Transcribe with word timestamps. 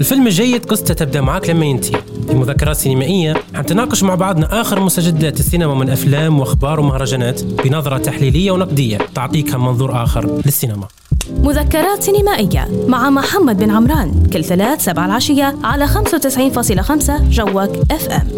الفيلم 0.00 0.26
الجيد 0.26 0.64
قصته 0.64 0.94
تبدأ 0.94 1.20
معك 1.20 1.50
لما 1.50 1.64
ينتهي. 1.64 2.02
في 2.28 2.34
مذكرات 2.34 2.76
سينمائية 2.76 3.34
حنتناقش 3.54 4.02
مع 4.02 4.14
بعضنا 4.14 4.60
آخر 4.60 4.80
مستجدات 4.80 5.40
السينما 5.40 5.74
من 5.74 5.90
أفلام 5.90 6.40
وأخبار 6.40 6.80
ومهرجانات 6.80 7.44
بنظرة 7.44 7.98
تحليلية 7.98 8.50
ونقدية. 8.50 8.98
تعطيك 9.14 9.54
منظور 9.54 10.02
آخر 10.02 10.40
للسينما. 10.46 10.88
مذكرات 11.30 12.02
سينمائية 12.02 12.68
مع 12.88 13.10
محمد 13.10 13.58
بن 13.58 13.70
عمران. 13.70 14.26
كل 14.32 14.44
ثلاث 14.44 14.84
سبع 14.84 15.06
العشية 15.06 15.56
على 15.64 15.86
95.5 15.86 17.28
جوك 17.30 17.92
FM 17.92 18.28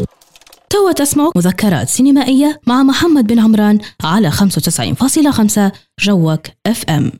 توا 0.70 0.92
تسمعوا 0.92 1.32
مذكرات 1.36 1.88
سينمائية 1.88 2.60
مع 2.66 2.82
محمد 2.82 3.26
بن 3.26 3.38
عمران 3.38 3.78
على 4.04 4.30
95.5 4.30 5.72
جوك 6.00 6.40
اف 6.66 6.84
ام 6.88 7.12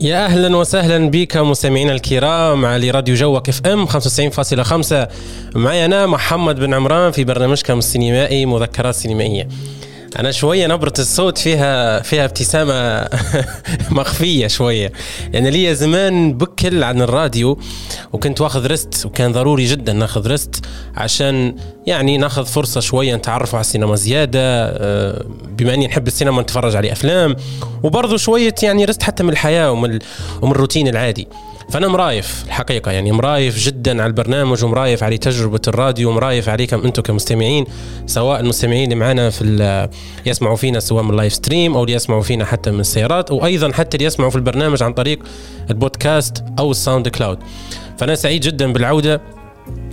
يا 0.00 0.24
أهلا 0.24 0.56
وسهلا 0.56 1.10
بك 1.10 1.36
مستمعينا 1.36 1.92
الكرام 1.92 2.64
على 2.64 2.90
راديو 2.90 3.14
جوك 3.14 3.48
FM 3.48 3.86
95.5 3.86 4.94
معي 5.54 5.84
أنا 5.84 6.06
محمد 6.06 6.56
بن 6.56 6.74
عمران 6.74 7.12
في 7.12 7.24
برنامجكم 7.24 7.78
السينمائي 7.78 8.46
مذكرات 8.46 8.94
سينمائية. 8.94 9.48
أنا 10.18 10.30
شوية 10.30 10.66
نبرة 10.66 10.92
الصوت 10.98 11.38
فيها 11.38 12.00
فيها 12.00 12.24
ابتسامة 12.24 13.08
مخفية 14.00 14.46
شوية. 14.46 14.92
يعني 15.32 15.50
لي 15.50 15.74
زمان 15.74 16.38
بكل 16.38 16.82
عن 16.84 17.02
الراديو 17.02 17.58
وكنت 18.12 18.40
واخذ 18.40 18.66
rest 18.66 19.06
وكان 19.06 19.32
ضروري 19.32 19.64
جدا 19.64 19.92
ناخذ 19.92 20.26
rest 20.26 20.66
عشان 20.96 21.56
يعني 21.86 22.16
ناخذ 22.16 22.44
فرصة 22.44 22.80
شوية 22.80 23.16
نتعرف 23.16 23.54
على 23.54 23.60
السينما 23.60 23.96
زيادة 23.96 24.40
آه، 24.40 25.24
بما 25.58 25.74
أني 25.74 25.86
نحب 25.86 26.06
السينما 26.06 26.42
نتفرج 26.42 26.76
على 26.76 26.92
أفلام 26.92 27.36
وبرضه 27.82 28.16
شوية 28.16 28.54
يعني 28.62 28.84
rest 28.84 29.02
حتى 29.02 29.22
من 29.22 29.30
الحياة 29.30 29.72
ومن 29.72 29.98
ومن 30.42 30.52
الروتين 30.52 30.88
العادي. 30.88 31.28
فأنا 31.70 31.88
مرايف 31.88 32.44
الحقيقة 32.46 32.92
يعني 32.92 33.12
مرايف 33.12 33.58
جدا 33.58 34.02
على 34.02 34.06
البرنامج 34.06 34.64
ومرايف 34.64 35.02
على 35.02 35.18
تجربة 35.18 35.60
الراديو 35.68 36.10
ومرايف 36.10 36.48
عليكم 36.48 36.80
أنتم 36.80 37.02
كمستمعين 37.02 37.64
سواء 38.06 38.40
المستمعين 38.40 38.84
اللي 38.84 38.94
معنا 38.94 39.30
في 39.30 39.88
يسمعوا 40.26 40.56
فينا 40.56 40.80
سواء 40.80 41.02
من 41.02 41.10
ال 41.10 41.14
live 41.14 41.32
stream 41.32 41.76
أو 41.76 41.82
اللي 41.82 41.94
يسمعوا 41.94 42.22
فينا 42.22 42.44
حتى 42.44 42.70
من 42.70 42.80
السيارات 42.80 43.30
وأيضا 43.30 43.72
حتى 43.72 43.96
اللي 43.96 44.06
يسمعوا 44.06 44.30
في 44.30 44.36
البرنامج 44.36 44.82
عن 44.82 44.92
طريق 44.92 45.18
البودكاست 45.70 46.44
أو 46.58 46.70
الساوند 46.70 47.08
كلاود 47.08 47.38
فأنا 47.98 48.14
سعيد 48.14 48.40
جدا 48.40 48.72
بالعودة 48.72 49.20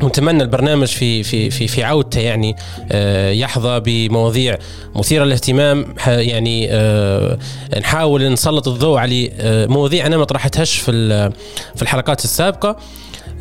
ونتمنى 0.01 0.43
البرنامج 0.43 0.87
في 0.87 1.23
في 1.23 1.49
في 1.49 1.67
في 1.67 1.83
عودته 1.83 2.19
يعني 2.19 2.55
آه، 2.91 3.31
يحظى 3.31 3.79
بمواضيع 3.79 4.57
مثيرة 4.95 5.23
للاهتمام. 5.23 5.95
يعني 6.07 6.67
آه، 6.71 7.37
نحاول 7.79 8.33
نسلط 8.33 8.67
الضوء 8.67 8.97
على 8.97 9.31
آه، 9.39 9.65
مواضيع 9.65 10.05
أنا 10.05 10.17
ما 10.17 10.25
طرحتهاش 10.25 10.77
في 10.77 10.91
في 11.75 11.81
الحلقات 11.81 12.23
السابقة. 12.23 12.77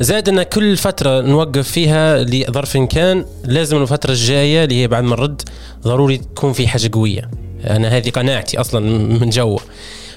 زائد 0.00 0.28
أن 0.28 0.42
كل 0.42 0.76
فترة 0.76 1.20
نوقف 1.20 1.70
فيها 1.70 2.18
لظرف 2.22 2.76
كان 2.76 3.24
لازم 3.44 3.82
الفترة 3.82 4.10
الجاية 4.10 4.64
اللي 4.64 4.82
هي 4.82 4.88
بعد 4.88 5.04
ما 5.04 5.16
نرد 5.16 5.42
ضروري 5.82 6.16
تكون 6.18 6.52
في 6.52 6.68
حاجة 6.68 6.90
قوية. 6.92 7.30
أنا 7.64 7.88
هذه 7.88 8.10
قناعتي 8.10 8.60
أصلا 8.60 8.80
من 9.20 9.30
جو 9.30 9.58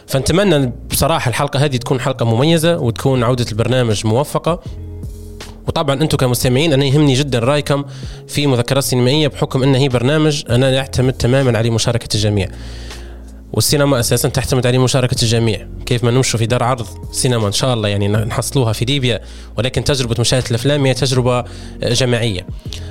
فنتمنى 0.08 0.72
بصراحة 0.92 1.30
الحلقة 1.30 1.66
هذه 1.66 1.78
تكون 1.78 2.00
حلقة 2.00 2.26
مميزة 2.26 2.78
وتكون 2.78 3.24
عودة 3.24 3.46
البرنامج 3.52 4.08
موفقة. 4.08 4.60
وطبعا 5.68 6.02
أنتم 6.02 6.18
كمستمعين 6.18 6.74
أنا 6.74 6.86
يهمني 6.86 7.14
جدا 7.14 7.40
رأيكم 7.40 7.84
في 8.28 8.48
مذكرات 8.48 8.84
سينمائية 8.84 9.28
بحكم 9.28 9.64
انه 9.64 9.78
هي 9.78 9.90
برنامج 9.90 10.44
أنا 10.50 10.70
يعتمد 10.70 11.14
تماما 11.14 11.58
على 11.58 11.70
مشاركة 11.70 12.16
الجميع. 12.16 12.50
والسينما 13.54 14.00
أساسا 14.00 14.30
تعتمد 14.30 14.68
على 14.68 14.78
مشاركة 14.78 15.22
الجميع. 15.22 15.68
كيف 15.86 16.04
ما 16.04 16.12
نمشوا 16.12 16.40
في 16.40 16.46
دار 16.46 16.64
عرض 16.64 16.88
سينما 17.12 17.48
إن 17.48 17.52
شاء 17.52 17.74
الله 17.74 17.90
يعني 17.90 18.08
نحصلوها 18.08 18.74
في 18.74 18.86
ليبيا 18.86 19.22
ولكن 19.58 19.84
تجربة 19.84 20.16
مشاهدة 20.20 20.46
الأفلام 20.50 20.86
هي 20.86 20.94
تجربة 20.94 21.44
جماعية. 21.82 22.48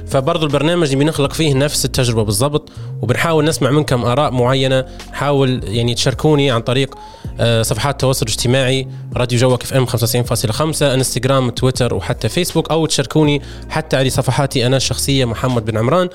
فبرضو 0.07 0.47
البرنامج 0.47 0.93
اللي 0.93 1.05
بنخلق 1.05 1.33
فيه 1.33 1.55
نفس 1.55 1.85
التجربة 1.85 2.25
بالضبط 2.25 2.69
وبنحاول 3.03 3.45
نسمع 3.45 3.71
منكم 3.71 4.05
آراء 4.05 4.31
معينة. 4.31 4.85
نحاول 5.11 5.61
يعني 5.65 5.95
تشاركوني 5.95 6.51
عن 6.51 6.61
طريق 6.61 6.95
آه، 7.41 7.63
صفحات 7.63 7.95
التواصل 7.95 8.27
الاجتماعي 8.27 8.89
راديو 9.17 9.39
جوك 9.39 9.63
FM 9.63 9.87
95.5 9.87 10.83
إنستغرام 10.83 11.51
تويتر 11.51 11.95
وحتى 11.95 12.29
فيسبوك 12.29 12.71
أو 12.71 12.87
تشاركوني 12.87 13.43
حتى 13.69 13.97
على 13.97 14.11
صفحاتي 14.11 14.67
أنا 14.67 14.77
الشخصية 14.77 15.25
محمد 15.25 15.65
بن 15.65 15.79
عمران. 15.79 16.09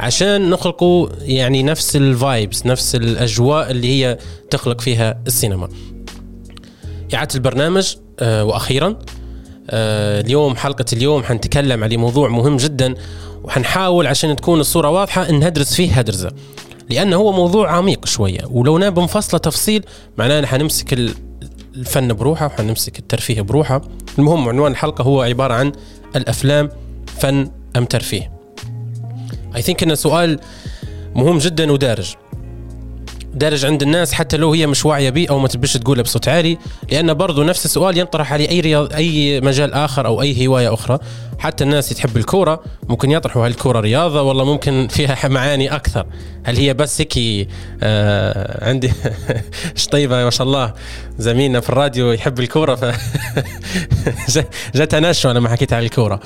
عشان 0.00 0.50
نخلقوا 0.50 1.08
يعني 1.20 1.62
نفس 1.62 1.96
ال 1.96 2.08
vibes 2.08 2.66
نفس 2.66 2.94
الأجواء 2.94 3.70
اللي 3.70 3.88
هي 3.88 4.18
تخلق 4.50 4.80
فيها 4.80 5.20
السينما. 5.26 5.68
إعادة 7.14 7.34
البرنامج 7.34 7.94
آه 8.20 8.44
وأخيرا 8.44 8.98
آه 9.70 10.20
اليوم 10.20 10.56
حلقة 10.56 10.84
اليوم 10.92 11.22
حنتكلم 11.22 11.84
على 11.84 11.96
موضوع 11.96 12.28
مهم 12.28 12.56
جدا 12.56 12.94
وحنحاول 13.44 14.06
عشان 14.06 14.36
تكون 14.36 14.60
الصورة 14.60 14.90
واضحة 14.90 15.28
إن 15.28 15.48
ندرس 15.48 15.74
فيه 15.74 15.92
هدرزة 15.92 16.30
لأنه 16.90 17.16
هو 17.16 17.32
موضوع 17.32 17.70
عميق 17.70 18.06
شوية 18.06 18.40
ولو 18.50 18.78
نبى 18.78 19.00
نفصله 19.00 19.40
تفصيل 19.40 19.84
معناه 20.18 20.46
حنمسك 20.46 20.92
الفن 21.74 22.12
بروحه 22.12 22.46
وحنمسك 22.46 22.98
الترفيه 22.98 23.40
بروحه. 23.40 23.80
المهم 24.18 24.48
عنوان 24.48 24.72
الحلقة 24.72 25.02
هو 25.02 25.22
عبارة 25.22 25.54
عن 25.54 25.72
الأفلام 26.16 26.68
فن 27.06 27.50
أم 27.76 27.84
ترفيه 27.84 28.39
اي 29.56 29.62
ثينك 29.62 29.82
انه 29.82 29.94
سؤال 29.94 30.40
مهم 31.14 31.38
جدا 31.38 31.72
ودارج. 31.72 32.14
دارج 33.34 33.64
عند 33.64 33.82
الناس 33.82 34.12
حتى 34.12 34.36
لو 34.36 34.52
هي 34.52 34.66
مش 34.66 34.86
واعية 34.86 35.10
به 35.10 35.26
أو 35.30 35.38
ما 35.38 35.48
تبش 35.48 35.72
تقولها 35.72 36.02
بصوت 36.02 36.28
عالي 36.28 36.58
لأن 36.92 37.14
برضو 37.14 37.42
نفس 37.42 37.64
السؤال 37.64 37.98
ينطرح 37.98 38.32
على 38.32 38.48
أي 38.48 38.60
رياض 38.60 38.92
أي 38.92 39.40
مجال 39.40 39.72
آخر 39.74 40.06
أو 40.06 40.22
أي 40.22 40.46
هواية 40.46 40.74
أخرى. 40.74 40.98
حتى 41.38 41.64
الناس 41.64 41.92
اللي 41.92 42.02
تحب 42.02 42.16
الكورة 42.16 42.60
ممكن 42.88 43.10
يطرحوا 43.10 43.46
هل 43.46 43.50
الكورة 43.50 43.80
رياضة 43.80 44.22
والله 44.22 44.44
ممكن 44.44 44.88
فيها 44.90 45.28
معاني 45.28 45.74
أكثر. 45.74 46.06
هل 46.44 46.56
هي 46.56 46.74
بس 46.74 47.00
هيك 47.00 47.48
آه 47.82 48.68
عندي 48.68 48.92
شطيبة 49.74 50.24
ما 50.24 50.30
شاء 50.30 50.46
الله 50.46 50.72
زميلنا 51.18 51.60
في 51.60 51.68
الراديو 51.70 52.12
يحب 52.12 52.40
الكورة 52.40 52.74
ف 52.74 52.84
جت 54.74 54.94
نشوة 54.94 55.32
لما 55.32 55.48
حكيت 55.48 55.72
عن 55.72 55.82
الكورة. 55.82 56.20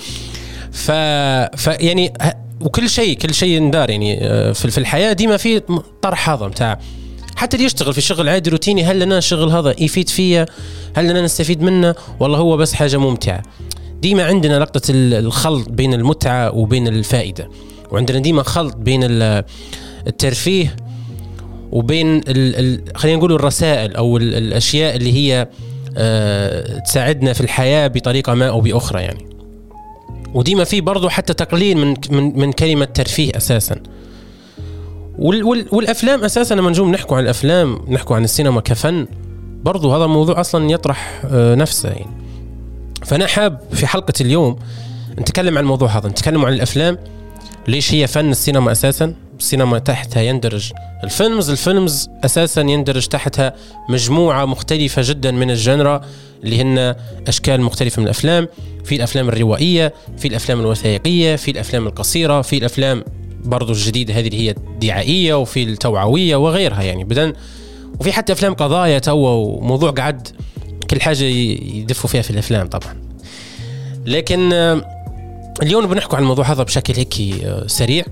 ف... 0.73 0.91
ف 1.57 1.67
يعني 1.67 2.13
وكل 2.65 2.91
شيء 2.91 3.17
كل 3.17 3.35
شيء 3.35 3.63
ندار 3.63 3.91
يعني 3.91 4.19
آه، 4.27 4.53
في 4.53 4.79
الحياة 4.79 5.13
ديما 5.13 5.37
في 5.37 5.63
طرح 6.03 6.31
هذا 6.31 6.47
متاع 6.47 6.79
حتى 7.37 7.57
اللي 7.57 7.67
يشتغل 7.67 7.95
في 7.95 8.01
شغل 8.01 8.29
عادي 8.29 8.51
روتيني 8.51 8.85
هل 8.85 9.01
لنا 9.01 9.19
الشغل 9.19 9.49
هذا 9.49 9.75
يفيد 9.79 10.09
فيا؟ 10.09 10.47
هل 10.97 11.09
لنا 11.09 11.23
نستفيد 11.23 11.63
منه؟ 11.63 11.95
والله 12.21 12.39
هو 12.39 12.57
بس 12.57 12.73
حاجة 12.73 12.97
ممتعة. 12.97 13.43
ديما 14.03 14.25
عندنا 14.25 14.59
لقطة 14.59 14.83
الخلط 14.91 15.69
بين 15.69 15.95
المتعة 15.95 16.55
وبين 16.55 16.89
الفائدة 16.89 17.49
وعندنا 17.91 18.19
ديما 18.19 18.43
خلط 18.43 18.77
بين 18.77 19.01
الترفيه 20.07 20.77
وبين 21.73 22.21
خلينا 22.95 23.19
نقول 23.19 23.33
الرسائل 23.33 23.97
أو 23.97 24.17
الأشياء 24.17 24.97
اللي 24.97 25.13
هي 25.13 25.49
أه 25.97 26.79
تساعدنا 26.79 27.33
في 27.33 27.41
الحياة 27.41 27.87
بطريقة 27.87 28.35
ما 28.35 28.49
أو 28.49 28.61
بأخرى 28.61 29.03
يعني. 29.03 29.34
وديما 30.35 30.65
في 30.65 30.81
برضه 30.81 31.09
حتى 31.09 31.35
تقليل 31.35 31.77
من 31.77 31.95
من 32.11 32.39
من 32.39 32.53
كلمة 32.53 32.85
ترفيه 32.85 33.37
أساسا. 33.37 33.77
وال 35.19 35.45
وال 35.45 35.67
والأفلام 35.73 36.25
أساسا 36.25 36.55
لما 36.55 36.71
نجوم 36.71 36.91
نحكوا 36.91 37.17
عن 37.17 37.23
الأفلام 37.23 37.79
نحكوا 37.89 38.17
عن 38.17 38.25
السينما 38.25 38.61
كفن 38.61 39.07
برضو 39.65 39.95
هذا 39.95 40.05
الموضوع 40.05 40.41
أصلا 40.41 40.71
يطرح 40.71 41.23
آه، 41.25 41.55
نفسه 41.55 41.89
يعني. 41.89 42.25
فأنا 43.05 43.27
حاب 43.27 43.61
في 43.73 43.87
حلقة 43.87 44.13
اليوم 44.21 44.57
نتكلم 45.21 45.59
عن 45.59 45.65
الموضوع 45.65 45.89
هذا 45.89 46.09
نتكلم 46.09 46.45
عن 46.45 46.53
الأفلام 46.53 46.99
ليش 47.69 47.95
هي 47.95 48.07
فن 48.07 48.31
السينما 48.31 48.73
أساسا؟ 48.73 49.15
السينما 49.39 49.79
تحتها 49.79 50.23
يندرج. 50.23 50.73
الفيلمز 51.05 51.51
الفيلمز 51.51 52.09
أساسا 52.25 52.61
يندرج 52.61 53.07
تحتها 53.07 53.55
مجموعة 53.89 54.45
مختلفة 54.45 55.03
جدا 55.05 55.31
من 55.31 55.51
الجنرا 55.51 56.01
اللي 56.45 56.63
هن 56.63 56.95
أشكال 57.29 57.61
مختلفة 57.61 58.01
من 58.01 58.07
الأفلام. 58.07 58.49
في 58.85 58.97
الأفلام 58.97 59.29
الروائية 59.29 59.95
في 60.19 60.29
الأفلام 60.29 60.61
الوثائقية 60.61 61.37
في 61.37 61.51
الأفلام 61.51 61.87
القصيرة 61.87 62.43
في 62.43 62.59
الأفلام 62.59 63.05
برضو 63.45 63.73
الجديدة 63.73 64.15
هذه 64.15 64.27
اللي 64.27 64.41
هي 64.41 64.51
الدعائية 64.51 65.35
وفي 65.35 65.63
التوعوية 65.63 66.37
وغيرها 66.37 66.83
يعني. 66.83 67.05
بدل 67.05 67.33
وفي 68.01 68.13
حتى 68.13 68.33
أفلام 68.33 68.55
قضايا 68.55 68.99
توا 68.99 69.31
وموضوع 69.31 69.91
قعد 69.91 70.29
كل 70.91 71.01
حاجة 71.01 71.25
يدفوا 71.25 72.11
فيها 72.11 72.23
في 72.23 72.31
الأفلام 72.31 72.67
طبعا. 72.67 72.97
لكن 74.07 74.53
آه، 74.53 75.05
اليوم 75.63 75.87
بنحكوا 75.87 76.17
عن 76.17 76.23
الموضوع 76.23 76.53
هذا 76.53 76.63
بشكل 76.63 76.95
هيك 76.97 77.15
آه، 77.45 77.67
سريع. 77.67 78.05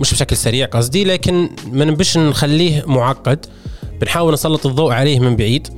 مش 0.00 0.14
بشكل 0.14 0.36
سريع 0.36 0.66
قصدي 0.66 1.04
لكن 1.04 1.50
ما 1.72 1.84
نبش 1.84 2.18
نخليه 2.18 2.84
معقد 2.86 3.46
بنحاول 4.00 4.32
نسلط 4.32 4.66
الضوء 4.66 4.92
عليه 4.92 5.20
من 5.20 5.36
بعيد. 5.36 5.68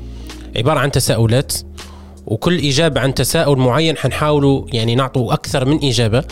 عبارة 0.57 0.79
عن 0.79 0.91
تساؤلات 0.91 1.53
وكل 2.27 2.59
إجابة 2.59 3.01
عن 3.01 3.15
تساؤل 3.15 3.59
معين 3.59 3.97
حنحاولوا 3.97 4.65
يعني 4.73 4.95
نعطوا 4.95 5.33
أكثر 5.33 5.65
من 5.65 5.85
إجابة. 5.85 6.25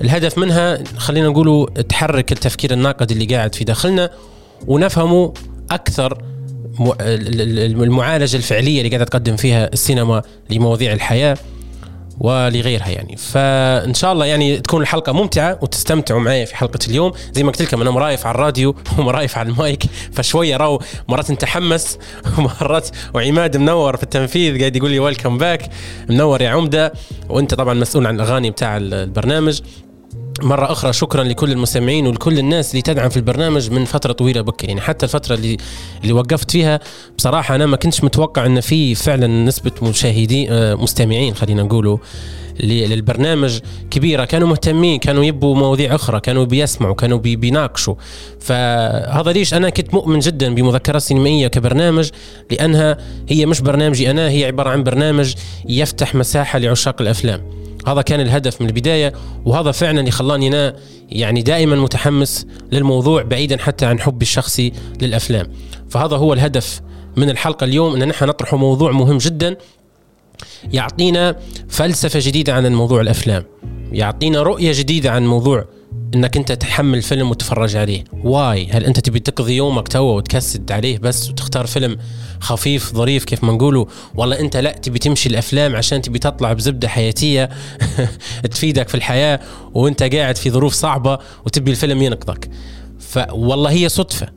الهدف 0.00 0.38
منها 0.38 0.84
خلينا 0.96 1.28
نقولوا 1.28 1.66
تحرك 1.66 2.32
التفكير 2.32 2.72
الناقد 2.72 3.10
اللي 3.10 3.24
قاعد 3.24 3.54
في 3.54 3.64
داخلنا 3.64 4.10
ونفهموا 4.66 5.30
أكثر 5.70 6.22
المعالجة 6.80 8.36
الفعلية 8.36 8.78
اللي 8.78 8.88
قاعدة 8.88 9.04
تقدم 9.04 9.36
فيها 9.36 9.72
السينما 9.72 10.22
لمواضيع 10.50 10.92
الحياة. 10.92 11.36
ولغيرها 12.20 12.88
يعني. 12.88 13.16
فإن 13.16 13.94
شاء 13.94 14.12
الله 14.12 14.26
يعني 14.26 14.60
تكون 14.60 14.82
الحلقة 14.82 15.12
ممتعة 15.12 15.58
وتستمتعوا 15.62 16.20
معي 16.20 16.46
في 16.46 16.56
حلقة 16.56 16.78
اليوم. 16.88 17.12
زي 17.32 17.42
ما 17.42 17.50
قلت 17.50 17.62
لكم 17.62 17.80
أنا 17.80 17.90
مرايف 17.90 18.26
على 18.26 18.34
الراديو 18.34 18.74
ومرايف 18.98 19.38
على 19.38 19.48
المايك 19.48 19.82
فشوية 20.12 20.56
راو 20.56 20.82
مرات 21.08 21.30
نتحمس 21.30 21.98
ومرات 22.38 22.88
وعماد 23.14 23.56
منور 23.56 23.96
في 23.96 24.02
التنفيذ 24.02 24.58
قاعد 24.58 24.76
يقول 24.76 24.90
لي 24.90 24.98
ويلكم 24.98 25.38
باك 25.38 25.70
منور 26.08 26.42
يا 26.42 26.48
عمدة. 26.48 26.92
وأنت 27.28 27.54
طبعا 27.54 27.74
مسؤول 27.74 28.06
عن 28.06 28.14
الأغاني 28.14 28.50
بتاع 28.50 28.76
البرنامج. 28.76 29.60
مرة 30.42 30.72
أخرى 30.72 30.92
شكرا 30.92 31.24
لكل 31.24 31.52
المستمعين 31.52 32.06
ولكل 32.06 32.38
الناس 32.38 32.70
اللي 32.70 32.82
تدعم 32.82 33.08
في 33.08 33.16
البرنامج 33.16 33.70
من 33.70 33.84
فترة 33.84 34.12
طويلة 34.12 34.40
بكر 34.40 34.68
يعني 34.68 34.80
حتى 34.80 35.06
الفترة 35.06 35.34
اللي 35.34 35.56
اللي 36.02 36.12
وقفت 36.12 36.50
فيها 36.50 36.80
بصراحة 37.18 37.54
أنا 37.54 37.66
ما 37.66 37.76
كنتش 37.76 38.04
متوقع 38.04 38.46
أن 38.46 38.60
في 38.60 38.94
فعلا 38.94 39.26
نسبة 39.26 39.72
مشاهدين 39.82 40.46
آه، 40.50 40.74
مستمعين 40.74 41.34
خلينا 41.34 41.62
نقولوا 41.62 41.98
للبرنامج 42.60 43.58
كبيرة. 43.90 44.24
كانوا 44.24 44.48
مهتمين 44.48 44.98
كانوا 44.98 45.24
يبوا 45.24 45.56
مواضيع 45.56 45.94
أخرى 45.94 46.20
كانوا 46.20 46.44
بيسمعوا 46.44 46.94
كانوا 46.94 47.18
بي 47.18 47.36
بيناقشوا. 47.36 47.94
فهذا 48.40 49.32
ليش 49.32 49.54
أنا 49.54 49.70
كنت 49.70 49.94
مؤمن 49.94 50.18
جدا 50.18 50.54
بمذكرات 50.54 51.02
سينمائية 51.02 51.48
كبرنامج 51.48 52.10
لأنها 52.50 52.98
هي 53.28 53.46
مش 53.46 53.60
برنامجي 53.60 54.10
أنا 54.10 54.28
هي 54.30 54.44
عبارة 54.44 54.70
عن 54.70 54.82
برنامج 54.84 55.34
يفتح 55.68 56.14
مساحة 56.14 56.58
لعشاق 56.58 57.00
الأفلام. 57.00 57.40
هذا 57.92 58.02
كان 58.02 58.20
الهدف 58.20 58.60
من 58.60 58.66
البداية 58.66 59.12
وهذا 59.44 59.72
فعلا 59.72 60.00
اللي 60.00 60.10
خلاني 60.10 60.48
أنا 60.48 60.76
يعني 61.08 61.42
دائما 61.42 61.76
متحمس 61.76 62.46
للموضوع 62.72 63.22
بعيدا 63.22 63.58
حتى 63.58 63.86
عن 63.86 64.00
حبي 64.00 64.22
الشخصي 64.22 64.72
للأفلام. 65.02 65.46
فهذا 65.90 66.16
هو 66.16 66.32
الهدف 66.32 66.80
من 67.16 67.30
الحلقة 67.30 67.64
اليوم 67.64 67.94
إن 67.94 68.08
نحن 68.08 68.24
نطرح 68.24 68.54
موضوع 68.54 68.92
مهم 68.92 69.18
جدا 69.18 69.56
يعطينا 70.72 71.36
فلسفة 71.68 72.20
جديدة 72.22 72.54
عن 72.54 72.66
الموضوع 72.66 73.00
الأفلام 73.00 73.44
يعطينا 73.92 74.42
رؤية 74.42 74.72
جديدة 74.74 75.10
عن 75.10 75.26
موضوع 75.26 75.64
إنك 76.14 76.36
أنت 76.36 76.52
تحمل 76.52 77.02
فيلم 77.02 77.30
وتتفرج 77.30 77.76
عليه. 77.76 78.04
واي؟ 78.24 78.68
هل 78.70 78.84
أنت 78.84 79.00
تبي 79.00 79.20
تقضي 79.20 79.56
يومك 79.56 79.88
توا 79.88 80.16
وتكسد 80.16 80.72
عليه 80.72 80.98
بس 80.98 81.30
وتختار 81.30 81.66
فيلم 81.66 81.96
خفيف 82.40 82.94
ظريف 82.94 83.24
كيف 83.24 83.44
ما 83.44 83.52
نقولوا؟ 83.52 83.86
والله 84.14 84.40
أنت 84.40 84.56
لا 84.56 84.72
تبي 84.72 84.98
تمشي 84.98 85.28
الأفلام 85.28 85.76
عشان 85.76 86.02
تبي 86.02 86.18
تطلع 86.18 86.52
بزبدة 86.52 86.88
حياتية 86.88 87.48
تفيدك 88.50 88.88
في 88.88 88.94
الحياة 88.94 89.40
وأنت 89.74 90.02
قاعد 90.02 90.36
في 90.36 90.50
ظروف 90.50 90.72
صعبة 90.72 91.18
وتبي 91.46 91.70
الفيلم 91.70 92.02
ينقذك 92.02 92.50
فوالله 92.98 93.70
هي 93.70 93.88
صدفة. 93.88 94.28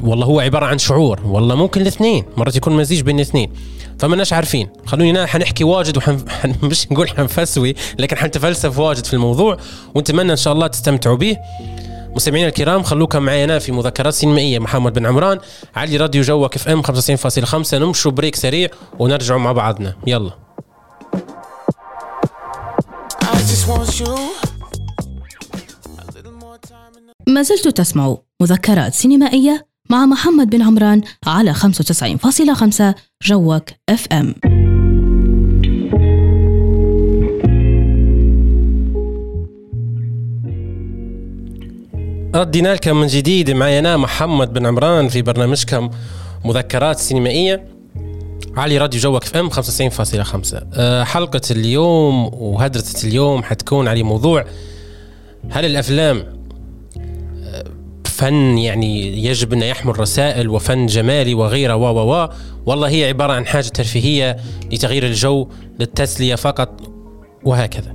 والله 0.00 0.26
هو 0.26 0.40
عبارة 0.40 0.66
عن 0.66 0.78
شعور. 0.78 1.20
والله 1.24 1.54
ممكن 1.54 1.80
الاثنين. 1.80 2.24
مرات 2.36 2.56
يكون 2.56 2.76
مزيج 2.76 3.00
بين 3.00 3.16
الاثنين. 3.16 3.52
فماناش 3.98 4.32
عارفين. 4.32 4.68
خلونا 4.86 5.26
حنحكي 5.26 5.64
واجد 5.64 5.96
وحن 5.96 6.24
مش 6.62 6.92
نقول 6.92 7.08
حنفسوي 7.08 7.74
لكن 7.98 8.16
حنتفلسف 8.16 8.78
واجد 8.78 9.04
في 9.04 9.14
الموضوع 9.14 9.56
ونتمنى 9.94 10.32
إن 10.32 10.36
شاء 10.36 10.52
الله 10.52 10.66
تستمتعوا 10.66 11.16
به. 11.16 11.36
مستمعينا 12.16 12.48
الكرام 12.48 12.82
خلوكم 12.82 13.22
معنا 13.22 13.58
في 13.58 13.72
مذكرات 13.72 14.14
سينمائية 14.14 14.58
محمد 14.58 14.92
بن 14.92 15.06
عمران 15.06 15.38
علي 15.76 15.96
راديو 15.96 16.22
جوك 16.22 16.56
FM 16.56 16.82
95.5 16.82 17.74
نمشوا 17.74 18.10
break 18.10 18.36
سريع 18.36 18.68
ونرجعوا 18.98 19.40
مع 19.40 19.52
بعضنا. 19.52 19.96
يلا. 20.06 20.30
ما 27.28 27.42
زلت 27.42 27.68
تسمع 27.68 28.16
مذكرات 28.40 28.94
سينمائية؟ 28.94 29.71
مع 29.92 30.06
محمد 30.06 30.50
بن 30.50 30.62
عمران 30.62 31.00
على 31.26 31.54
95.5 31.54 32.94
جوك 33.22 33.64
اف 33.88 34.06
ام 34.12 34.34
ردينا 42.34 42.74
لكم 42.74 42.96
من 42.96 43.06
جديد. 43.06 43.50
معي 43.50 43.78
أنا 43.78 43.96
محمد 43.96 44.52
بن 44.52 44.66
عمران 44.66 45.08
في 45.08 45.22
برنامجكم 45.22 45.90
مذكرات 46.44 46.98
سينمائية 46.98 47.64
علي 48.56 48.78
راديو 48.78 49.00
جوك 49.00 49.24
FM 49.24 49.50
95.5 49.50 50.64
أه 50.74 51.04
حلقة 51.04 51.40
اليوم 51.50 52.30
وهدرة 52.34 52.84
اليوم 53.04 53.42
حتكون 53.42 53.88
على 53.88 54.02
موضوع 54.02 54.44
هل 55.50 55.64
الأفلام 55.64 56.41
فن 58.22 58.58
يعني 58.58 59.24
يجب 59.24 59.52
انه 59.52 59.64
يحمل 59.64 60.00
رسائل 60.00 60.48
وفن 60.48 60.86
جمالي 60.86 61.34
وغيره 61.34 61.76
و 61.76 62.12
و 62.12 62.28
والله 62.66 62.88
هي 62.88 63.08
عبارة 63.08 63.32
عن 63.32 63.46
حاجة 63.46 63.68
ترفيهية 63.68 64.36
لتغيير 64.72 65.06
الجو 65.06 65.48
للتسلية 65.80 66.34
فقط 66.34 66.80
وهكذا. 67.44 67.92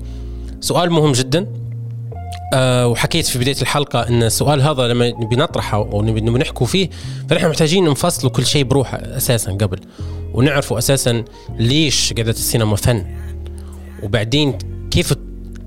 سؤال 0.60 0.92
مهم 0.92 1.12
جدا. 1.12 1.48
أه 2.54 2.88
وحكيت 2.88 3.26
في 3.26 3.40
بداية 3.40 3.62
الحلقة 3.62 4.08
أن 4.08 4.24
السؤال 4.24 4.62
هذا 4.62 4.88
لما 4.88 5.10
نبي 5.10 5.36
نطرحه 5.36 5.80
ونبي 5.80 6.22
نحكوا 6.22 6.68
فيه 6.68 6.90
فنحن 7.30 7.50
محتاجين 7.50 7.90
نفصلوا 7.90 8.32
كل 8.32 8.46
شيء 8.46 8.64
بروحه 8.64 8.98
أساسا 8.98 9.52
قبل 9.52 9.80
ونعرفوا 10.34 10.78
أساسا 10.78 11.24
ليش 11.60 12.14
قعدت 12.14 12.36
السينما 12.36 12.76
فن. 12.76 13.06
وبعدين 14.04 14.58
كيف 14.92 15.14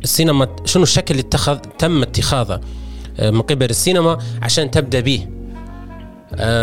السينما 0.04 0.48
شنو 0.64 0.82
الشكل 0.82 1.14
اللي 1.14 1.26
اتخذ 1.26 1.56
تم 1.78 2.02
اتخاذه. 2.02 2.60
من 3.20 3.40
قبل 3.40 3.70
السينما 3.70 4.18
عشان 4.42 4.70
تبدأ 4.70 5.00
به 5.00 5.26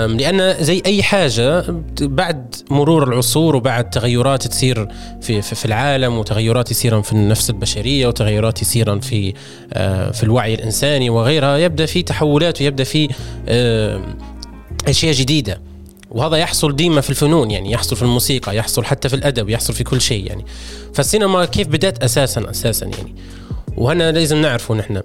لأن 0.08 0.64
زي 0.64 0.82
أي 0.86 1.04
حاجة 1.04 1.66
بعد 2.02 2.56
مرور 2.70 3.08
العصور 3.08 3.56
وبعد 3.56 3.90
تغيرات 3.90 4.48
تصير 4.48 4.88
في 5.22 5.42
في 5.42 5.66
العالم 5.66 6.18
وتغيرات 6.18 6.72
يصير 6.72 7.02
في 7.02 7.14
النفس 7.14 7.50
البشرية 7.50 8.08
وتغيرات 8.08 8.62
يصير 8.62 9.00
في 9.02 9.34
آه، 9.74 10.12
في 10.12 10.24
الوعي 10.24 10.54
الإنساني 10.54 11.10
وغيرها 11.10 11.58
يبدأ 11.58 11.86
في 11.86 12.02
تحولات 12.04 12.62
ويبدأ 12.62 12.84
في 12.84 13.10
أشياء 14.88 15.14
جديدة. 15.14 15.62
وهذا 16.12 16.38
يحصل 16.38 16.76
ديما 16.76 17.02
في 17.02 17.10
الفنون 17.10 17.52
يعني 17.52 17.72
يحصل 17.72 17.96
في 17.96 18.02
الموسيقى 18.02 18.58
يحصل 18.58 18.86
حتى 18.86 19.10
في 19.10 19.16
الأدب 19.16 19.50
يحصل 19.50 19.74
في 19.74 19.84
كل 19.84 20.02
شيء 20.02 20.28
يعني. 20.28 20.46
فالسينما 20.94 21.46
كيف 21.46 21.68
بدأت؟ 21.68 22.04
أساسا 22.04 22.50
أساسا 22.50 22.86
يعني. 22.86 23.16
وهنا 23.78 24.12
لازم 24.12 24.38
نعرفه 24.38 24.76
نحن. 24.76 25.02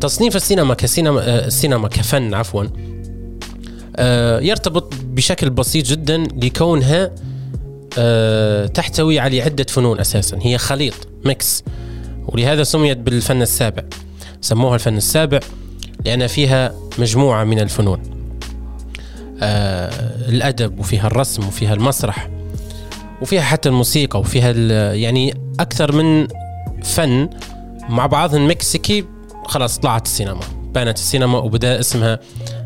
تصنيف 0.00 0.36
السينما 0.36 0.74
كسينما 0.74 1.20
آه، 1.20 1.46
السينما 1.46 1.88
كفن 1.88 2.34
عفوا 2.34 2.64
آه، 3.96 4.40
يرتبط 4.40 4.94
بشكل 5.04 5.50
بسيط 5.50 5.86
جدا 5.86 6.16
لكونها 6.16 7.10
آه، 7.98 8.66
تحتوي 8.66 9.18
على 9.18 9.42
عدة 9.42 9.64
فنون 9.68 10.00
أساسا. 10.00 10.38
هي 10.42 10.58
خليط 10.58 11.08
ميكس 11.24 11.64
ولهذا 12.28 12.62
سميت 12.62 12.98
بالفن 12.98 13.42
السابع. 13.42 13.82
سموها 14.40 14.74
الفن 14.74 14.96
السابع 14.96 15.40
لأن 16.04 16.26
فيها 16.26 16.74
مجموعة 16.98 17.44
من 17.44 17.60
الفنون. 17.60 18.16
الأدب 20.28 20.78
وفيها 20.78 21.06
الرسم 21.06 21.46
وفيها 21.46 21.74
المسرح 21.74 22.28
وفيها 23.22 23.42
حتى 23.42 23.68
الموسيقى 23.68 24.20
وفيها 24.20 24.52
يعني 24.94 25.34
أكثر 25.60 25.92
من 25.92 26.28
فن 26.84 27.28
مع 27.88 28.06
بعضهم 28.06 28.50
مكسيكي 28.50 29.04
خلاص 29.46 29.78
طلعت 29.78 30.06
السينما 30.06 30.40
بانت 30.74 30.98
السينما 30.98 31.38
وبدأ 31.38 31.80
اسمها 31.80 32.18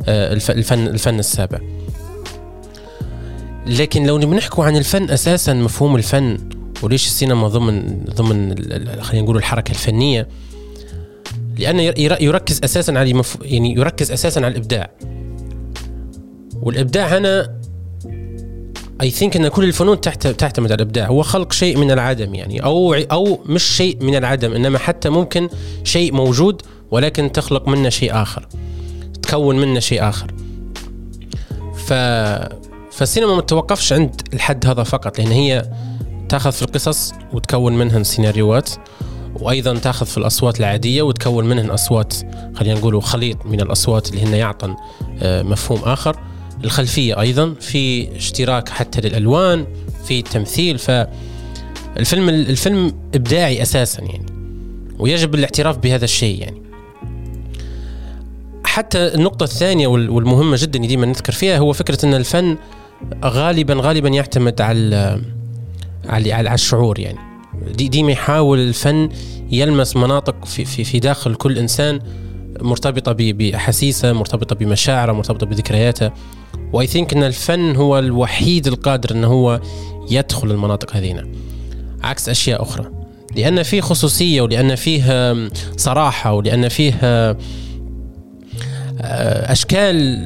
آه، 0.09 0.33
الفن 0.33 0.87
الفن 0.87 1.19
السابع 1.19 1.59
لكن 3.67 4.07
لو 4.07 4.19
نبي 4.19 4.37
نحكوا 4.37 4.65
عن 4.65 4.77
الفن 4.77 5.11
أساسا 5.11 5.55
مفهوم 5.55 5.97
الفن 5.97 6.39
وليش 6.83 7.07
السينما 7.07 7.49
ضمن 7.49 8.05
ضمن 8.05 8.55
خلينا 9.03 9.25
نقول 9.25 9.37
الحركة 9.37 9.71
الفنية 9.71 10.29
لأنه 11.59 11.83
يركز 12.21 12.61
أساسا 12.65 12.93
على. 12.93 13.23
يعني 13.43 13.75
يركز 13.75 14.13
أساسا 14.13 14.41
على 14.41 14.49
الإبداع 14.49 14.91
والإبداع 16.63 17.19
هنا 17.19 17.60
اي 19.01 19.11
ثينك 19.11 19.37
إن 19.37 19.49
كل 19.49 19.65
الفنون 19.65 20.01
تحت 20.01 20.27
تعتمد 20.27 20.73
على 20.73 20.83
الإبداع. 20.83 21.07
هو 21.07 21.23
خلق 21.23 21.53
شيء 21.53 21.77
من 21.77 21.91
العدم 21.91 22.35
يعني. 22.35 22.65
أو 22.65 22.95
أو 22.95 23.41
مش 23.47 23.63
شيء 23.63 24.05
من 24.05 24.17
العدم 24.17 24.53
إنما 24.53 24.79
حتى 24.79 25.09
ممكن 25.09 25.49
شيء 25.85 26.13
موجود 26.13 26.63
ولكن 26.91 27.33
تخلق 27.33 27.69
منه 27.69 27.89
شيء 27.89 28.23
آخر 28.23 28.49
تكون 29.23 29.59
منه 29.59 29.81
شيء 29.81 30.09
آخر. 30.09 30.35
ف 31.75 31.93
فالسينما 32.91 33.35
ما 33.35 33.41
تتوقفش 33.41 33.93
عند 33.93 34.21
الحد 34.35 34.67
هذا 34.67 34.83
فقط 34.83 35.19
لأن 35.19 35.33
هي 35.33 35.71
تأخذ 36.29 36.53
في 36.53 36.63
القصص 36.63 37.13
وتكون 37.33 37.79
منهن 37.79 38.05
سيناريوهات 38.05 38.71
وأيضا 39.35 39.79
تأخذ 39.79 40.07
في 40.07 40.19
الأصوات 40.19 40.61
العادية 40.61 41.03
وتكون 41.03 41.49
منهن 41.49 41.71
أصوات 41.71 42.15
خلينا 42.55 42.79
نقول 42.79 43.03
خليط 43.03 43.47
من 43.47 43.61
الأصوات 43.61 44.11
اللي 44.11 44.23
هن 44.23 44.35
يعطن 44.35 44.77
آه، 45.23 45.43
مفهوم 45.43 45.81
آخر. 45.85 46.30
الخلفية 46.65 47.21
أيضا 47.21 47.55
في 47.61 48.17
اشتراك 48.17 48.69
حتى 48.69 49.01
للألوان 49.01 49.67
في 50.05 50.19
التمثيل 50.19 50.79
فالفيلم 50.79 52.29
الفيلم 52.29 52.93
إبداعي 53.15 53.63
أساسا 53.63 54.03
يعني 54.03 54.27
ويجب 54.99 55.35
الاعتراف 55.35 55.79
بهذا 55.79 56.05
الشيء 56.05 56.41
يعني. 56.41 56.63
حتى 58.65 58.99
النقطة 58.99 59.45
الثانية 59.45 59.87
والمهمة 59.87 60.57
جدا 60.61 60.79
ديما 60.79 61.07
نذكر 61.07 61.33
فيها 61.33 61.59
هو 61.59 61.73
فكرة 61.73 62.07
أن 62.07 62.15
الفن 62.15 62.57
غالبا 63.25 63.75
غالبا 63.75 64.09
يعتمد 64.09 64.61
على 64.61 65.21
على 66.07 66.33
على 66.33 66.55
الشعور 66.55 66.99
يعني. 66.99 67.19
دي 67.75 67.89
ديما 67.89 68.13
يحاول 68.13 68.59
الفن 68.59 69.09
يلمس 69.51 69.97
مناطق 69.97 70.45
في 70.45 70.65
في 70.65 70.85
في 70.85 70.99
داخل 70.99 71.35
كل 71.35 71.59
إنسان 71.59 72.01
مرتبطة 72.63 73.13
بأحاسيسه 73.13 74.13
مرتبطة 74.13 74.57
بمشاعره 74.57 75.13
مرتبطة 75.13 75.47
بذكرياته. 75.47 76.11
واي 76.73 76.87
ثينك 76.87 77.13
إن 77.13 77.23
الفن 77.23 77.77
هو 77.77 77.99
الوحيد 77.99 78.67
القادر 78.67 79.11
إنه 79.11 79.27
هو 79.27 79.61
يدخل 80.11 80.51
المناطق 80.51 80.97
هذينا. 80.97 81.29
عكس 82.03 82.29
أشياء 82.29 82.63
أخرى. 82.63 82.91
لأن 83.37 83.63
فيه 83.63 83.81
خصوصية 83.81 84.41
ولأن 84.41 84.75
فيه 84.75 85.35
صراحة 85.77 86.33
ولأن 86.33 86.69
فيه 86.69 86.99
آه، 87.03 87.37
أشكال 89.53 90.19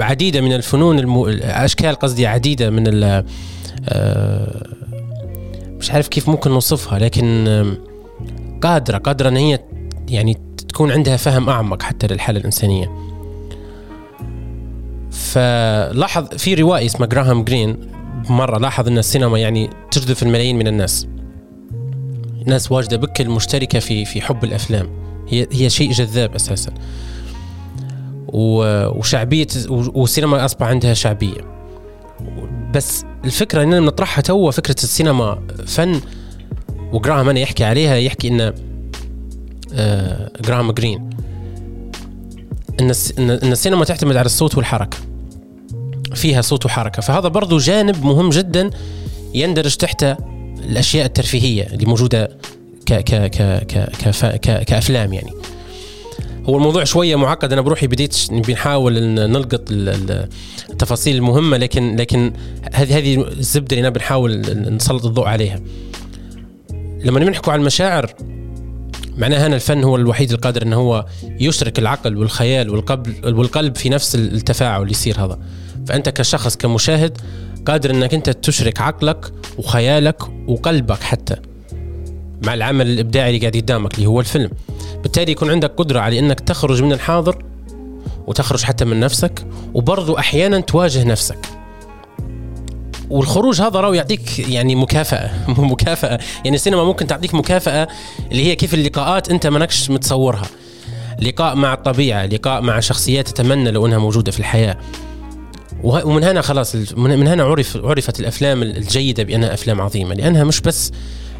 عديدة 0.00 0.40
من 0.40 0.52
الفنون 0.52 0.98
المو... 0.98 1.28
أشكال 1.42 1.94
قصدي 1.94 2.26
عديدة 2.26 2.70
من 2.70 2.86
ال... 2.86 3.24
آه، 3.88 4.66
مش 5.80 5.90
عارف 5.90 6.08
كيف 6.08 6.28
ممكن 6.28 6.50
نوصفها 6.50 6.98
لكن 6.98 7.46
قادرة 8.62 8.98
قادرة 8.98 9.28
إن 9.28 9.36
هي 9.36 9.58
يعني 10.08 10.36
تكون 10.78 10.92
عندها 10.92 11.16
فهم 11.16 11.48
أعمق 11.48 11.82
حتى 11.82 12.06
للحالة 12.06 12.40
الإنسانية. 12.40 12.92
فلاحظ 15.10 16.26
في 16.36 16.54
روائي 16.54 16.86
اسمه 16.86 17.06
جراهام 17.06 17.44
جرين 17.44 17.76
مرة 18.28 18.58
لاحظ 18.58 18.88
إن 18.88 18.98
السينما 18.98 19.38
يعني 19.38 19.70
تجذب 19.90 20.16
الملايين 20.22 20.58
من 20.58 20.66
الناس. 20.66 21.06
ناس 22.46 22.72
واجدة 22.72 22.96
بكل 22.96 23.28
مشتركة 23.28 23.78
في 23.78 24.04
في 24.04 24.20
حب 24.20 24.44
الأفلام. 24.44 24.90
هي 25.28 25.46
هي 25.52 25.70
شيء 25.70 25.92
جذاب 25.92 26.34
أساسا. 26.34 26.72
وشعبية 28.28 29.46
والسينما 29.68 30.44
أصبح 30.44 30.66
عندها 30.66 30.94
شعبية. 30.94 31.40
بس 32.74 33.04
الفكرة 33.24 33.62
اننا 33.62 33.80
بنطرحها 33.80 34.22
توا 34.22 34.50
فكرة 34.50 34.76
السينما 34.82 35.38
فن 35.66 36.00
وجراهام 36.92 37.28
أنا 37.28 37.40
يحكي 37.40 37.64
عليها 37.64 37.96
يحكي 37.96 38.28
إن 38.28 38.67
آه 39.74 40.30
جراهام 40.40 40.72
جرين 40.72 41.10
إن 42.80 42.92
ان 43.18 43.52
السينما 43.52 43.84
تعتمد 43.84 44.16
على 44.16 44.26
الصوت 44.26 44.56
والحركة. 44.56 44.98
فيها 46.14 46.40
صوت 46.40 46.66
وحركة. 46.66 47.02
فهذا 47.02 47.28
برضو 47.28 47.58
جانب 47.58 48.04
مهم 48.04 48.30
جدا 48.30 48.70
يندرج 49.34 49.76
تحت 49.76 50.02
الأشياء 50.64 51.06
الترفيهية 51.06 51.66
اللي 51.72 51.86
موجودة 51.86 52.38
ك 52.86 52.92
ك 52.92 53.30
ك 53.30 53.66
ك 53.66 53.90
ك 54.36 54.64
كأفلام 54.64 55.12
يعني. 55.12 55.30
هو 56.48 56.56
الموضوع 56.56 56.84
شوية 56.84 57.16
معقد. 57.16 57.52
أنا 57.52 57.60
بروحي 57.60 57.86
بديت 57.86 58.16
بنحاول 58.30 59.02
نلقط 59.14 59.70
التفاصيل 60.70 61.16
المهمة 61.16 61.56
لكن 61.56 61.96
لكن 61.96 62.32
هذه 62.72 62.98
هذه 62.98 63.26
الزبدة 63.38 63.76
اللي 63.76 63.90
بنحاول 63.90 64.40
نسلط 64.74 65.04
الضوء 65.04 65.26
عليها. 65.26 65.60
لما 67.04 67.20
نحكوا 67.20 67.52
عن 67.52 67.60
المشاعر 67.60 68.14
معناها 69.18 69.46
هنا 69.46 69.54
الفن 69.54 69.84
هو 69.84 69.96
الوحيد 69.96 70.32
القادر 70.32 70.62
أنه 70.62 70.76
هو 70.76 71.06
يشرك 71.40 71.78
العقل 71.78 72.16
والخيال 72.16 72.70
والقلب 72.70 73.24
والقلب 73.24 73.76
في 73.76 73.88
نفس 73.88 74.14
التفاعل 74.14 74.82
اللي 74.82 74.92
يصير 74.92 75.24
هذا. 75.24 75.38
فأنت 75.86 76.08
كشخص 76.08 76.56
كمشاهد 76.56 77.18
قادر 77.66 77.90
أنك 77.90 78.14
أنت 78.14 78.30
تشرك 78.30 78.80
عقلك 78.80 79.32
وخيالك 79.58 80.22
وقلبك 80.48 81.00
حتى 81.00 81.36
مع 82.46 82.54
العمل 82.54 82.86
الإبداعي 82.86 83.28
اللي 83.28 83.40
قاعد 83.40 83.56
قدامك 83.56 83.94
اللي 83.94 84.06
هو 84.06 84.20
الفيلم. 84.20 84.50
بالتالي 85.02 85.32
يكون 85.32 85.50
عندك 85.50 85.70
قدرة 85.76 86.00
على 86.00 86.18
أنك 86.18 86.40
تخرج 86.40 86.82
من 86.82 86.92
الحاضر 86.92 87.44
وتخرج 88.26 88.62
حتى 88.62 88.84
من 88.84 89.00
نفسك 89.00 89.46
وبرضو 89.74 90.18
أحيانا 90.18 90.60
تواجه 90.60 91.04
نفسك. 91.04 91.57
والخروج 93.10 93.60
هذا 93.60 93.80
راهو 93.80 93.92
يعطيك 93.92 94.38
يعني 94.38 94.74
مكافأة. 94.74 95.30
مكافأة. 95.72 96.18
يعني 96.44 96.56
السينما 96.56 96.84
ممكن 96.84 97.06
تعطيك 97.06 97.34
مكافأة 97.34 97.88
اللي 98.32 98.44
هي 98.44 98.56
كيف 98.56 98.74
اللقاءات 98.74 99.30
انت 99.30 99.46
مانكش 99.46 99.90
متصورها. 99.90 100.46
لقاء 101.22 101.54
مع 101.54 101.74
الطبيعة 101.74 102.26
لقاء 102.26 102.62
مع 102.62 102.80
شخصيات 102.80 103.28
تتمنى 103.28 103.70
لو 103.70 103.86
انها 103.86 103.98
موجودة 103.98 104.32
في 104.32 104.38
الحياة. 104.38 104.76
ومن 105.82 106.24
هنا 106.24 106.40
خلاص 106.40 106.76
من 106.96 107.26
هنا 107.28 107.44
عرف 107.44 107.76
عرفت 107.76 108.20
الأفلام 108.20 108.62
الجيدة 108.62 109.22
بأنها 109.22 109.54
أفلام 109.54 109.80
عظيمة. 109.80 110.14
لأنها 110.14 110.44
مش 110.44 110.60
بس 110.60 110.92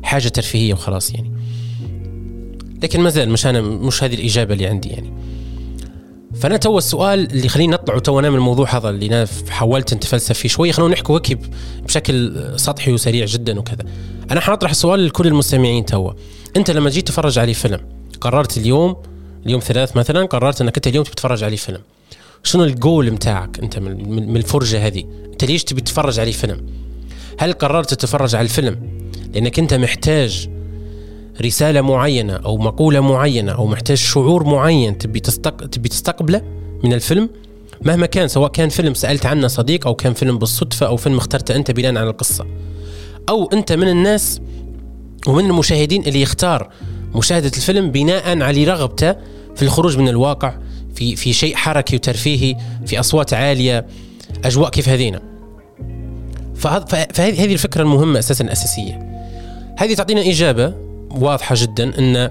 حاجة 0.03 0.29
ترفيهية 0.29 0.75
وخلاص 0.75 1.15
يعني. 1.15 1.33
لكن 2.83 3.01
ما 3.01 3.11
زال 3.11 3.31
مش 3.31 3.47
أنا 3.47 3.61
مش 3.61 4.05
هذه 4.05 4.15
الإجابة 4.15 4.55
اللي 4.55 4.67
عندي 4.67 4.89
يعني. 4.89 5.13
فأنا 6.40 6.57
تو 6.57 6.78
السؤال 6.78 7.33
اللي 7.33 7.49
خلينا 7.49 7.76
نطلع 7.76 7.95
وتو 7.95 8.21
نعمل 8.21 8.37
الموضوع 8.37 8.76
هذا 8.76 8.90
اللي 8.90 9.07
أنا 9.07 9.26
حاولت 9.49 9.95
نتفلسف 9.95 10.38
فيه 10.38 10.49
شوي. 10.49 10.73
خلونا 10.73 10.95
نحكي 10.95 11.12
وكي 11.12 11.38
بشكل 11.83 12.42
سطحي 12.57 12.92
وسريع 12.92 13.25
جدا 13.25 13.59
وكذا. 13.59 13.85
أنا 14.30 14.40
حنطرح 14.40 14.71
السؤال 14.71 15.07
لكل 15.07 15.26
المستمعين 15.26 15.85
تو. 15.85 16.12
أنت 16.57 16.71
لما 16.71 16.90
جيت 16.90 17.07
تتفرج 17.07 17.38
عليه 17.38 17.52
فيلم 17.52 17.80
قررت 18.21 18.59
اليوم 18.59 18.97
اليوم 19.47 19.61
ثلاث 19.61 19.97
مثلا 19.97 20.26
قررت 20.26 20.61
أنك 20.61 20.76
أنت 20.76 20.87
اليوم 20.87 21.04
تتفرج 21.04 21.45
عليه 21.45 21.57
فيلم. 21.57 21.80
شنو 22.42 22.64
الجول 22.64 23.11
متاعك 23.11 23.59
أنت 23.59 23.78
من 23.78 24.37
الفرجة 24.37 24.87
هذه؟ 24.87 25.04
أنت 25.33 25.45
ليش 25.45 25.64
تبي 25.64 25.80
تتفرج 25.80 26.21
عليه 26.21 26.33
فيلم؟ 26.33 26.66
هل 27.38 27.52
قررت 27.52 27.95
تتفرج 27.95 28.35
على 28.35 28.45
الفيلم؟ 28.45 29.00
لأنك 29.35 29.59
أنت 29.59 29.75
محتاج 29.75 30.49
رسالة 31.42 31.80
معينة 31.80 32.33
أو 32.33 32.57
مقولة 32.57 33.00
معينة 33.00 33.52
أو 33.52 33.66
محتاج 33.66 33.97
شعور 33.97 34.45
معين 34.45 34.99
تبي 34.99 35.21
تستق... 35.21 35.66
تبي 35.66 35.88
تستقبله 35.88 36.42
من 36.85 36.92
الفيلم؟ 36.92 37.30
مهما 37.83 38.07
كان 38.07 38.28
سواء 38.28 38.50
كان 38.50 38.68
فيلم 38.68 38.95
سألت 38.95 39.26
عنه 39.26 39.49
صديق 39.49 39.87
أو 39.87 39.95
كان 39.95 40.12
فيلم 40.12 40.38
بالصدفة 40.38 40.87
أو 40.87 40.97
فيلم 40.97 41.16
اخترته 41.16 41.57
أنت 41.57 41.71
بناء 41.71 41.97
على 41.97 42.11
القصة. 42.11 42.47
أو 43.28 43.50
أنت 43.52 43.73
من 43.73 43.88
الناس 43.88 44.40
ومن 45.26 45.45
المشاهدين 45.45 46.02
اللي 46.02 46.23
يختار 46.23 46.71
مشاهدة 47.14 47.52
الفيلم 47.57 47.90
بناء 47.90 48.42
على 48.42 48.64
رغبته 48.64 49.12
في 49.57 49.62
الخروج 49.62 49.99
من 49.99 50.09
الواقع 50.09 50.54
في 50.95 51.16
في 51.16 51.33
شيء 51.33 51.57
حركي 51.57 51.97
وترفيهي 51.97 52.57
في 52.87 53.00
أصوات 53.00 53.35
عالية 53.35 53.87
أجواء 54.45 54.71
كيف 54.71 54.88
هذينا. 54.88 55.23
فهذه 56.57 57.52
الفكرة 57.52 57.83
المهمة 57.83 58.18
أساسا 58.18 58.45
الاساسيه 58.45 59.09
هذه 59.78 59.95
تعطينا 59.95 60.21
إجابة 60.21 60.88
واضحة 61.11 61.55
جدا 61.59 61.99
إن 61.99 62.31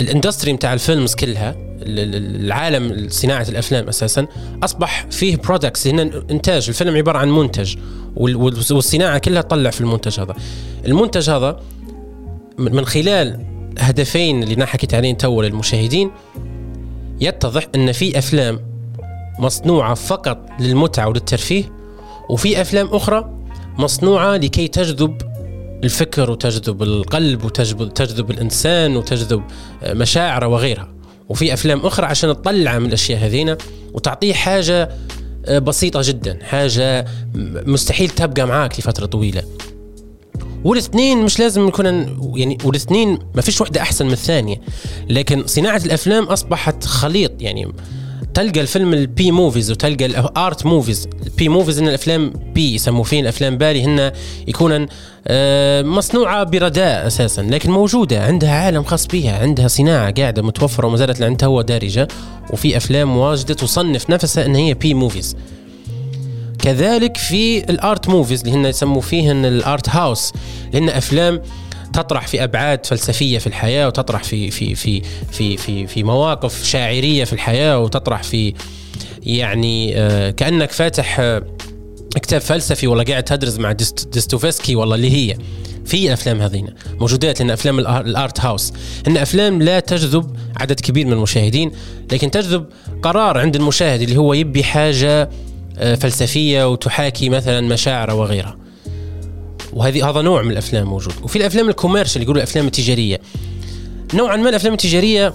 ال 0.00 0.06
industry 0.06 0.52
بتاع 0.52 0.72
ال 0.72 0.79
films 0.79 1.14
كلها 1.14 1.54
العالم 1.86 3.08
صناعة 3.08 3.46
الأفلام 3.48 3.88
أساسا 3.88 4.26
أصبح 4.62 5.06
فيه 5.10 5.36
products 5.36 5.86
هنا 5.86 6.24
إنتاج 6.30 6.68
الفيلم 6.68 6.96
عبارة 6.96 7.18
عن 7.18 7.30
منتج 7.30 7.76
والصناعة 8.16 9.18
كلها 9.18 9.42
تطلع 9.42 9.70
في 9.70 9.80
المنتج 9.80 10.20
هذا. 10.20 10.34
المنتج 10.86 11.30
هذا 11.30 11.60
من 12.58 12.84
خلال 12.84 13.40
هدفين 13.78 14.42
اللي 14.42 14.54
أنا 14.54 14.66
حكيت 14.66 14.94
عليهم 14.94 15.16
تو 15.16 15.42
للمشاهدين 15.42 16.10
يتضح 17.20 17.66
إن 17.74 17.92
في 17.92 18.18
أفلام 18.18 18.60
مصنوعة 19.38 19.94
فقط 19.94 20.50
للمتعة 20.60 21.08
وللترفيه 21.08 21.72
وفي 22.30 22.60
أفلام 22.60 22.86
أخرى 22.86 23.30
مصنوعة 23.78 24.36
لكي 24.36 24.68
تجذب 24.68 25.33
الفكر 25.84 26.30
وتجذب 26.30 26.82
القلب 26.82 27.44
وتجذب 27.44 27.94
تجذب 27.94 28.30
الإنسان 28.30 28.96
وتجذب 28.96 29.42
مشاعره 29.86 30.46
وغيرها. 30.46 30.94
وفي 31.28 31.54
أفلام 31.54 31.80
أخرى 31.80 32.06
عشان 32.06 32.30
تطلع 32.30 32.78
من 32.78 32.86
الأشياء 32.86 33.18
هذينا 33.18 33.58
وتعطيه 33.92 34.34
حاجة 34.34 34.88
بسيطة 35.48 36.00
جدا 36.04 36.38
حاجة 36.42 37.06
مستحيل 37.66 38.08
تبقى 38.08 38.46
معاك 38.46 38.78
لفترة 38.78 39.06
طويلة. 39.06 39.42
والاثنين 40.64 41.22
مش 41.22 41.38
لازم 41.38 41.68
يكون 41.68 41.86
يعني 42.36 42.58
والاثنين 42.64 43.18
ما 43.34 43.42
فيش 43.42 43.60
واحدة 43.60 43.80
أحسن 43.80 44.06
من 44.06 44.12
الثانية. 44.12 44.60
لكن 45.10 45.46
صناعة 45.46 45.82
الأفلام 45.86 46.24
أصبحت 46.24 46.84
خليط 46.84 47.32
يعني 47.42 47.72
تلقى 48.34 48.60
الفيلم 48.60 48.92
ال 48.94 49.12
B 49.12 49.30
movies 49.30 49.70
وتلقى 49.70 50.06
ال 50.06 50.21
art 50.21 50.66
movies 50.66 51.08
ال 51.26 51.37
B 51.37 51.48
movies 51.48 51.78
إن 51.78 51.88
الأفلام 51.88 52.32
B 52.54 52.74
يسموا 52.74 53.04
فين 53.04 53.22
الأفلام 53.24 53.58
بالي 53.58 53.84
هن 53.84 54.12
يكون 54.48 54.86
آه، 55.26 55.82
مصنوعة 55.82 56.44
برداء 56.44 57.06
أساسا 57.06 57.40
لكن 57.42 57.70
موجودة 57.70 58.24
عندها 58.24 58.50
عالم 58.50 58.82
خاص 58.82 59.06
بها 59.06 59.38
عندها 59.38 59.68
صناعة 59.68 60.10
قاعدة 60.10 60.42
متوفرة 60.42 60.86
وما 60.86 60.96
زالت 60.96 61.20
لعندها 61.20 61.48
هو 61.48 61.62
دارجة 61.62 62.08
وفي 62.50 62.76
أفلام 62.76 63.16
واجدة 63.16 63.54
تصنف 63.54 64.10
نفسها 64.10 64.46
إن 64.46 64.54
هي 64.54 64.74
B 64.74 64.94
movies 64.94 65.36
كذلك 66.58 67.16
في 67.16 67.58
ال 67.70 67.79
art 67.79 68.08
movies 68.08 68.40
اللي 68.40 68.52
هن 68.52 68.64
يسموا 68.66 69.00
فيهن 69.00 69.44
ال 69.44 69.55
art 69.55 69.88
house 69.88 70.32
لأن 70.72 70.88
أفلام 70.88 71.40
تطرح 71.94 72.26
في 72.26 72.44
أبعاد 72.44 72.86
فلسفية 72.86 73.38
في 73.38 73.46
الحياة 73.46 73.86
وتطرح 73.86 74.24
في 74.24 74.50
في 74.50 74.74
في 74.74 75.02
في 75.32 75.56
في 75.56 75.86
في 75.86 76.02
مواقف 76.02 76.64
شاعرية 76.64 77.24
في 77.24 77.32
الحياة 77.32 77.78
وتطرح 77.78 78.22
في 78.22 78.54
يعني 79.22 79.98
آه، 79.98 80.30
كأنك 80.30 80.70
فاتح 80.70 81.20
آه، 81.20 81.42
كتاب 82.14 82.40
فلسفي 82.40 82.86
ولا 82.86 83.02
قاعد 83.02 83.22
تدرس 83.22 83.58
مع 83.58 83.72
ديستوفسكي 84.12 84.76
والله 84.76 84.94
اللي 84.94 85.10
هي. 85.10 85.36
في 85.84 86.06
الافلام 86.06 86.40
هذين 86.40 86.66
موجودات 87.00 87.40
لأن 87.40 87.50
أفلام 87.50 87.78
الأرت 87.78 88.40
هاوس. 88.40 88.72
إن 89.06 89.16
أفلام 89.16 89.62
لا 89.62 89.80
تجذب 89.80 90.36
عدد 90.56 90.80
كبير 90.80 91.06
من 91.06 91.12
المشاهدين 91.12 91.72
لكن 92.12 92.30
تجذب 92.30 92.66
قرار 93.02 93.38
عند 93.38 93.56
المشاهد 93.56 94.00
اللي 94.00 94.16
هو 94.16 94.34
يبي 94.34 94.64
حاجة 94.64 95.30
آه، 95.78 95.94
فلسفية 95.94 96.68
وتحاكي 96.68 97.28
مثلا 97.28 97.60
مشاعر 97.60 98.14
وغيرها. 98.14 98.63
وهذه 99.74 100.10
هذا 100.10 100.22
نوع 100.22 100.42
من 100.42 100.50
الأفلام 100.50 100.86
موجود. 100.86 101.14
وفي 101.22 101.36
الأفلام 101.36 101.68
ال 101.68 101.73
commercial 101.73 102.22
يقولوا 102.22 102.42
الأفلام 102.42 102.66
التجارية. 102.66 103.20
نوعا 104.14 104.36
ما 104.36 104.48
الأفلام 104.48 104.72
التجارية 104.72 105.34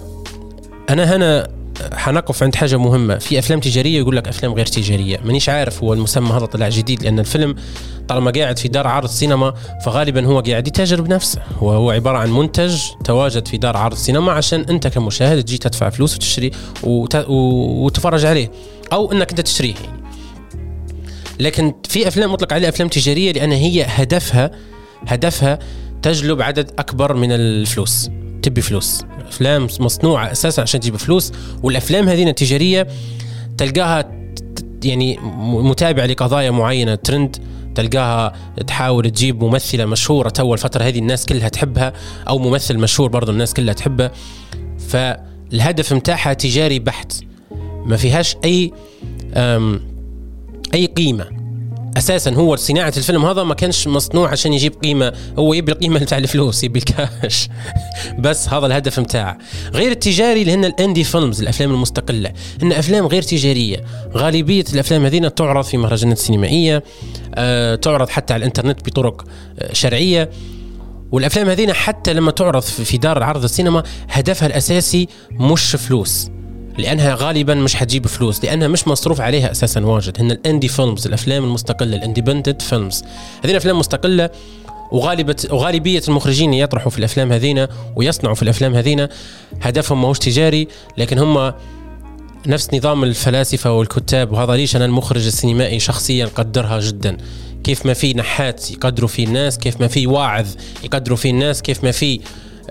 أنا 0.90 1.16
هنا 1.16 1.48
حنقف 1.92 2.42
عند 2.42 2.54
حاجة 2.54 2.76
مهمة. 2.76 3.18
في 3.18 3.38
أفلام 3.38 3.60
تجارية 3.60 3.98
يقول 3.98 4.16
لك 4.16 4.28
أفلام 4.28 4.52
غير 4.52 4.66
تجارية. 4.66 5.20
مانيش 5.24 5.48
عارف 5.48 5.82
هو 5.82 5.92
المسمى 5.92 6.30
هذا 6.30 6.46
طلع 6.46 6.68
جديد 6.68 7.02
لأن 7.02 7.18
الفيلم 7.18 7.54
طالما 8.08 8.30
قاعد 8.30 8.58
في 8.58 8.68
دار 8.68 8.86
عرض 8.86 9.08
سينما 9.08 9.54
فغالبا 9.84 10.26
هو 10.26 10.40
قاعد 10.40 10.68
يتاجر 10.68 11.00
بنفسه. 11.00 11.42
هو 11.58 11.70
هو 11.70 11.90
عبارة 11.90 12.18
عن 12.18 12.30
منتج 12.30 12.80
تواجد 13.04 13.48
في 13.48 13.56
دار 13.56 13.76
عرض 13.76 13.96
سينما 13.96 14.32
عشان 14.32 14.60
أنت 14.60 14.86
كمشاهد 14.86 15.42
تجي 15.42 15.58
تدفع 15.58 15.90
فلوس 15.90 16.14
وتشتري 16.14 16.50
وت... 16.82 17.16
وتتفرج 17.28 18.24
عليه. 18.24 18.50
أو 18.92 19.12
إنك 19.12 19.30
انت 19.30 19.40
تشتريه. 19.40 19.74
يعني. 19.74 20.00
لكن 21.40 21.74
في 21.88 22.08
أفلام 22.08 22.32
مطلق 22.32 22.52
عليها 22.52 22.68
أفلام 22.68 22.88
تجارية 22.88 23.32
لأن 23.32 23.52
هي 23.52 23.84
هدفها 23.88 24.50
هدفها 25.06 25.58
تجلب 26.02 26.42
عدد 26.42 26.70
أكبر 26.78 27.14
من 27.14 27.32
الفلوس. 27.32 28.10
تبي 28.42 28.60
فلوس. 28.60 29.04
أفلام 29.28 29.68
مصنوعة 29.80 30.32
أساسا 30.32 30.60
عشان 30.60 30.80
تجيب 30.80 30.96
فلوس 30.96 31.32
والأفلام 31.62 32.08
هذه 32.08 32.28
التجارية 32.28 32.86
تلقاها 33.58 34.20
يعني 34.84 35.18
متابعة 35.42 36.06
لقضايا 36.06 36.50
معينة 36.50 36.94
ترند 36.94 37.36
تلقاها 37.74 38.32
تحاول 38.66 39.10
تجيب 39.10 39.44
ممثلة 39.44 39.84
مشهورة 39.84 40.28
تو 40.28 40.54
الفترة 40.54 40.82
هذه 40.82 40.98
الناس 40.98 41.26
كلها 41.26 41.48
تحبها 41.48 41.92
أو 42.28 42.38
ممثل 42.38 42.78
مشهور 42.78 43.08
برضه 43.08 43.32
الناس 43.32 43.54
كلها 43.54 43.74
تحبه. 43.74 44.10
فالهدف 44.88 45.92
متاعها 45.92 46.32
تجاري 46.32 46.78
بحت. 46.78 47.12
ما 47.86 47.96
فيهاش 47.96 48.36
أي 48.44 48.72
أي 50.74 50.86
قيمة. 50.86 51.40
أساسا 51.96 52.30
هو 52.30 52.56
صناعة 52.56 52.92
الفيلم 52.96 53.24
هذا 53.24 53.42
ما 53.42 53.54
كانش 53.54 53.88
مصنوع 53.88 54.30
عشان 54.30 54.52
يجيب 54.52 54.74
قيمة 54.82 55.12
هو 55.38 55.54
يبي 55.54 55.72
القيمة 55.72 55.98
بتاع 56.04 56.18
الفلوس 56.18 56.64
يبي 56.64 56.78
الكاش. 56.78 57.48
بس 58.18 58.48
هذا 58.48 58.66
الهدف 58.66 59.00
متاعه. 59.00 59.38
غير 59.74 59.90
التجاري 59.92 60.40
اللي 60.40 60.54
هن 60.54 60.64
الاندي 60.64 61.04
فيلمز 61.04 61.40
الأفلام 61.42 61.70
المستقلة. 61.70 62.32
إن 62.62 62.72
أفلام 62.72 63.06
غير 63.06 63.22
تجارية. 63.22 63.84
غالبية 64.16 64.64
الأفلام 64.72 65.04
هذين 65.04 65.34
تعرض 65.34 65.64
في 65.64 65.76
مهرجانات 65.76 66.18
سينمائية 66.18 66.82
أه 67.34 67.74
تعرض 67.74 68.08
حتى 68.08 68.32
على 68.32 68.40
الإنترنت 68.40 68.86
بطرق 68.86 69.24
آه، 69.58 69.72
شرعية. 69.72 70.30
والأفلام 71.12 71.48
هذين 71.48 71.72
حتى 71.72 72.12
لما 72.12 72.30
تعرض 72.30 72.62
في 72.62 72.98
دار 72.98 73.22
عرض 73.22 73.44
السينما 73.44 73.82
هدفها 74.08 74.46
الأساسي 74.48 75.08
مش 75.32 75.76
فلوس. 75.76 76.30
لأنها 76.80 77.14
غالبا 77.14 77.54
مش 77.54 77.74
حتجيب 77.76 78.06
فلوس 78.06 78.44
لأنها 78.44 78.68
مش 78.68 78.88
مصروف 78.88 79.20
عليها 79.20 79.50
أساسا 79.50 79.80
واجد. 79.80 80.20
هن 80.20 80.30
ال 80.30 80.36
indie 80.36 80.68
films 80.68 81.06
الأفلام 81.06 81.44
المستقلة 81.44 81.96
ال 81.96 82.01
independent 82.01 82.62
films 82.62 83.04
هذين 83.44 83.56
أفلام 83.56 83.78
مستقلة 83.78 84.30
وغالبة 84.92 85.36
وغالبية 85.50 86.02
المخرجين 86.08 86.54
يطرحوا 86.54 86.90
في 86.90 86.98
الأفلام 86.98 87.32
هذينا 87.32 87.68
ويصنعوا 87.96 88.34
في 88.34 88.42
الأفلام 88.42 88.74
هذينا 88.74 89.08
هدفهم 89.62 90.02
ماهوش 90.02 90.18
تجاري 90.18 90.68
لكن 90.98 91.18
هم 91.18 91.52
نفس 92.46 92.74
نظام 92.74 93.04
الفلاسفة 93.04 93.72
والكتاب 93.72 94.32
وهذا 94.32 94.52
ليش 94.52 94.76
أنا 94.76 94.84
المخرج 94.84 95.26
السينمائي 95.26 95.80
شخصيا 95.80 96.26
قدرها 96.26 96.80
جدا. 96.80 97.16
كيف 97.64 97.86
ما 97.86 97.94
في 97.94 98.14
نحات 98.14 98.70
يقدروا 98.70 99.08
فيه 99.08 99.26
الناس 99.26 99.58
كيف 99.58 99.80
ما 99.80 99.88
في 99.88 100.06
واعظ 100.06 100.46
يقدروا 100.84 101.16
فيه 101.16 101.30
الناس 101.30 101.62
كيف 101.62 101.84
ما 101.84 101.90
في 101.90 102.20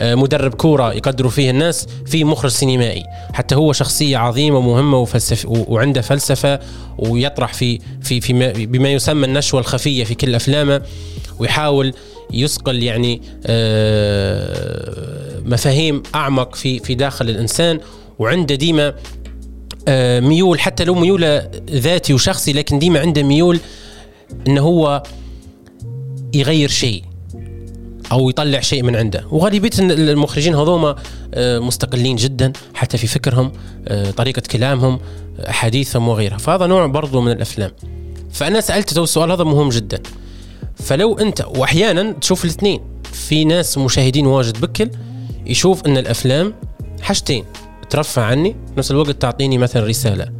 مدرب 0.01 0.53
كورة 0.53 0.94
يقدروا 0.94 1.32
فيه 1.32 1.50
الناس 1.50 1.88
في 2.06 2.24
مخرج 2.24 2.51
سينمائي. 2.51 3.03
حتى 3.34 3.56
هو 3.56 3.74
شخصية 3.74 4.18
عظيمة 4.18 4.58
ومهمة 4.58 4.98
وفلسف 4.98 5.46
وعنده 5.50 6.01
فلسفة 6.01 6.60
ويطرح 6.98 7.53
في 7.53 7.79
في 8.01 8.22
في 8.22 8.65
بما 8.65 8.89
يسمى 8.89 9.25
النشوة 9.25 9.60
الخفية 9.60 10.03
في 10.03 10.15
كل 10.15 10.36
أفلامه 10.36 10.82
ويحاول 11.39 11.94
يصقل 12.33 12.83
يعني 12.83 13.22
آه، 13.46 15.40
مفاهيم 15.46 16.03
أعمق 16.16 16.55
في 16.55 16.79
في 16.79 16.96
داخل 16.96 17.29
الإنسان 17.29 17.79
وعنده 18.20 18.55
ديما 18.55 18.94
آه، 19.88 20.20
ميول 20.20 20.59
حتى 20.59 20.83
لو 20.83 20.96
ميول 20.96 21.42
ذاتي 21.70 22.14
وشخصي 22.14 22.53
لكن 22.53 22.79
ديما 22.79 23.00
عنده 23.00 23.24
ميول 23.24 23.59
إنه 24.48 24.62
هو 24.62 25.03
يغير 26.33 26.70
شيء. 26.70 27.03
أو 28.11 28.29
يطلع 28.29 28.59
شيء 28.59 28.83
من 28.83 28.95
عنده. 28.95 29.25
وغالبية 29.31 29.69
المخرجين 29.79 30.55
هذوما 30.55 30.95
آه، 31.33 31.59
مستقلين 31.59 32.15
جدا 32.15 32.53
حتى 32.74 32.98
في 32.98 33.07
فكرهم 33.07 33.51
آه، 33.87 34.11
طريقة 34.11 34.41
كلامهم 34.51 35.00
حديثهم 35.48 36.07
وغيرها. 36.07 36.37
فهذا 36.37 36.67
نوع 36.67 36.85
برضو 36.85 37.22
من 37.22 37.31
الأفلام. 37.31 37.72
فأنا 38.31 38.61
سألت 38.61 38.93
تو 38.93 39.03
السؤال 39.03 39.31
هذا 39.31 39.43
مهم 39.43 39.69
جدا. 39.69 40.00
فلو 40.75 41.17
أنت 41.17 41.45
واحيانا 41.55 42.11
تشوف 42.11 42.45
الاثنين 42.45 42.81
في 43.13 43.45
ناس 43.45 43.77
مشاهدين 43.77 44.25
واجد 44.25 44.61
بكل 44.61 44.89
يشوف 45.45 45.85
إن 45.85 45.98
الأفلام 45.98 46.53
حاجتين 47.01 47.45
ترفه 47.90 48.22
عني 48.22 48.55
نفس 48.77 48.91
الوقت 48.91 49.22
تعطيني 49.22 49.57
مثلا 49.57 49.85
رسالة. 49.85 50.31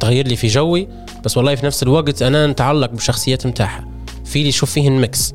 تغير 0.00 0.28
لي 0.28 0.36
في 0.36 0.46
جوي 0.46 0.88
بس 1.24 1.36
وال 1.36 1.54
في 1.54 1.66
نفس 1.66 1.82
الوقت 1.82 2.22
أنا 2.22 2.46
نتعلق 2.46 2.90
بالشخصيات 2.90 3.46
متاعها 3.46 3.88
في 4.24 4.38
اللي 4.38 4.48
يشوف 4.48 4.72
فيهن 4.72 4.92
mix. 4.92 5.34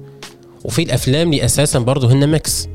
وفي 0.64 0.84
الأفلام 0.84 1.34
اللي 1.34 1.46
أساسا 1.46 1.80
برضه 1.80 2.12
هن 2.12 2.28
mix. 2.30 2.68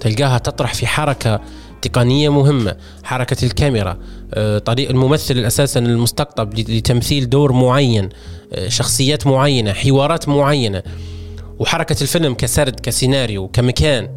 تلقاها 0.00 0.38
تطرح 0.38 0.74
في 0.74 0.86
حركة 0.86 1.40
تقنية 1.82 2.28
مهمة 2.28 2.76
حركة 3.04 3.44
الكاميرا 3.44 3.98
آه، 4.34 4.58
طريق 4.58 4.90
الممثل 4.90 5.38
أساسا 5.38 5.80
المستقطب 5.80 6.54
لتمثيل 6.58 7.30
دور 7.30 7.52
معين 7.52 8.08
آه، 8.52 8.68
شخصيات 8.68 9.26
معينة 9.26 9.72
حوارات 9.72 10.28
معينة. 10.28 10.82
وحركة 11.58 11.96
الفيلم 12.02 12.34
كسرد 12.34 12.80
كسيناريو 12.80 13.48
كمكان 13.48 14.08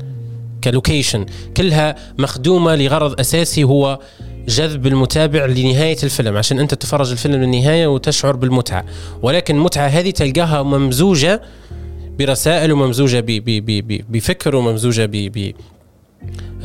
ك 0.64 0.71
location 0.71 1.26
كلها 1.58 1.96
مخدومة 2.18 2.76
لغرض 2.76 3.20
أساسي 3.20 3.64
هو 3.64 4.00
جذب 4.48 4.88
المتابع 4.88 5.46
لنهاية 5.46 5.98
الفيلم 6.04 6.38
عشان 6.38 6.60
أنت 6.60 6.74
تتفرج 6.74 7.12
الفيلم 7.12 7.36
للنهاية 7.36 7.88
وتشعر 7.88 8.36
بالمتعة. 8.36 8.86
ولكن 9.22 9.56
المتعة 9.56 9.88
هذه 9.88 10.12
تلقاها 10.12 10.64
ممزوجة 10.64 11.42
برسائل 12.20 12.72
وممزوجه 12.72 13.24
بفكر 14.10 14.56
وممزوجه 14.56 15.06
ب 15.06 15.54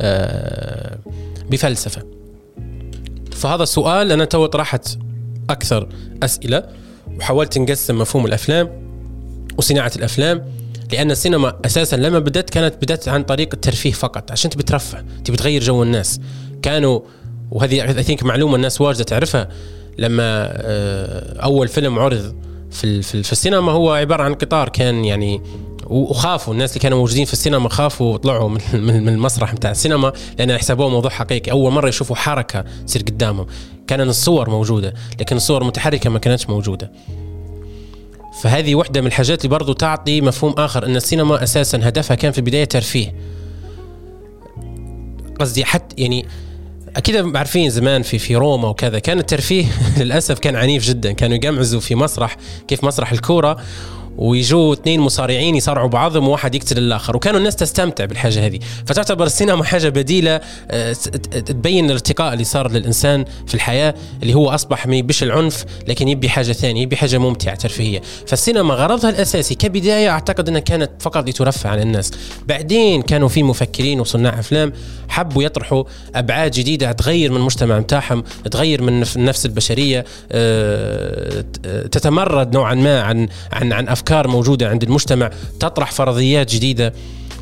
آه، 0.01 0.97
بفلسفة. 1.51 2.01
فهذا 3.31 3.63
السؤال 3.63 4.11
أنا 4.11 4.25
تو 4.25 4.45
طرحت 4.45 4.97
أكثر 5.49 5.87
أسئلة 6.23 6.63
وحاولت 7.17 7.57
نقسم 7.57 7.97
مفهوم 7.97 8.25
الأفلام 8.25 8.69
وصناعة 9.57 9.91
الأفلام 9.95 10.45
لأن 10.91 11.11
السينما 11.11 11.59
أساسا 11.65 11.95
لما 11.95 12.19
بدأت 12.19 12.49
كانت 12.49 12.75
بدأت 12.81 13.07
عن 13.07 13.23
طريق 13.23 13.49
الترفيه 13.53 13.91
فقط 13.91 14.31
عشان 14.31 14.49
تبي 14.49 14.63
ترفه 14.63 15.03
تبي 15.25 15.37
تغير 15.37 15.61
جو 15.61 15.83
الناس. 15.83 16.19
كانوا 16.61 16.99
وهذه 17.51 17.97
اي 17.97 18.03
ثينك 18.03 18.23
معلومة 18.23 18.55
الناس 18.55 18.81
واجدة 18.81 19.03
تعرفها 19.03 19.49
لما 19.97 20.49
آه، 20.51 21.39
أول 21.39 21.67
فيلم 21.67 21.99
عرض 21.99 22.35
في 22.73 23.01
في, 23.01 23.31
السينما 23.31 23.71
هو 23.71 23.91
عبارة 23.91 24.23
عن 24.23 24.33
قطار 24.33 24.69
كان 24.69 25.05
يعني 25.05 25.41
وخافوا 25.87 26.53
الناس 26.53 26.71
اللي 26.71 26.79
كانوا 26.79 26.97
موجودين 26.97 27.25
في 27.25 27.33
السينما 27.33 27.69
خافوا 27.69 28.13
وطلعوا 28.13 28.49
من 28.49 28.59
من 28.73 29.09
المسرح 29.09 29.53
بتاع 29.53 29.71
السينما 29.71 30.13
لأن 30.39 30.49
يحسبوه 30.49 30.89
موضوع 30.89 31.11
حقيقي. 31.11 31.51
أول 31.51 31.71
مرة 31.71 31.87
يشوفوا 31.87 32.15
حركة 32.15 32.65
تصير 32.87 33.01
قدامهم. 33.01 33.45
كان 33.87 34.01
الصور 34.01 34.49
موجودة 34.49 34.93
لكن 35.19 35.35
الصور 35.35 35.63
متحركة 35.63 36.09
ما 36.09 36.19
كانتش 36.19 36.49
موجودة. 36.49 36.91
فهذه 38.41 38.75
واحدة 38.75 39.01
من 39.01 39.07
الحاجات 39.07 39.45
اللي 39.45 39.49
برضو 39.49 39.73
تعطي 39.73 40.21
مفهوم 40.21 40.53
آخر 40.57 40.85
إن 40.85 40.95
السينما 40.95 41.43
أساسا 41.43 41.79
هدفها 41.83 42.15
كان 42.15 42.31
في 42.31 42.37
البداية 42.37 42.65
ترفيه. 42.65 43.15
قصدي 45.39 45.65
حتى 45.65 46.01
يعني 46.01 46.25
أكيد 46.97 47.35
عارفين 47.37 47.69
زمان 47.69 48.01
في 48.01 48.19
في 48.19 48.35
روما 48.35 48.67
وكذا 48.67 48.99
كان 48.99 49.19
الترفيه 49.19 49.65
للأسف 49.99 50.39
كان 50.39 50.55
عنيف 50.55 50.83
جدا 50.83 51.11
كانوا 51.11 51.35
يقمعزوا 51.35 51.79
في 51.79 51.95
مسرح 51.95 52.37
كيف 52.67 52.83
مسرح 52.83 53.11
الكورة. 53.11 53.57
ويجوا 54.17 54.73
اثنين 54.73 54.99
مصارعين 54.99 55.55
يصارعوا 55.55 55.89
بعضهم 55.89 56.27
وواحد 56.27 56.55
يقتل 56.55 56.77
الآخر. 56.77 57.15
وكانوا 57.15 57.39
الناس 57.39 57.55
تستمتع 57.55 58.05
بالحاجة 58.05 58.45
هذه. 58.45 58.59
فتعتبر 58.85 59.25
السينما 59.25 59.63
حاجة 59.63 59.89
بديلة 59.89 60.41
آه، 60.71 60.93
تبين 60.93 61.85
الارتقاء 61.85 62.33
اللي 62.33 62.43
صار 62.43 62.71
للإنسان 62.71 63.25
في 63.47 63.53
الحياة 63.53 63.93
اللي 64.23 64.33
هو 64.33 64.49
أصبح 64.49 64.87
ما 64.87 64.95
يبيش 64.95 65.23
العنف 65.23 65.65
لكن 65.87 66.07
يبي 66.07 66.29
حاجة 66.29 66.51
ثانية 66.51 66.81
يبي 66.81 66.95
حاجة 66.95 67.17
ممتعة 67.17 67.55
ترفيهية. 67.55 68.01
فالسينما 68.27 68.73
غرضها 68.73 69.09
الأساسي. 69.09 69.55
كبداية 69.55 70.09
أعتقد 70.09 70.49
إنها 70.49 70.59
كانت 70.59 70.91
فقط 70.99 71.29
لترفع 71.29 71.69
عن 71.69 71.79
الناس. 71.79 72.11
بعدين 72.47 73.01
كانوا 73.01 73.27
في 73.27 73.43
مفكرين 73.43 73.99
وصناع 73.99 74.39
أفلام 74.39 74.73
حبوا 75.09 75.43
يطرحوا 75.43 75.83
أبعاد 76.15 76.51
جديدة 76.51 76.91
تغير 76.91 77.31
من 77.31 77.37
المجتمع 77.37 77.79
بتاعهم 77.79 78.23
تغير 78.51 78.81
من 78.81 79.03
النفس 79.15 79.45
البشرية 79.45 80.05
آه، 80.31 81.43
تتمرد 81.91 82.53
نوعا 82.53 82.73
ما 82.73 83.01
عن 83.01 83.27
عن 83.51 83.73
عن 83.73 83.87
أفكار 84.03 84.27
موجودة 84.27 84.69
عند 84.69 84.83
المجتمع 84.83 85.29
تطرح 85.59 85.91
فرضيات 85.91 86.53
جديدة. 86.53 86.93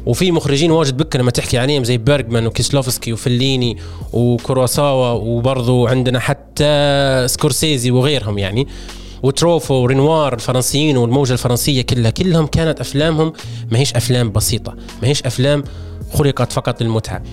وفي 0.06 0.32
مخرجين 0.32 0.72
واجد 0.72 0.98
بكل 0.98 1.16
لما 1.16 1.32
تحكي 1.32 1.58
عليهم 1.58 1.84
زي 1.84 1.98
بيرجمان 1.98 2.46
وكيسلوفسكي 2.46 3.14
وفليني 3.14 3.78
وكروساوا 4.14 5.12
وبرضو 5.12 5.88
عندنا 5.88 6.20
حتى 6.20 7.24
سكورسيزي 7.28 7.92
وغيرهم 7.92 8.38
يعني. 8.38 8.68
وتروفو 9.24 9.74
ورينوار 9.74 10.34
الفرنسيين 10.34 10.98
والموجة 10.98 11.34
الفرنسية 11.34 11.82
كلها 11.82 12.12
كلهم 12.12 12.48
كانت 12.48 12.80
أفلامهم 12.80 13.34
ما 13.72 13.80
هيش 13.80 13.94
أفلام 13.96 14.32
بسيطة 14.32 14.76
ما 15.02 15.08
هيش 15.08 15.24
أفلام 15.24 15.64
خلقت 16.14 16.52
فقط 16.52 16.82
للمتعة. 16.82 17.24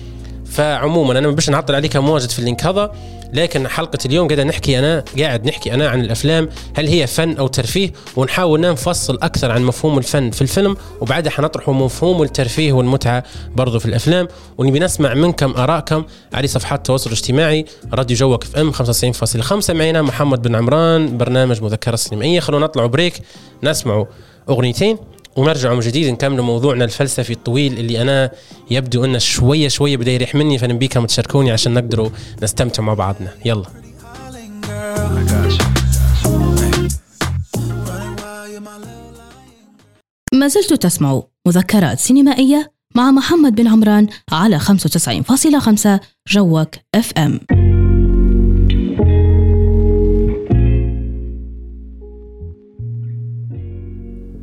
فعموما 0.45 1.19
أنا 1.19 1.27
ما 1.27 1.35
بش 1.35 1.49
نعطل 1.49 1.75
عليك 1.75 1.97
مواجد 1.97 2.29
في 2.29 2.39
ال 2.39 2.44
link 2.44 2.65
هذا. 2.65 2.91
لكن 3.33 3.67
حلقة 3.67 3.99
اليوم 4.05 4.27
قاعد 4.27 4.39
نحكي 4.39 4.79
أنا 4.79 5.03
قاعد 5.19 5.45
نحكي 5.45 5.73
أنا 5.73 5.89
عن 5.89 6.01
الأفلام 6.01 6.49
هل 6.75 6.87
هي 6.87 7.07
فن 7.07 7.37
أو 7.37 7.47
ترفيه؟ 7.47 7.91
ونحاول 8.15 8.61
نفصل 8.61 9.17
أكثر 9.21 9.51
عن 9.51 9.63
مفهوم 9.63 9.97
الفن 9.97 10.31
في 10.31 10.41
الفيلم 10.41 10.77
وبعدها 11.01 11.31
حنطرح 11.31 11.69
مفهوم 11.69 12.23
الترفيه 12.23 12.73
والمتعة 12.73 13.23
برضو 13.55 13.79
في 13.79 13.85
الأفلام. 13.85 14.27
ونبي 14.57 14.79
نسمع 14.79 15.13
منكم 15.13 15.51
آرائكم 15.57 16.03
على 16.33 16.47
صفحات 16.47 16.79
التواصل 16.79 17.09
الاجتماعي 17.09 17.65
راديو 17.93 18.17
جوك 18.17 18.43
إف 18.43 18.55
إم 18.55 18.71
95.5 18.71 19.69
معنا 19.69 20.01
محمد 20.01 20.41
بن 20.41 20.55
عمران 20.55 21.17
برنامج 21.17 21.63
مذكرة 21.63 21.95
سينمائية. 21.95 22.39
خلونا 22.39 22.65
نطلعوا 22.65 22.87
break 22.87 23.21
نسمعوا 23.63 24.05
أغنيتين. 24.49 24.97
ونرجع 25.35 25.73
من 25.73 25.79
جديد 25.79 26.13
نكمل 26.13 26.41
موضوعنا 26.41 26.85
الفلسفي 26.85 27.33
الطويل 27.33 27.73
اللي 27.73 28.01
أنا 28.01 28.31
يبدو 28.71 29.05
انه 29.05 29.17
شوية 29.17 29.67
شوية 29.67 29.97
بدأ 29.97 30.11
يروح 30.11 30.35
مني 30.35 30.57
فنبيكم 30.57 31.05
تشاركوني 31.05 31.51
عشان 31.51 31.73
نقدروا 31.73 32.09
نستمتع 32.43 32.83
مع 32.83 32.93
بعضنا. 32.93 33.31
يلا. 33.45 33.65
ما 40.33 40.47
زلت 40.47 40.73
تسمع 40.73 41.21
مذكرات 41.47 41.99
سينمائية 41.99 42.71
مع 42.95 43.11
محمد 43.11 43.55
بن 43.55 43.67
عمران 43.67 44.07
على 44.31 44.59
95.5 44.59 45.99
جوك 46.27 46.75
اف 46.95 47.13
ام 47.17 47.39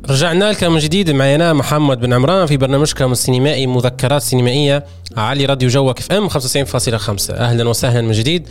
رجعنا 0.09 0.51
لكم 0.51 0.71
من 0.71 0.79
جديد. 0.79 1.11
معي 1.11 1.35
أنا 1.35 1.53
محمد 1.53 1.99
بن 1.99 2.13
عمران 2.13 2.45
في 2.47 2.57
برنامجكم 2.57 3.11
السينمائي 3.11 3.67
مذكرات 3.67 4.21
سينمائية 4.21 4.85
على 5.17 5.45
راديو 5.45 5.69
جوك 5.69 5.99
اف 5.99 6.11
أم 6.11 6.29
95.5 6.29 7.31
أهلا 7.31 7.69
وسهلا 7.69 8.01
من 8.01 8.11
جديد. 8.11 8.47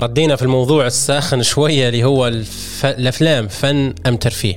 ردينا 0.00 0.36
في 0.36 0.42
الموضوع 0.42 0.86
الساخن 0.86 1.42
شوية 1.42 1.88
اللي 1.88 2.04
هو 2.04 2.28
الف... 2.28 2.86
الأفلام 2.86 3.48
فن 3.48 3.94
أم 4.06 4.16
ترفيه. 4.16 4.56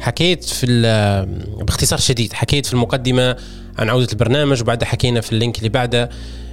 حكيت 0.00 0.44
في 0.44 0.66
باختصار 1.60 1.98
شديد 1.98 2.32
حكيت 2.32 2.66
في 2.66 2.72
المقدمة 2.72 3.36
عن 3.78 3.90
عودة 3.90 4.08
البرنامج 4.12 4.62
وبعدها 4.62 4.88
حكينا 4.88 5.20
في 5.20 5.32
اللينك 5.32 5.58
اللي 5.58 5.68
بعده 5.68 6.10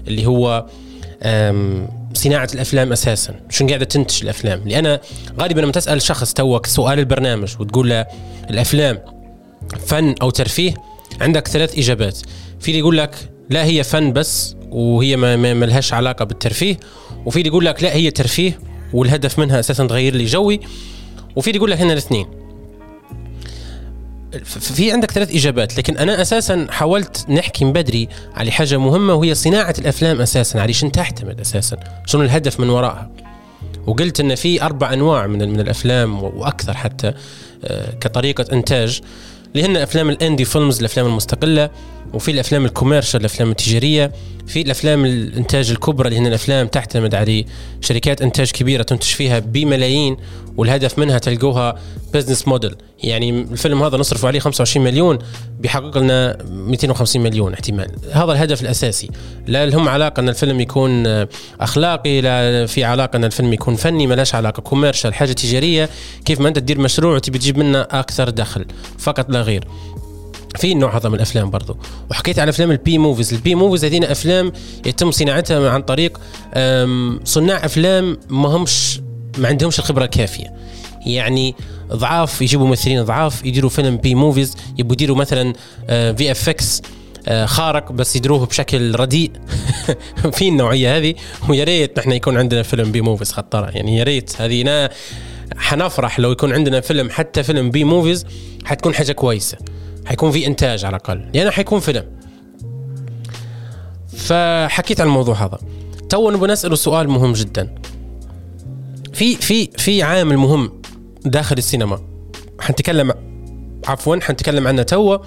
اللي 0.07 0.25
هو 0.25 0.65
صناعة 2.13 2.49
الأفلام 2.53 2.91
أساسا. 2.91 3.35
شو 3.49 3.67
قاعدة 3.67 3.85
تنتج 3.85 4.23
الأفلام؟ 4.23 4.61
لأن 4.65 4.99
غالبا 5.39 5.61
لما 5.61 5.71
تسأل 5.71 6.01
شخص 6.01 6.33
توك 6.33 6.65
سؤال 6.65 6.99
البرنامج 6.99 7.55
وتقول 7.59 7.89
له 7.89 8.05
الأفلام 8.49 8.99
فن 9.87 10.15
أو 10.21 10.29
ترفيه 10.29 10.73
عندك 11.21 11.47
ثلاث 11.47 11.77
إجابات. 11.77 12.17
في 12.59 12.67
اللي 12.67 12.79
يقول 12.79 12.97
لك 12.97 13.15
لا 13.49 13.65
هي 13.65 13.83
فن 13.83 14.13
بس 14.13 14.55
وهي 14.71 15.17
ما, 15.17 15.35
ما 15.53 15.65
لهاش 15.65 15.93
علاقة 15.93 16.25
بالترفيه 16.25 16.79
وفي 17.25 17.37
اللي 17.37 17.49
يقول 17.49 17.65
لك 17.65 17.83
لا 17.83 17.93
هي 17.93 18.11
ترفيه 18.11 18.59
والهدف 18.93 19.39
منها 19.39 19.59
أساسا 19.59 19.87
تغير 19.87 20.15
لي 20.15 20.25
جوي 20.25 20.59
وفي 21.35 21.47
اللي 21.47 21.57
يقول 21.57 21.71
لك 21.71 21.81
هنا 21.81 21.93
الاثنين. 21.93 22.27
في 24.43 24.91
عندك 24.91 25.11
ثلاث 25.11 25.35
إجابات 25.35 25.77
لكن 25.77 25.97
أنا 25.97 26.21
أساسا 26.21 26.67
حاولت 26.69 27.25
نحكي 27.29 27.65
من 27.65 27.73
بدري 27.73 28.09
على 28.35 28.51
حاجة 28.51 28.77
مهمة 28.77 29.13
وهي 29.13 29.35
صناعة 29.35 29.75
الأفلام 29.79 30.21
أساسا 30.21 30.57
على 30.57 30.73
شنو 30.73 30.89
تعتمد 30.89 31.39
أساسا 31.39 31.77
شنو 32.05 32.21
الهدف 32.21 32.59
من 32.59 32.69
وراءها 32.69 33.09
وقلت 33.87 34.19
إن 34.19 34.35
في 34.35 34.63
أربع 34.63 34.93
أنواع 34.93 35.27
من 35.27 35.49
من 35.49 35.59
الأفلام 35.59 36.23
وأكثر 36.23 36.73
حتى 36.73 37.13
آه، 37.63 37.91
كطريقة 37.91 38.45
إنتاج 38.53 39.01
اللي 39.55 39.67
هن 39.67 39.77
أفلام 39.77 40.09
ال 40.09 40.15
indie 40.15 40.45
films 40.45 40.79
الأفلام 40.79 41.05
المستقلة. 41.05 41.69
وفي 42.13 42.31
الأفلام 42.31 42.65
ال 42.65 42.70
commercial 42.70 43.19
الأفلام 43.19 43.51
التجارية 43.51 44.11
في 44.47 44.61
الأفلام 44.61 45.05
الإنتاج 45.05 45.71
الكبرى 45.71 46.07
اللي 46.07 46.19
هن 46.19 46.27
الأفلام 46.27 46.67
تعتمد 46.67 47.15
على 47.15 47.45
شركات 47.81 48.21
إنتاج 48.21 48.51
كبيرة 48.51 48.83
تنتج 48.83 49.07
فيها 49.07 49.39
بملايين 49.39 50.17
والهدف 50.57 50.99
منها 50.99 51.17
تلقوها 51.17 51.75
business 52.13 52.47
model 52.47 52.75
يعني 53.03 53.29
الفيلم 53.29 53.83
هذا 53.83 53.97
نصرف 53.97 54.25
عليه 54.25 54.39
25 54.39 54.85
مليون 54.85 55.19
بيحقق 55.59 55.97
لنا 55.97 56.37
250 56.49 57.21
مليون 57.21 57.53
احتمال. 57.53 57.91
هذا 58.11 58.31
الهدف 58.31 58.61
الأساسي. 58.61 59.09
لا 59.47 59.65
لهم 59.65 59.89
علاقة 59.89 60.19
أن 60.19 60.29
الفيلم 60.29 60.59
يكون 60.59 61.03
أخلاقي 61.61 62.21
لا 62.21 62.65
في 62.65 62.83
علاقة 62.83 63.17
أن 63.17 63.23
الفيلم 63.23 63.53
يكون 63.53 63.75
فني 63.75 64.07
ما 64.07 64.13
لاش 64.13 64.35
علاقة. 64.35 64.61
commercial 64.61 65.13
حاجة 65.13 65.31
تجارية 65.31 65.89
كيف 66.25 66.39
ما 66.39 66.47
أنت 66.47 66.59
تدير 66.59 66.79
مشروع 66.79 67.15
وتبي 67.15 67.37
تجيب 67.37 67.57
منه 67.57 67.81
أكثر 67.81 68.29
دخل. 68.29 68.65
فقط 68.97 69.29
لا 69.29 69.41
غير. 69.41 69.67
في 70.55 70.73
نوع 70.73 70.97
هذا 70.97 71.09
من 71.09 71.15
الأفلام 71.15 71.49
برضو. 71.49 71.77
وحكيت 72.11 72.39
على 72.39 72.49
أفلام 72.49 72.71
ال 72.71 72.84
B 72.84 72.97
movies. 72.97 73.33
ال 73.33 73.44
B 73.44 73.55
movies 73.55 73.85
هذين 73.85 74.03
أفلام 74.03 74.51
يتم 74.85 75.11
صناعتها 75.11 75.69
عن 75.69 75.81
طريق 75.81 76.17
صناع 77.23 77.65
أفلام 77.65 78.17
ما 78.29 78.49
همش 78.49 79.01
ما 79.37 79.47
عندهمش 79.47 79.79
الخبرة 79.79 80.03
الكافية. 80.03 80.53
يعني 81.05 81.55
ضعاف 81.93 82.41
يجيبوا 82.41 82.67
ممثلين 82.67 83.03
ضعاف 83.03 83.45
يديروا 83.45 83.69
فيلم 83.69 83.97
B 83.97 84.15
movies 84.15 84.55
يبوا 84.77 84.93
يديروا 84.93 85.17
مثلا 85.17 85.53
VFX 85.87 86.81
خارق 87.45 87.91
بس 87.91 88.15
يدروه 88.15 88.45
بشكل 88.45 88.95
رديء. 88.95 89.31
في 90.37 90.47
النوعية 90.47 90.97
هذه. 90.97 91.15
ويا 91.49 91.63
ريت 91.63 91.99
نحن 91.99 92.11
يكون 92.11 92.37
عندنا 92.37 92.63
فيلم 92.63 92.91
B 92.91 93.01
movies 93.01 93.31
خطرة. 93.31 93.69
يعني 93.69 93.97
يا 93.97 94.03
ريت 94.03 94.41
هذه 94.41 94.89
حنفرح 95.57 96.19
لو 96.19 96.31
يكون 96.31 96.53
عندنا 96.53 96.81
فيلم 96.81 97.09
حتى 97.09 97.43
فيلم 97.43 97.71
B 97.71 97.83
movies 97.83 98.25
حتكون 98.65 98.93
حاجة 98.93 99.11
كويسة. 99.11 99.57
حيكون 100.09 100.31
في 100.31 100.47
إنتاج 100.47 100.85
على 100.85 100.95
الأقل. 100.95 101.17
لأنه 101.17 101.31
يعني 101.33 101.51
حيكون 101.51 101.79
فيلم. 101.79 102.05
فحكيت 104.17 105.01
عن 105.01 105.07
الموضوع 105.07 105.35
هذا. 105.35 105.59
تو 106.09 106.31
نبغى 106.31 106.51
نسأله 106.51 106.75
سؤال 106.75 107.09
مهم 107.09 107.33
جدا. 107.33 107.75
في 109.13 109.35
في 109.35 109.67
في 109.77 110.03
عامل 110.03 110.37
مهم 110.37 110.81
داخل 111.25 111.57
السينما. 111.57 111.99
حنتكلم 112.59 113.13
عفوا 113.87 114.15
حنتكلم 114.21 114.67
عنه 114.67 114.83
تو. 114.83 115.17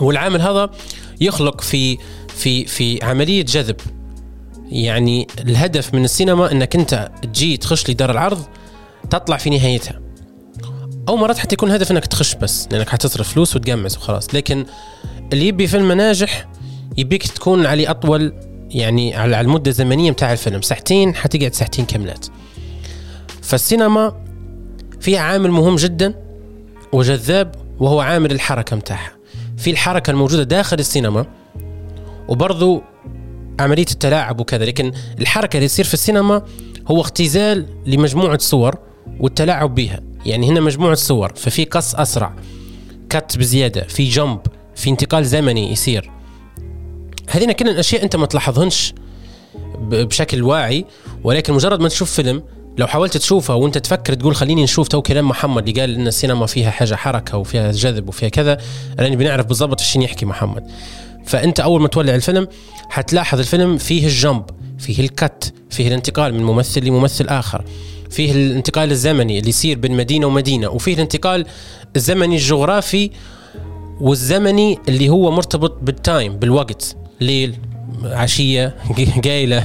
والعامل 0.00 0.40
هذا 0.40 0.70
يخلق 1.20 1.60
في 1.60 1.98
في 2.28 2.64
في 2.64 3.04
عملية 3.04 3.44
جذب. 3.44 3.76
يعني 4.66 5.26
الهدف 5.40 5.94
من 5.94 6.04
السينما 6.04 6.52
إنك 6.52 6.76
أنت 6.76 7.10
تجي 7.22 7.56
تخش 7.56 7.90
لدار 7.90 8.10
العرض 8.10 8.44
تطلع 9.10 9.36
في 9.36 9.50
نهايتها. 9.50 10.03
أو 11.08 11.16
مرات 11.16 11.38
حتى 11.38 11.54
يكون 11.54 11.70
هدف 11.70 11.90
إنك 11.90 12.06
تخش 12.06 12.34
بس 12.34 12.68
لأنك 12.72 12.88
حتصرف 12.88 13.32
فلوس 13.32 13.56
وتقمز 13.56 13.96
وخلاص. 13.96 14.34
لكن 14.34 14.66
اللي 15.32 15.48
يبي 15.48 15.66
فيلم 15.66 15.92
ناجح 15.92 16.48
يبيك 16.96 17.26
تكون 17.26 17.66
عليه 17.66 17.90
أطول 17.90 18.32
يعني 18.70 19.14
على 19.16 19.40
المدة 19.40 19.70
الزمنية 19.70 20.10
بتاع 20.10 20.32
الفيلم. 20.32 20.62
ساعتين 20.62 21.14
حتقعد 21.14 21.54
ساعتين 21.54 21.84
كاملات. 21.84 22.26
فالسينما 23.42 24.24
فيها 25.00 25.20
عامل 25.20 25.50
مهم 25.50 25.76
جدا 25.76 26.14
وجذاب 26.92 27.54
وهو 27.78 28.00
عامل 28.00 28.30
الحركة 28.32 28.76
متاعها. 28.76 29.12
في 29.56 29.70
الحركة 29.70 30.10
الموجودة 30.10 30.42
داخل 30.42 30.78
السينما 30.78 31.26
وبرضو 32.28 32.82
عملية 33.60 33.86
التلاعب 33.90 34.40
وكذا. 34.40 34.64
لكن 34.64 34.92
الحركة 35.20 35.56
اللي 35.56 35.68
تصير 35.68 35.84
في 35.84 35.94
السينما 35.94 36.42
هو 36.90 37.00
اختزال 37.00 37.66
لمجموعة 37.86 38.38
صور 38.38 38.78
والتلاعب 39.20 39.74
بها 39.74 40.00
يعني 40.26 40.48
هنا 40.48 40.60
مجموعة 40.60 40.94
صور. 40.94 41.32
ففي 41.36 41.64
قص 41.64 41.94
أسرع. 41.94 42.34
كت 43.10 43.38
بزيادة. 43.38 43.82
في 43.82 44.08
جمب. 44.08 44.40
في 44.74 44.90
انتقال 44.90 45.24
زمني 45.24 45.72
يصير. 45.72 46.10
هذين 47.30 47.52
كل 47.52 47.68
الأشياء 47.68 48.02
أنت 48.02 48.16
ما 48.16 48.26
تلاحظهنش 48.26 48.94
بشكل 49.80 50.42
واعي. 50.42 50.84
ولكن 51.24 51.52
مجرد 51.52 51.80
ما 51.80 51.88
تشوف 51.88 52.12
فيلم 52.12 52.42
لو 52.78 52.86
حاولت 52.86 53.16
تشوفه 53.16 53.54
وأنت 53.54 53.78
تفكر 53.78 54.14
تقول 54.14 54.36
خليني 54.36 54.62
نشوف 54.62 54.88
تو 54.88 55.02
كلام 55.02 55.28
محمد 55.28 55.68
اللي 55.68 55.80
قال 55.80 55.94
إن 55.94 56.06
السينما 56.06 56.46
فيها 56.46 56.70
حاجة 56.70 56.94
حركة 56.94 57.38
وفيها 57.38 57.72
جذب 57.72 58.08
وفيها 58.08 58.28
كذا 58.28 58.58
لأني 58.98 59.16
بنعرف 59.16 59.46
بالضبط 59.46 59.80
إيش 59.80 59.96
يحكي 59.96 60.26
محمد. 60.26 60.70
فأنت 61.26 61.60
أول 61.60 61.80
ما 61.80 61.88
تولع 61.88 62.14
الفيلم 62.14 62.48
حتلاحظ 62.88 63.38
الفيلم 63.38 63.78
فيه 63.78 64.06
الجمب 64.06 64.44
فيه 64.78 65.00
الكت 65.00 65.54
فيه 65.70 65.88
الانتقال 65.88 66.34
من 66.34 66.42
ممثل 66.42 66.84
لممثل 66.84 67.28
آخر. 67.28 67.64
فيه 68.14 68.32
الانتقال 68.32 68.90
الزمني 68.90 69.38
اللي 69.38 69.48
يصير 69.48 69.78
بين 69.78 69.96
مدينة 69.96 70.26
ومدينة 70.26 70.68
وفيه 70.68 70.94
الانتقال 70.94 71.46
الزمني 71.96 72.36
الجغرافي 72.36 73.10
والزمني 74.00 74.78
اللي 74.88 75.08
هو 75.08 75.30
مرتبط 75.30 75.78
بالتايم 75.82 76.36
بالوقت 76.36 76.96
ليل 77.20 77.54
عشية 78.04 78.76
قايلة. 79.24 79.64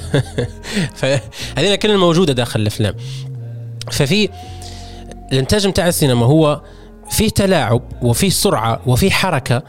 فهذه 0.95 1.75
كلها 1.75 1.97
موجودة 1.97 2.33
داخل 2.33 2.61
الأفلام. 2.61 2.95
ففي 3.91 4.29
الإنتاج 5.31 5.67
بتاع 5.67 5.87
السينما 5.87 6.25
هو 6.25 6.61
فيه 7.09 7.29
تلاعب 7.29 7.81
وفيه 8.01 8.29
سرعة 8.29 8.81
وفيه 8.85 9.09
حركة 9.09 9.63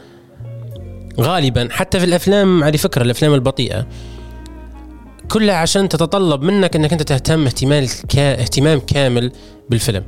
غالبا 1.19 1.67
حتى 1.71 1.99
في 1.99 2.05
الأفلام 2.05 2.63
على 2.63 2.77
فكرة 2.77 3.01
الأفلام 3.01 3.33
البطيئة. 3.33 3.87
كلها 5.29 5.55
عشان 5.55 5.89
تتطلب 5.89 6.41
منك 6.41 6.75
إنك 6.75 6.91
أنت 6.91 7.01
تهتم 7.01 7.45
اهتمام 7.45 7.87
اهتمام 8.15 8.79
كامل 8.79 9.31
بالفيلم. 9.69 10.03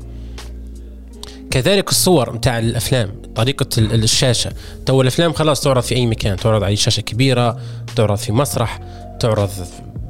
كذلك 1.52 1.89
الصور 1.89 2.34
متاع 2.34 2.60
الأفلام 2.60 3.21
طريقة 3.36 3.67
الشاشة. 3.78 4.52
تو 4.86 5.02
الأفلام 5.02 5.34
خلاص 5.34 5.62
تعرض 5.62 5.84
في 5.84 5.95
أي 5.95 6.06
مكان. 6.06 6.38
تعرض 6.38 6.63
على 6.63 6.76
شاشة 6.76 7.02
كبيرة 7.02 7.60
تعرض 7.95 8.17
في 8.17 8.32
مسرح 8.32 8.80
تعرض 9.19 9.49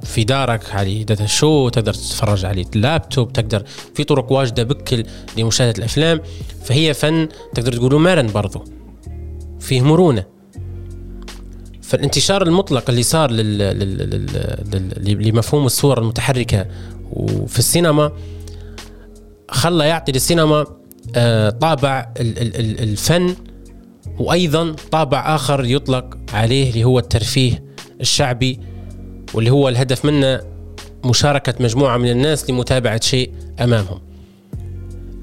في 0.03 0.23
دارك 0.23 0.71
على 0.71 1.03
data 1.03 1.25
show 1.25 1.69
تقدر 1.69 1.93
تتفرج 1.93 2.45
عليه 2.45 2.65
اللابتوب 2.75 3.33
تقدر 3.33 3.63
في 3.95 4.03
طرق 4.03 4.31
واجدة 4.31 4.63
بكل 4.63 5.03
لمشاهدة 5.37 5.77
الأفلام. 5.77 6.21
فهي 6.63 6.93
فن 6.93 7.29
تقدر 7.55 7.73
تقولوا 7.73 7.99
مرن 7.99 8.31
برضو. 8.31 8.63
فيه 9.59 9.81
مرونه 9.81 10.32
فالانتشار 11.93 12.43
المطلق 12.43 12.89
اللي 12.89 13.03
صار 13.03 13.31
لل... 13.31 13.57
لل... 13.57 13.97
لل... 14.97 15.27
لمفهوم 15.27 15.65
الصور 15.65 16.01
المتحركة 16.01 16.65
وفي 17.11 17.59
السينما 17.59 18.11
خلى 19.49 19.87
يعطي 19.87 20.11
للسينما 20.11 20.65
آه، 21.15 21.49
طابع 21.49 22.13
الفن 22.19 23.35
وأيضا 24.19 24.75
طابع 24.91 25.35
آخر 25.35 25.65
يطلق 25.65 26.17
عليه 26.33 26.69
اللي 26.69 26.83
هو 26.83 26.99
الترفيه 26.99 27.63
الشعبي 28.01 28.59
واللي 29.33 29.49
هو 29.49 29.69
الهدف 29.69 30.05
منه 30.05 30.41
مشاركة 31.05 31.53
مجموعة 31.59 31.97
من 31.97 32.11
الناس 32.11 32.49
لمتابعة 32.49 33.01
شيء 33.01 33.31
أمامهم. 33.59 34.01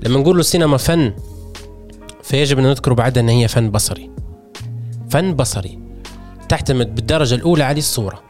لما 0.03 0.21
نقول 0.21 0.41
السينما 0.41 0.77
فن 0.77 1.15
فيجب 2.23 2.59
أن 2.59 2.65
نذكر 2.65 2.93
بعدها 2.93 3.23
إن 3.23 3.29
هي 3.29 3.49
فن 3.49 3.71
بصري. 3.71 4.11
فن 5.11 5.35
بصري 5.35 5.90
تعتمد 6.51 6.95
بالدرجة 6.95 7.35
الأولى 7.35 7.65
على 7.65 7.79
الصورة. 7.79 8.23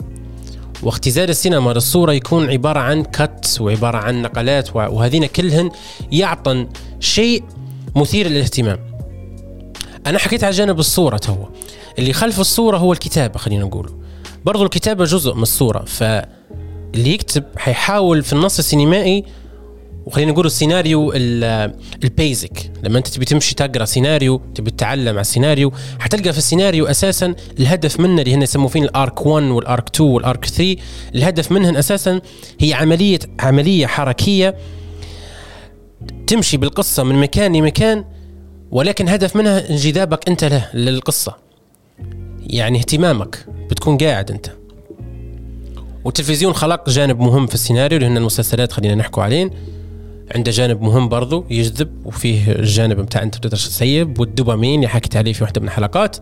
واختزال 0.83 1.30
السينما 1.30 1.70
للصورة 1.70 2.12
يكون 2.12 2.50
عبارة 2.50 2.78
عن 2.78 3.02
كت 3.02 3.56
وعبارة 3.61 3.98
عن 3.98 4.22
نقلات 4.22 4.76
وهذين 4.76 5.26
كلهن 5.26 5.70
يعطن 6.12 6.68
شيء 7.00 7.44
مثير 7.96 8.28
للاهتمام. 8.28 8.78
أنا 10.06 10.18
حكيت 10.18 10.44
على 10.44 10.52
جانب 10.52 10.78
الصورة 10.78 11.16
تو. 11.16 11.37
اللي 11.98 12.12
خلف 12.12 12.40
الصورة 12.40 12.76
هو 12.76 12.92
الكتابة 12.92 13.38
خلينا 13.38 13.64
نقول 13.64 13.90
برضو 14.44 14.64
الكتابة 14.64 15.04
جزء 15.04 15.35
من 15.35 15.42
الصورة 15.42 15.85
فاللي 15.85 17.14
يكتب 17.14 17.44
حيحاول 17.56 18.22
في 18.22 18.33
النص 18.33 18.59
السينمائي 18.59 19.24
وخلينا 20.06 20.32
نقول 20.32 20.46
السيناريو 20.46 21.12
ال 21.14 21.41
basic 21.41 22.72
لما 22.82 22.98
أنت 22.98 23.08
تبي 23.08 23.24
تمشي 23.24 23.54
تقرأ 23.54 23.84
سيناريو 23.84 24.40
تبي 24.54 24.70
تتعلم 24.70 25.08
على 25.08 25.20
السيناريو 25.20 25.72
حتلقى 25.98 26.32
في 26.32 26.38
السيناريو 26.38 26.86
أساسا 26.86 27.34
الهدف 27.58 28.00
منه 28.00 28.22
اللي 28.22 28.34
هن 28.34 28.42
يسموا 28.42 28.68
فيه 28.68 28.82
الارك 28.82 29.26
1 29.26 29.46
والارك 29.46 29.88
2 29.94 30.10
والارك 30.10 30.44
3 30.44 30.76
الهدف 31.14 31.52
منهن 31.52 31.76
أساسا 31.76 32.20
هي 32.60 32.74
عمليه 32.74 33.18
عملية 33.40 33.86
حركية 33.86 34.56
تمشي 36.26 36.56
بالقصة 36.56 37.02
من 37.02 37.20
مكان 37.20 37.56
لمكان 37.56 38.04
ولكن 38.70 39.08
هدف 39.08 39.36
منها 39.36 39.70
انجذابك 39.70 40.28
أنت 40.28 40.44
له 40.44 40.68
للقصة. 40.74 41.36
يعني 42.40 42.78
اهتمامك 42.78 43.46
بتكون 43.70 43.98
قاعد 43.98 44.30
أنت. 44.30 44.46
والتلفزيون 46.04 46.52
خلق 46.52 46.90
جانب 46.90 47.20
مهم 47.20 47.46
في 47.46 47.54
السيناريو 47.54 47.96
اللي 47.96 48.08
هن 48.08 48.16
المسلسلات 48.16 48.72
خلينا 48.72 48.94
نحكوا 48.94 49.22
عليه. 49.22 49.50
عنده 50.34 50.50
جانب 50.50 50.82
مهم 50.82 51.08
برضو 51.08 51.44
يجذب 51.50 52.06
وفيه 52.06 52.52
الجانب 52.52 53.00
بتاع 53.00 53.22
أنت 53.22 53.36
بتقدر 53.36 53.56
تسيب 53.56 54.20
والدوبامين 54.20 54.74
اللي 54.74 54.88
حكيت 54.88 55.16
عليه 55.16 55.32
في 55.32 55.42
واحدة 55.42 55.60
من 55.60 55.66
الحلقات. 55.66 56.16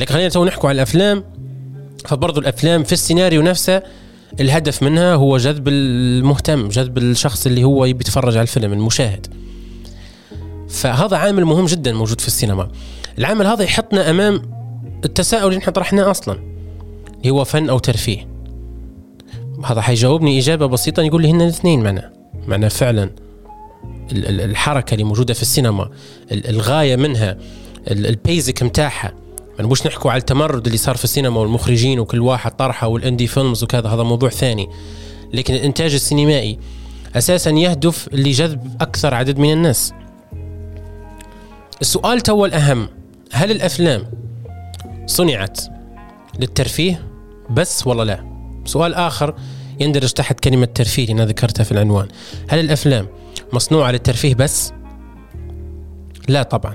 لكن 0.00 0.14
خلينا 0.14 0.28
تو 0.28 0.44
نحكوا 0.44 0.68
على 0.68 0.76
الأفلام. 0.76 1.24
فبرضو 2.06 2.40
الأفلام 2.40 2.84
في 2.84 2.92
السيناريو 2.92 3.42
نفسه 3.42 3.82
الهدف 4.40 4.82
منها 4.82 5.14
هو 5.14 5.36
جذب 5.36 5.68
المهتم 5.68 6.68
جذب 6.68 6.98
الشخص 6.98 7.46
اللي 7.46 7.64
هو 7.64 7.84
يبي 7.84 8.00
يتفرج 8.00 8.36
على 8.36 8.42
الفيلم 8.42 8.72
المشاهد. 8.72 9.26
فهذا 10.68 11.16
عامل 11.16 11.44
مهم 11.44 11.66
جدا 11.66 11.92
موجود 11.92 12.20
في 12.20 12.26
السينما. 12.26 12.68
العامل 13.18 13.46
هذا 13.46 13.62
يحطنا 13.62 14.10
أمام 14.10 14.42
التساؤل 15.04 15.48
اللي 15.48 15.58
إحنا 15.58 15.72
طرحناه 15.72 16.10
أصلا. 16.10 16.38
هو 17.26 17.44
فن 17.44 17.68
أو 17.68 17.78
ترفيه؟ 17.78 18.28
هذا 19.64 19.80
حيجاوبني 19.80 20.38
إجابة 20.38 20.66
بسيطة 20.66 21.02
يقول 21.02 21.22
لي 21.22 21.30
هن 21.30 21.40
الاثنين 21.40 21.82
معنا. 21.82 22.13
معناه 22.48 22.68
فعلا 22.68 23.10
الحركة 24.12 24.94
اللي 24.94 25.04
موجودة 25.04 25.34
في 25.34 25.42
السينما 25.42 25.90
الغاية 26.32 26.96
منها 26.96 27.38
البيزك 27.90 28.62
متاعها. 28.62 29.12
ما 29.58 29.64
نبوش 29.64 29.86
نحكوا 29.86 30.10
على 30.10 30.20
التمرد 30.20 30.66
اللي 30.66 30.78
صار 30.78 30.96
في 30.96 31.04
السينما 31.04 31.40
والمخرجين 31.40 31.98
وكل 31.98 32.20
واحد 32.20 32.56
طرحه 32.56 32.86
والاندي 32.86 33.26
فيلمز 33.26 33.64
وكذا 33.64 33.88
هذا 33.88 34.02
موضوع 34.02 34.28
ثاني. 34.28 34.68
لكن 35.32 35.54
الإنتاج 35.54 35.94
السينمائي 35.94 36.58
أساسا 37.16 37.50
يهدف 37.50 38.08
لجذب 38.12 38.76
أكثر 38.80 39.14
عدد 39.14 39.38
من 39.38 39.52
الناس. 39.52 39.92
السؤال 41.80 42.20
تو 42.20 42.44
الأهم 42.44 42.88
هل 43.32 43.50
الأفلام 43.50 44.06
صنعت 45.06 45.60
للترفيه 46.38 47.06
بس 47.50 47.86
ولا 47.86 48.02
لا؟ 48.02 48.24
سؤال 48.64 48.94
آخر 48.94 49.34
يندرج 49.80 50.12
تحت 50.12 50.40
كلمة 50.40 50.68
ترفيه 50.74 51.12
أنا 51.12 51.26
ذكرتها 51.26 51.64
في 51.64 51.72
العنوان. 51.72 52.08
هل 52.48 52.58
الأفلام 52.58 53.08
مصنوعة 53.52 53.90
للترفيه 53.90 54.34
بس؟ 54.34 54.72
لا 56.28 56.42
طبعا. 56.42 56.74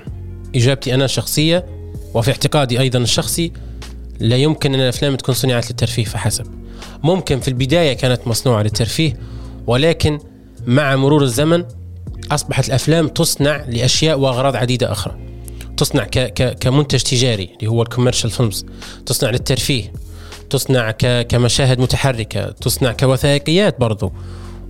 إجابتي 0.54 0.94
أنا 0.94 1.06
شخصية 1.06 1.66
وفي 2.14 2.30
اعتقادي 2.30 2.80
أيضا 2.80 2.98
الشخصي 2.98 3.52
لا 4.20 4.36
يمكن 4.36 4.74
أن 4.74 4.80
الأفلام 4.80 5.16
تكون 5.16 5.34
صنعت 5.34 5.70
للترفيه 5.70 6.04
فحسب. 6.04 6.46
ممكن 7.02 7.40
في 7.40 7.48
البداية 7.48 7.92
كانت 7.92 8.28
مصنوعة 8.28 8.62
للترفيه 8.62 9.16
ولكن 9.66 10.18
مع 10.66 10.96
مرور 10.96 11.22
الزمن 11.22 11.64
أصبحت 12.30 12.68
الأفلام 12.68 13.08
تصنع 13.08 13.64
لأشياء 13.68 14.18
وأغراض 14.18 14.56
عديدة 14.56 14.92
أخرى. 14.92 15.16
تصنع 15.76 16.04
كمنتج 16.60 17.00
تجاري 17.02 17.50
اللي 17.58 17.70
هو 17.70 17.82
ال 17.82 17.86
commercial 17.86 18.30
films 18.30 18.66
تصنع 19.06 19.30
للترفيه. 19.30 19.92
تصنع 20.50 20.90
كمشاهد 21.22 21.80
متحركة 21.80 22.50
تصنع 22.50 22.92
كوثائقيات 22.92 23.80
برضو 23.80 24.12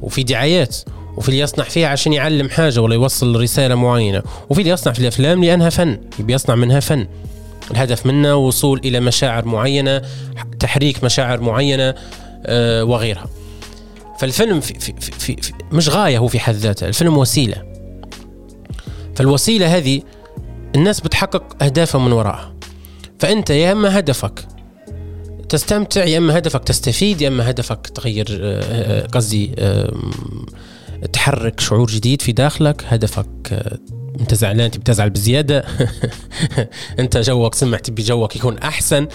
وفي 0.02 0.22
دعايات 0.22 0.76
وفي 1.16 1.28
اللي 1.28 1.40
يصنع 1.40 1.64
فيها 1.64 1.88
عشان 1.88 2.12
يعلم 2.12 2.48
حاجة 2.48 2.80
ولا 2.80 2.94
يوصل 2.94 3.40
رسالة 3.40 3.74
معينة 3.74 4.22
وفي 4.50 4.60
اللي 4.60 4.70
يصنع 4.70 4.92
في 4.92 4.98
الأفلام 4.98 5.44
لأنها 5.44 5.70
فن 5.70 5.98
بيصنع 6.18 6.54
منها 6.54 6.80
فن. 6.80 7.06
الهدف 7.70 8.06
منه 8.06 8.34
وصول 8.34 8.80
إلى 8.84 9.00
مشاعر 9.00 9.44
معينة 9.44 10.02
تحريك 10.60 11.04
مشاعر 11.04 11.40
معينة 11.40 11.94
آه، 12.46 12.84
وغيرها. 12.84 13.26
فالفيلم 14.18 14.60
في 14.60 14.74
في 14.74 14.92
في 15.00 15.36
في 15.36 15.52
مش 15.72 15.88
غاية 15.88 16.18
هو 16.18 16.28
في 16.28 16.40
حد 16.40 16.54
ذاته 16.54 16.88
الفيلم 16.88 17.18
وسيلة. 17.18 17.62
فالوسيلة 19.16 19.76
هذه 19.76 20.02
الناس 20.76 21.00
بتحقق 21.00 21.62
أهدافها 21.62 22.00
من 22.00 22.12
وراءها. 22.12 22.54
فأنت 23.18 23.50
يا 23.50 23.72
إما 23.72 23.98
هدفك 23.98 24.46
تستمتع 25.50 26.04
يا 26.04 26.18
إما 26.18 26.38
هدفك 26.38 26.64
تستفيد 26.64 27.22
يا 27.22 27.28
إما 27.28 27.50
هدفك 27.50 27.86
تغير 27.86 28.26
آه، 28.30 28.62
آه، 28.62 29.06
قصدي 29.06 29.54
تحرك 31.12 31.60
شعور 31.60 31.90
جديد 31.90 32.22
في 32.22 32.32
داخلك. 32.32 32.84
هدفك 32.88 33.28
آه، 33.52 33.78
أنت 34.20 34.34
زعلان 34.34 34.70
تبي 34.70 34.84
تزعل 34.84 35.10
بزيادة. 35.10 35.64
أنت 36.98 37.18
جوك 37.18 37.54
سمع 37.54 37.78
تبي 37.78 38.02
جوك 38.02 38.36
يكون 38.36 38.58
أحسن. 38.58 39.06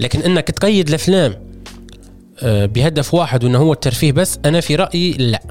لكن 0.00 0.20
إنك 0.20 0.50
تقيد 0.50 0.88
الأفلام 0.88 1.34
بهدف 2.42 3.14
واحد 3.14 3.44
وإنه 3.44 3.58
هو 3.58 3.72
الترفيه 3.72 4.12
بس 4.12 4.38
أنا 4.44 4.60
في 4.60 4.76
رأيي 4.76 5.12
لا. 5.12 5.42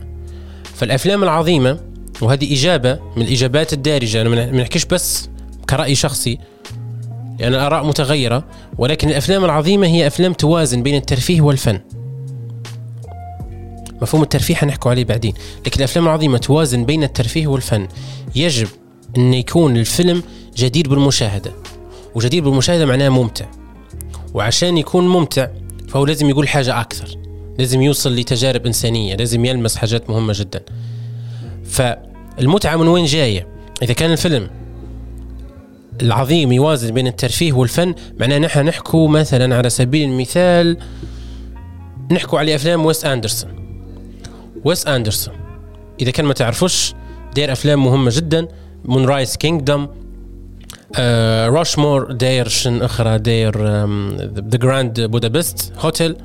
فالأفلام 0.75 1.23
العظيمة 1.23 1.79
وهذه 2.21 2.53
إجابة 2.53 2.99
من 3.17 3.23
الإجابات 3.23 3.73
الدارجة 3.73 4.21
أنا 4.21 4.29
ما 4.29 4.51
نحكيش 4.51 4.85
بس 4.85 5.29
كرأي 5.69 5.95
شخصي 5.95 6.39
يعني 7.43 7.55
الآراء 7.55 7.85
متغيرة 7.85 8.43
ولكن 8.77 9.09
الأفلام 9.09 9.45
العظيمة 9.45 9.87
هي 9.87 10.07
أفلام 10.07 10.33
توازن 10.33 10.83
بين 10.83 10.95
الترفيه 10.95 11.41
والفن. 11.41 11.79
مفهوم 14.01 14.23
الترفيه 14.23 14.55
حنحكوا 14.55 14.91
عليه 14.91 15.05
بعدين. 15.05 15.33
لكن 15.65 15.77
الأفلام 15.77 16.05
العظيمة 16.05 16.37
توازن 16.37 16.85
بين 16.85 17.03
الترفيه 17.03 17.47
والفن. 17.47 17.87
يجب 18.35 18.67
أن 19.17 19.33
يكون 19.33 19.77
الفيلم 19.77 20.23
جدير 20.57 20.89
بالمشاهدة. 20.89 21.51
وجدير 22.15 22.43
بالمشاهدة 22.43 22.85
معناه 22.85 23.09
ممتع. 23.09 23.45
وعشان 24.33 24.77
يكون 24.77 25.07
ممتع 25.07 25.47
فهو 25.87 26.05
لازم 26.05 26.29
يقول 26.29 26.47
حاجة 26.47 26.81
أكثر. 26.81 27.17
لازم 27.59 27.81
يوصل 27.81 28.15
لتجارب 28.15 28.65
إنسانية. 28.65 29.15
لازم 29.15 29.45
يلمس 29.45 29.75
حاجات 29.75 30.09
مهمة 30.09 30.33
جدا. 30.35 30.61
فالمتعة 31.65 32.75
من 32.75 32.87
وين 32.87 33.05
جاية؟ 33.05 33.47
إذا 33.81 33.93
كان 33.93 34.11
الفيلم 34.11 34.49
العظيم 36.01 36.51
يوازن 36.51 36.93
بين 36.93 37.07
الترفيه 37.07 37.53
والفن. 37.53 37.95
معناه 38.19 38.37
نحن 38.37 38.59
نحكوا 38.65 39.07
مثلا 39.07 39.55
على 39.55 39.69
سبيل 39.69 40.09
المثال 40.09 40.77
نحكوا 42.11 42.39
على 42.39 42.55
أفلام 42.55 42.85
ويس 42.85 43.05
أندرسون. 43.05 43.51
ويس 44.65 44.87
أندرسون 44.87 45.33
إذا 46.01 46.11
كان 46.11 46.25
ما 46.25 46.33
تعرفوش 46.33 46.93
دير 47.35 47.51
أفلام 47.51 47.83
مهمة 47.83 48.11
جدا. 48.15 48.47
Moonrise 48.85 49.35
Kingdom 49.37 49.89
Rushmore 51.47 52.11
داير 52.11 52.47
شن 52.47 52.81
أخرى؟ 52.81 53.19
داير 53.19 53.57
The 54.33 54.57
Grand 54.57 55.01
Budapest 55.01 55.73
Hotel 55.79 56.15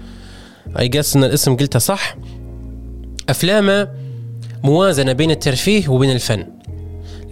I 0.79 0.89
guess 0.89 1.17
إن 1.17 1.25
الاسم 1.25 1.57
قلته 1.57 1.79
صح. 1.79 2.17
أفلامه 3.29 3.89
موازنة 4.65 5.13
بين 5.13 5.31
الترفيه 5.31 5.89
وبين 5.89 6.11
الفن. 6.11 6.47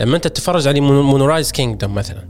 لما 0.00 0.16
أنت 0.16 0.26
تتفرج 0.26 0.68
على 0.68 0.80
Moonrise 0.80 1.52
Kingdom 1.52 1.94
مثلا 1.94 2.24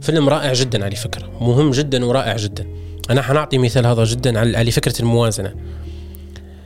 فيلم 0.00 0.28
رائع 0.28 0.52
جدا 0.52 0.84
على 0.84 0.96
فكرة 0.96 1.30
مهم 1.40 1.70
جدا 1.70 2.04
ورائع 2.04 2.36
جدا. 2.36 2.66
أنا 3.10 3.22
حنعطي 3.22 3.58
مثال 3.58 3.86
هذا 3.86 4.04
جدا 4.04 4.58
على 4.58 4.70
فكرة 4.70 5.00
الموازنة. 5.00 5.54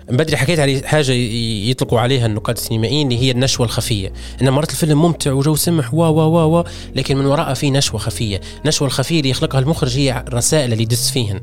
بدري 0.08 0.36
حكيت 0.36 0.58
على 0.58 0.82
حاجة 0.84 1.12
يطلقوا 1.70 2.00
عليها 2.00 2.26
النقاد 2.26 2.56
السينمائيين 2.56 3.12
اللي 3.12 3.22
هي 3.22 3.30
النشوة 3.30 3.66
الخفية. 3.66 4.12
إن 4.42 4.50
مرات 4.50 4.70
الفيلم 4.70 5.02
ممتع 5.02 5.32
وجو 5.32 5.54
سمح 5.54 5.94
و 5.94 6.02
و 6.02 6.58
و 6.58 6.64
لكن 6.94 7.16
من 7.16 7.26
وراءه 7.26 7.54
في 7.54 7.70
نشوة 7.70 8.00
خفية. 8.00 8.40
النشوه 8.60 8.88
الخفية 8.88 9.18
اللي 9.18 9.30
يخلقها 9.30 9.58
المخرج 9.58 9.98
هي 9.98 10.24
رسائل 10.28 10.72
اللي 10.72 10.82
يدس 10.82 11.10
فيهن. 11.10 11.40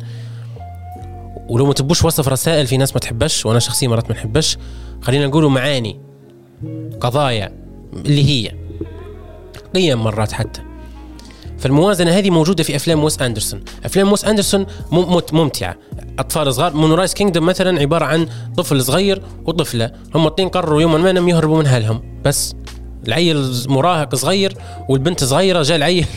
ولو 1.49 1.65
ما 1.65 1.73
تبوش 1.73 2.03
وصف 2.03 2.27
رسائل 2.27 2.67
في 2.67 2.77
ناس 2.77 2.93
ما 2.93 2.99
تحبش 2.99 3.45
وأنا 3.45 3.59
شخصيا 3.59 3.87
مرات 3.87 4.09
ما 4.09 4.15
نحبش. 4.15 4.57
خلينا 5.01 5.27
نقولوا 5.27 5.49
معاني 5.49 5.99
قضايا 6.99 7.51
اللي 7.93 8.25
هي. 8.25 8.64
قيم 9.75 10.03
مرات 10.03 10.31
حتى. 10.31 10.61
فالموازنة 11.57 12.11
هذه 12.11 12.29
موجودة 12.29 12.63
في 12.63 12.75
أفلام 12.75 12.99
ويس 12.99 13.21
أندرسون. 13.21 13.63
أفلام 13.85 14.07
ويس 14.07 14.25
أندرسون 14.25 14.65
ممتعة. 15.31 15.75
أطفال 16.19 16.53
صغار 16.53 16.73
Moonrise 16.73 17.13
Kingdom 17.13 17.45
مثلا 17.45 17.79
عبارة 17.79 18.05
عن 18.05 18.27
طفل 18.57 18.83
صغير 18.83 19.21
وطفلة. 19.45 19.91
هم 20.15 20.27
الاثنين 20.27 20.49
قرروا 20.49 20.81
يوما 20.81 20.97
ما 20.97 21.09
أنهم 21.09 21.29
يهربوا 21.29 21.59
من 21.59 21.65
أهلهم. 21.65 22.21
بس 22.25 22.55
العيل 23.07 23.51
مراهق 23.67 24.15
صغير 24.15 24.57
والبنت 24.89 25.23
صغيرة 25.23 25.63
جاء 25.63 25.77
العيل 25.77 26.05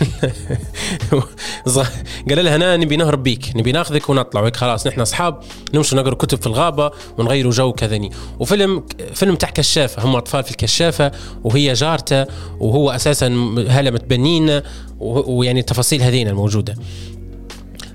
قال 2.28 2.44
لها 2.44 2.54
أنا 2.54 2.76
نبي 2.76 2.96
نهرب 2.96 3.22
بيك 3.22 3.52
نبي 3.56 3.72
ناخذك 3.72 4.10
ونطلع. 4.10 4.40
وهيك 4.40 4.56
خلاص 4.56 4.86
نحن 4.86 5.00
أصحاب 5.00 5.40
نمشي 5.74 5.96
نقرأ 5.96 6.14
كتب 6.14 6.40
في 6.40 6.46
الغابة 6.46 6.90
ونغيروا 7.18 7.52
جو 7.52 7.72
كذني 7.72 8.10
وفيلم 8.38 8.84
فيلم 9.14 9.34
تاع 9.34 9.50
كشافة 9.50 10.04
هم 10.04 10.16
أطفال 10.16 10.44
في 10.44 10.50
الكشافة 10.50 11.12
وهي 11.44 11.72
جارته 11.72 12.26
وهو 12.60 12.90
أساسا 12.90 13.26
هلا 13.68 13.90
متبنين 13.90 14.60
ويعني 15.00 15.60
التفاصيل 15.60 16.02
هذين 16.02 16.28
الموجودة. 16.28 16.74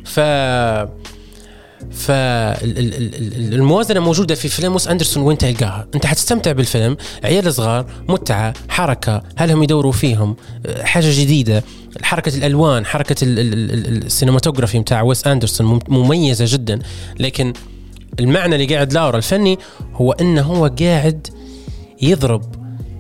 ف 0.06 0.20
فالموازنة 1.92 4.00
موجودة 4.00 4.36
في 4.36 4.48
فيلم 4.48 4.72
موس 4.72 4.88
أندرسون 4.88 5.24
وين 5.24 5.38
تلقاها. 5.38 5.88
أنت 5.96 6.06
حتستمتع 6.06 6.52
بالفيلم 6.52 6.98
عيال 7.24 7.54
صغار 7.54 7.86
متعة 8.10 8.54
حركة 8.70 9.24
هل 9.36 9.52
هم 9.52 9.64
يدوروا 9.64 9.92
فيهم؟ 9.92 10.36
حاجة 10.82 11.22
جديدة. 11.22 11.64
حركة 12.02 12.38
الألوان 12.38 12.86
حركة 12.86 13.16
السينماتوجرافي 13.22 14.80
بتاع 14.80 15.02
ويس 15.02 15.28
أندرسون 15.28 15.80
مميزة 15.88 16.46
جدا. 16.48 16.80
لكن 17.20 17.54
المعنى 18.20 18.56
اللي 18.56 18.76
قاعد 18.76 18.94
لاورا 18.94 19.18
الفني 19.18 19.60
هو 19.94 20.12
إنه 20.12 20.42
هو 20.42 20.72
قاعد 20.80 21.28
يضرب 22.02 22.56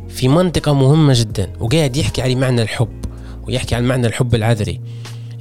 في 0.09 0.27
منطقة 0.27 0.73
مهمة 0.73 1.13
جدا 1.15 1.49
وقاعد 1.59 1.97
يحكي 1.97 2.21
على 2.21 2.35
معنى 2.35 2.61
الحب 2.61 3.05
ويحكي 3.47 3.75
عن 3.75 3.83
معنى 3.83 4.07
الحب 4.07 4.35
العذري. 4.35 4.81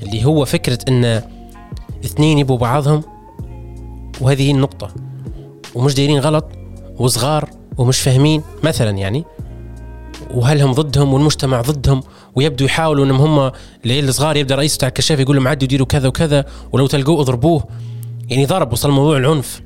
اللي 0.02 0.24
هو 0.24 0.44
فكرة 0.44 0.78
إن 0.88 1.22
اثنين 2.04 2.38
يبوا 2.38 2.58
بعضهم 2.58 3.02
وهذه 4.20 4.42
هي 4.42 4.50
النقطة. 4.50 4.94
ومش 5.74 5.94
دايرين 5.94 6.18
غلط 6.18 6.44
وصغار 6.98 7.50
ومش 7.78 8.00
فاهمين 8.00 8.42
مثلا 8.62 8.90
يعني. 8.90 9.24
وهل 10.34 10.60
هم 10.62 10.72
ضدهم 10.72 11.14
والمجتمع 11.14 11.60
ضدهم 11.60 12.02
ويبدو 12.34 12.64
يحاولوا 12.64 13.04
إنهم 13.04 13.20
هم 13.20 13.52
العيال 13.84 14.08
الصغار 14.08 14.36
يبدأ 14.36 14.54
رئيس 14.54 14.76
بتاع 14.76 14.88
الكشاف 14.88 15.20
يقول 15.20 15.36
لهم 15.36 15.48
عدوا 15.48 15.64
يديروا 15.64 15.86
كذا 15.86 16.08
وكذا 16.08 16.44
ولو 16.72 16.86
تلقوه 16.86 17.20
اضربوه. 17.20 17.64
يعني 18.28 18.46
ضرب 18.46 18.72
وصل 18.72 18.90
موضوع 18.90 19.16
العنف. 19.16 19.62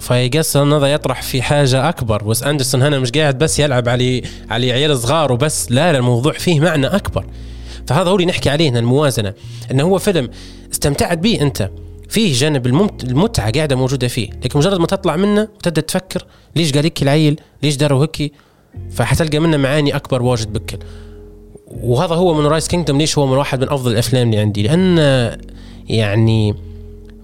فيقص 0.00 0.56
هذا 0.56 0.86
يطرح 0.86 1.22
في 1.22 1.42
حاجة 1.42 1.88
أكبر. 1.88 2.22
بس 2.22 2.42
أندرسون 2.42 2.82
هنا 2.82 2.98
مش 2.98 3.10
قاعد 3.10 3.38
بس 3.38 3.58
يلعب 3.58 3.88
على 3.88 4.22
على 4.50 4.72
عيال 4.72 4.98
صغار 4.98 5.32
وبس. 5.32 5.72
لا 5.72 5.92
لا 5.92 5.98
الموضوع 5.98 6.32
فيه 6.32 6.60
معنى 6.60 6.86
أكبر. 6.86 7.26
فهذا 7.86 8.10
هو 8.10 8.14
اللي 8.14 8.26
نحكي 8.26 8.50
عليه 8.50 8.78
الموازنة. 8.78 9.34
إنه 9.70 9.84
هو 9.84 9.98
فيلم 9.98 10.30
استمتعت 10.72 11.18
به 11.18 11.40
أنت. 11.40 11.70
فيه 12.08 12.32
جانب 12.32 12.66
المتعة 13.04 13.50
قاعدة 13.50 13.76
موجودة 13.76 14.08
فيه 14.08 14.30
لكن 14.44 14.58
مجرد 14.58 14.80
ما 14.80 14.86
تطلع 14.86 15.16
منه 15.16 15.42
وتبدأ 15.42 15.80
تفكر 15.80 16.26
ليش 16.56 16.72
قال 16.72 16.84
هيك 16.84 17.02
العيل؟ 17.02 17.40
ليش 17.62 17.76
داروا 17.76 18.02
هيك؟ 18.02 18.32
فحتلقى 18.90 19.38
منه 19.38 19.56
معاني 19.56 19.96
أكبر 19.96 20.22
واجد 20.22 20.52
بكل. 20.52 20.78
وهذا 21.66 22.14
هو 22.14 22.34
Moonrise 22.34 22.68
Kingdom 22.68 22.98
ليش 22.98 23.18
هو 23.18 23.26
من 23.26 23.36
واحد 23.36 23.60
من 23.60 23.70
أفضل 23.70 23.92
الأفلام 23.92 24.28
اللي 24.28 24.40
عندي؟ 24.40 24.62
لأن 24.62 24.98
يعني 25.88 26.54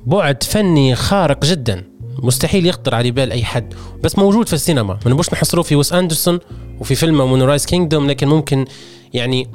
بعد 0.07 0.43
فني 0.43 0.95
خارق 0.95 1.45
جدا 1.45 1.85
مستحيل 2.23 2.67
يخطر 2.67 2.95
على 2.95 3.11
بال 3.11 3.33
أي 3.33 3.45
حد 3.45 3.75
بس 4.03 4.19
موجود 4.19 4.47
في 4.47 4.53
السينما. 4.53 4.99
ما 5.05 5.13
نبوش 5.13 5.33
نحصروه 5.33 5.65
في 5.65 5.77
ويس 5.77 5.93
أندرسون 5.93 6.39
وفي 6.81 6.95
فيلم 6.95 7.33
Moonrise 7.33 7.67
Kingdom 7.67 8.07
لكن 8.11 8.29
ممكن 8.29 8.65
يعني 9.15 9.49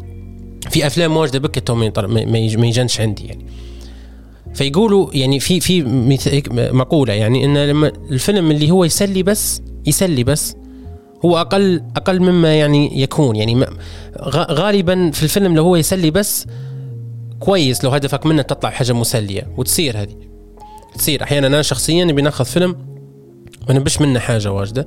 في 0.69 0.87
أفلام 0.87 1.17
واجدة 1.17 1.39
بكل 1.39 1.71
ما 1.71 2.67
يجنش 2.67 3.01
عندي 3.01 3.25
يعني. 3.27 3.45
فيقولوا 4.53 5.09
يعني 5.13 5.39
في 5.39 5.59
في 5.59 5.83
مقولة 6.73 7.13
يعني 7.13 7.45
إن 7.45 7.57
لما 7.57 7.87
الفيلم 8.11 8.51
اللي 8.51 8.71
هو 8.71 8.83
يسلي 8.83 9.23
بس 9.23 9.61
يسلي 9.85 10.23
بس 10.23 10.55
هو 11.25 11.37
أقل 11.37 11.83
أقل 11.95 12.19
مما 12.19 12.55
يعني 12.55 13.01
يكون 13.01 13.35
يعني 13.35 13.65
غالبا 14.31 15.11
في 15.11 15.23
الفيلم 15.23 15.55
لو 15.55 15.63
هو 15.63 15.75
يسلي 15.75 16.11
بس 16.11 16.45
كويس 17.39 17.83
لو 17.83 17.89
هدفك 17.89 18.25
منه 18.25 18.41
تطلع 18.41 18.69
حاجة 18.69 18.93
مسلية 18.93 19.47
وتصير 19.57 20.01
هذه. 20.01 20.15
تصير. 20.95 21.23
أحيانا 21.23 21.47
أنا 21.47 21.61
شخصيا 21.61 22.05
بناخذ 22.05 22.45
فيلم 22.45 22.75
ما 23.69 23.75
نبش 23.75 24.01
منه 24.01 24.19
حاجة 24.19 24.51
واجدة. 24.51 24.85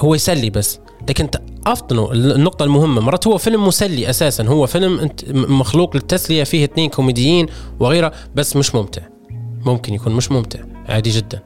هو 0.00 0.14
يسلي 0.14 0.50
بس. 0.50 0.80
لكن 1.08 1.28
افطنوا 1.66 2.12
النقطة 2.12 2.64
المهمة 2.64 3.00
مرات 3.00 3.26
هو 3.26 3.38
فيلم 3.38 3.66
مسلي 3.66 4.10
أساسا. 4.10 4.44
هو 4.44 4.66
فيلم 4.66 5.10
مخلوق 5.34 5.96
للتسلية 5.96 6.44
فيه 6.44 6.64
اثنين 6.64 6.90
كوميديين 6.90 7.46
وغيره 7.80 8.12
بس 8.34 8.56
مش 8.56 8.74
ممتع. 8.74 9.02
ممكن 9.66 9.94
يكون 9.94 10.12
مش 10.12 10.32
ممتع 10.32 10.60
عادي 10.88 11.10
جدا. 11.10 11.40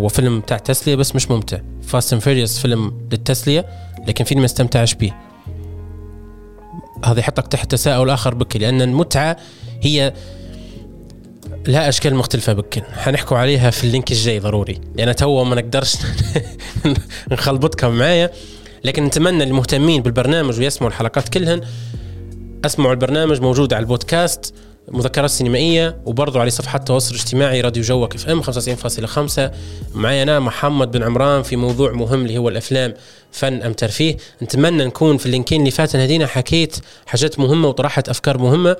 هو 0.00 0.08
فيلم 0.08 0.40
بتاع 0.40 0.58
تسلية 0.58 0.94
بس 0.94 1.16
مش 1.16 1.30
ممتع. 1.30 1.58
Fast 1.82 2.12
and 2.12 2.22
فيلم 2.46 3.08
للتسلية 3.12 3.66
لكن 4.08 4.24
فيلم 4.24 4.40
ما 4.40 4.46
استمتعش 4.46 4.94
به 4.94 5.12
هذا 7.04 7.20
يحطك 7.20 7.46
تحت 7.46 7.70
تساؤل 7.70 8.10
آخر 8.10 8.34
بكل 8.34 8.56
لأن 8.56 8.82
المتعة 8.82 9.36
هي 9.82 10.12
لها 11.66 11.88
أشكال 11.88 12.14
مختلفة 12.14 12.52
بكل. 12.52 12.82
حنحكوا 12.82 13.38
عليها 13.38 13.70
في 13.70 13.84
ال 13.84 13.89
link 13.89 14.10
الجاي 14.10 14.38
ضروري. 14.38 14.80
لأن 14.94 15.16
تو 15.16 15.44
ما 15.44 15.54
نقدرش 15.56 15.96
نخلبطكم 17.32 17.90
معايا. 17.90 18.30
لكن 18.84 19.04
نتمنى 19.04 19.44
المهتمين 19.44 20.02
بالبرنامج 20.02 20.58
ويسمعوا 20.58 20.92
الحلقات 20.92 21.28
كلهن. 21.28 21.60
أسمعوا 22.64 22.92
البرنامج 22.92 23.40
موجود 23.40 23.72
على 23.72 23.82
البودكاست 23.82 24.54
مذكرات 24.88 25.30
سينمائية 25.30 25.96
وبرضو 26.06 26.40
على 26.40 26.50
صفحة 26.50 26.78
التواصل 26.78 27.14
الاجتماعي 27.14 27.60
راديو 27.60 27.82
جوك 27.82 28.14
اف 28.14 28.28
أم 28.28 28.42
95.5 28.42 29.52
معي 29.94 30.22
أنا 30.22 30.40
محمد 30.40 30.90
بن 30.90 31.02
عمران 31.02 31.42
في 31.42 31.56
موضوع 31.56 31.92
مهم 31.92 32.22
اللي 32.22 32.38
هو 32.38 32.48
الأفلام 32.48 32.94
فن 33.32 33.62
أم 33.62 33.72
ترفيه. 33.72 34.16
نتمنى 34.42 34.84
نكون 34.84 35.16
في 35.16 35.26
اللينكين 35.26 35.60
اللي 35.60 35.70
فاتن 35.70 36.00
هدينا 36.00 36.26
حكيت 36.26 36.76
حاجات 37.06 37.38
مهمة 37.38 37.68
وطرحت 37.68 38.08
أفكار 38.08 38.38
مهمة. 38.38 38.76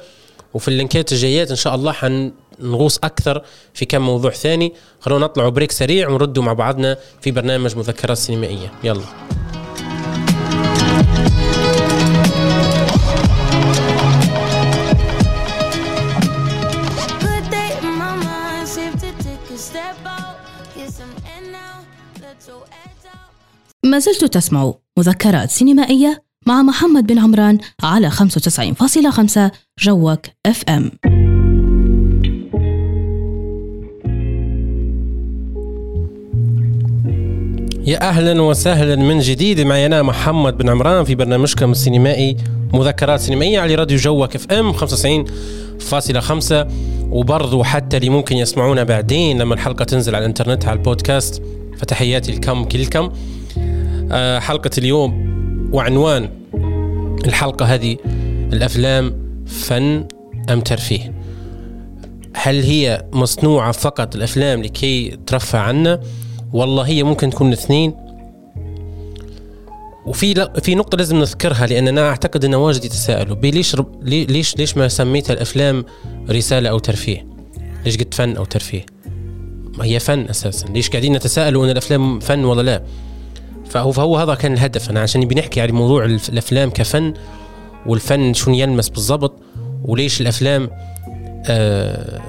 وفي 0.55 0.69
ال 0.69 0.76
link 0.76 1.05
ات 1.05 1.13
الجايات 1.13 1.51
إن 1.51 1.57
شاء 1.57 1.75
الله 1.75 1.93
حنغوص 1.93 2.99
أكثر 3.05 3.43
في 3.75 3.85
كم 3.85 4.03
موضوع 4.03 4.31
ثاني. 4.31 4.73
خلونا 5.01 5.25
نطلعوا 5.25 5.51
break 5.51 5.73
سريع 5.73 6.09
ونردوا 6.09 6.43
مع 6.43 6.53
بعضنا 6.53 6.97
في 7.21 7.31
برنامج 7.31 7.77
مذكرات 7.77 8.17
سينمائية. 8.17 8.73
يلا. 8.85 9.05
ما 23.85 23.99
زلت 23.99 24.25
تسمع 24.25 24.75
مذكرات 24.99 25.51
سينمائية 25.51 26.23
مع 26.51 26.63
محمد 26.63 27.07
بن 27.07 27.19
عمران 27.19 27.59
على 27.83 28.11
95.5 28.11 29.51
جوك 29.79 30.27
اف 30.47 30.65
ام 30.69 30.91
يا 37.87 38.09
أهلا 38.09 38.43
وسهلا. 38.43 38.97
من 38.97 39.19
جديد 39.19 39.61
معي 39.61 39.87
أنا 39.87 40.03
محمد 40.03 40.59
بن 40.59 40.69
عمران 40.69 41.05
في 41.05 41.15
برنامجكم 41.15 41.71
السينمائي 41.71 42.37
مذكرات 42.75 43.21
سينمائية 43.21 43.61
على 43.61 43.75
راديو 43.75 43.99
جوك 43.99 44.35
اف 44.35 44.53
ام 44.53 44.73
95.5 44.73 46.73
وبرضو 47.11 47.63
حتى 47.63 47.97
اللي 47.97 48.09
ممكن 48.09 48.37
يسمعونا 48.37 48.85
بعدين 48.85 49.39
لما 49.39 49.55
الحلقة 49.55 49.85
تنزل 49.85 50.15
على 50.15 50.25
الإنترنت 50.25 50.65
على 50.65 50.79
البودكاست 50.79 51.43
فتحياتي 51.79 52.33
لكم 52.33 52.65
كلكم. 52.65 53.13
آه، 54.13 54.39
حلقة 54.39 54.71
اليوم 54.79 55.30
وعنوان 55.73 56.29
الحلقة 57.27 57.67
هذه 57.67 57.97
الأفلام 58.53 59.31
فن 59.47 60.09
أم 60.51 60.61
ترفيه 60.61 61.15
هل 62.35 62.63
هي 62.63 63.05
مصنوعة 63.13 63.73
فقط 63.73 64.17
الأفلام 64.17 64.63
لكي 64.63 65.19
ترفع 65.27 65.59
عنا 65.59 66.01
والله 66.53 66.87
هي 66.87 67.03
ممكن 67.03 67.31
تكون 67.31 67.49
الاثنين 67.49 67.95
وفي 70.07 70.49
في 70.63 70.75
نقطة 70.75 70.99
لازم 70.99 71.17
نذكرها 71.17 71.67
لأن 71.67 71.89
أنا 71.89 72.09
أعتقد 72.09 72.45
أن 72.45 72.55
واجد 72.55 72.85
يتساءلوا 72.85 73.37
ليش 73.37 73.77
ليش 74.03 74.57
ليش 74.57 74.77
ما 74.77 74.89
سميتها 74.89 75.35
الأفلام 75.35 75.85
رسالة 76.31 76.71
أو 76.71 76.79
ترفيه؟ 76.79 77.27
ليش 77.85 77.97
قلت 77.97 78.15
فن 78.15 78.37
أو 78.37 78.45
ترفيه؟ 78.45 78.87
هي 79.83 79.99
فن 79.99 80.21
أساسا، 80.21 80.67
ليش 80.67 80.91
قاعدين 80.91 81.13
نتساءلوا 81.13 81.65
أن 81.65 81.71
الأفلام 81.71 82.21
فن 82.21 82.45
ولا 82.45 82.63
لا؟ 82.63 82.83
فهو 83.71 83.93
فهو 83.93 84.17
هذا 84.17 84.35
كان 84.35 84.53
الهدف. 84.53 84.91
أنا 84.91 85.01
عشان 85.01 85.21
نبي 85.21 85.35
نحكي 85.35 85.61
على 85.61 85.73
موضوع 85.73 86.05
الأفلام 86.05 86.71
كفن 86.71 87.15
والفن 87.87 88.35
شو 88.35 88.51
يلمس 88.51 88.89
بالضبط 88.89 89.33
وليش 89.85 90.21
الأفلام 90.21 90.71
آه 91.47 92.21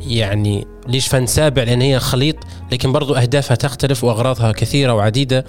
يعني 0.00 0.66
ليش 0.88 1.08
فن 1.08 1.26
سابع؟ 1.26 1.62
لأن 1.62 1.80
هي 1.80 2.00
خليط 2.00 2.36
لكن 2.72 2.92
برضو 2.92 3.14
أهدافها 3.14 3.54
تختلف 3.54 4.04
وأغراضها 4.04 4.52
كثيرة 4.52 4.92
وعديدة 4.94 5.44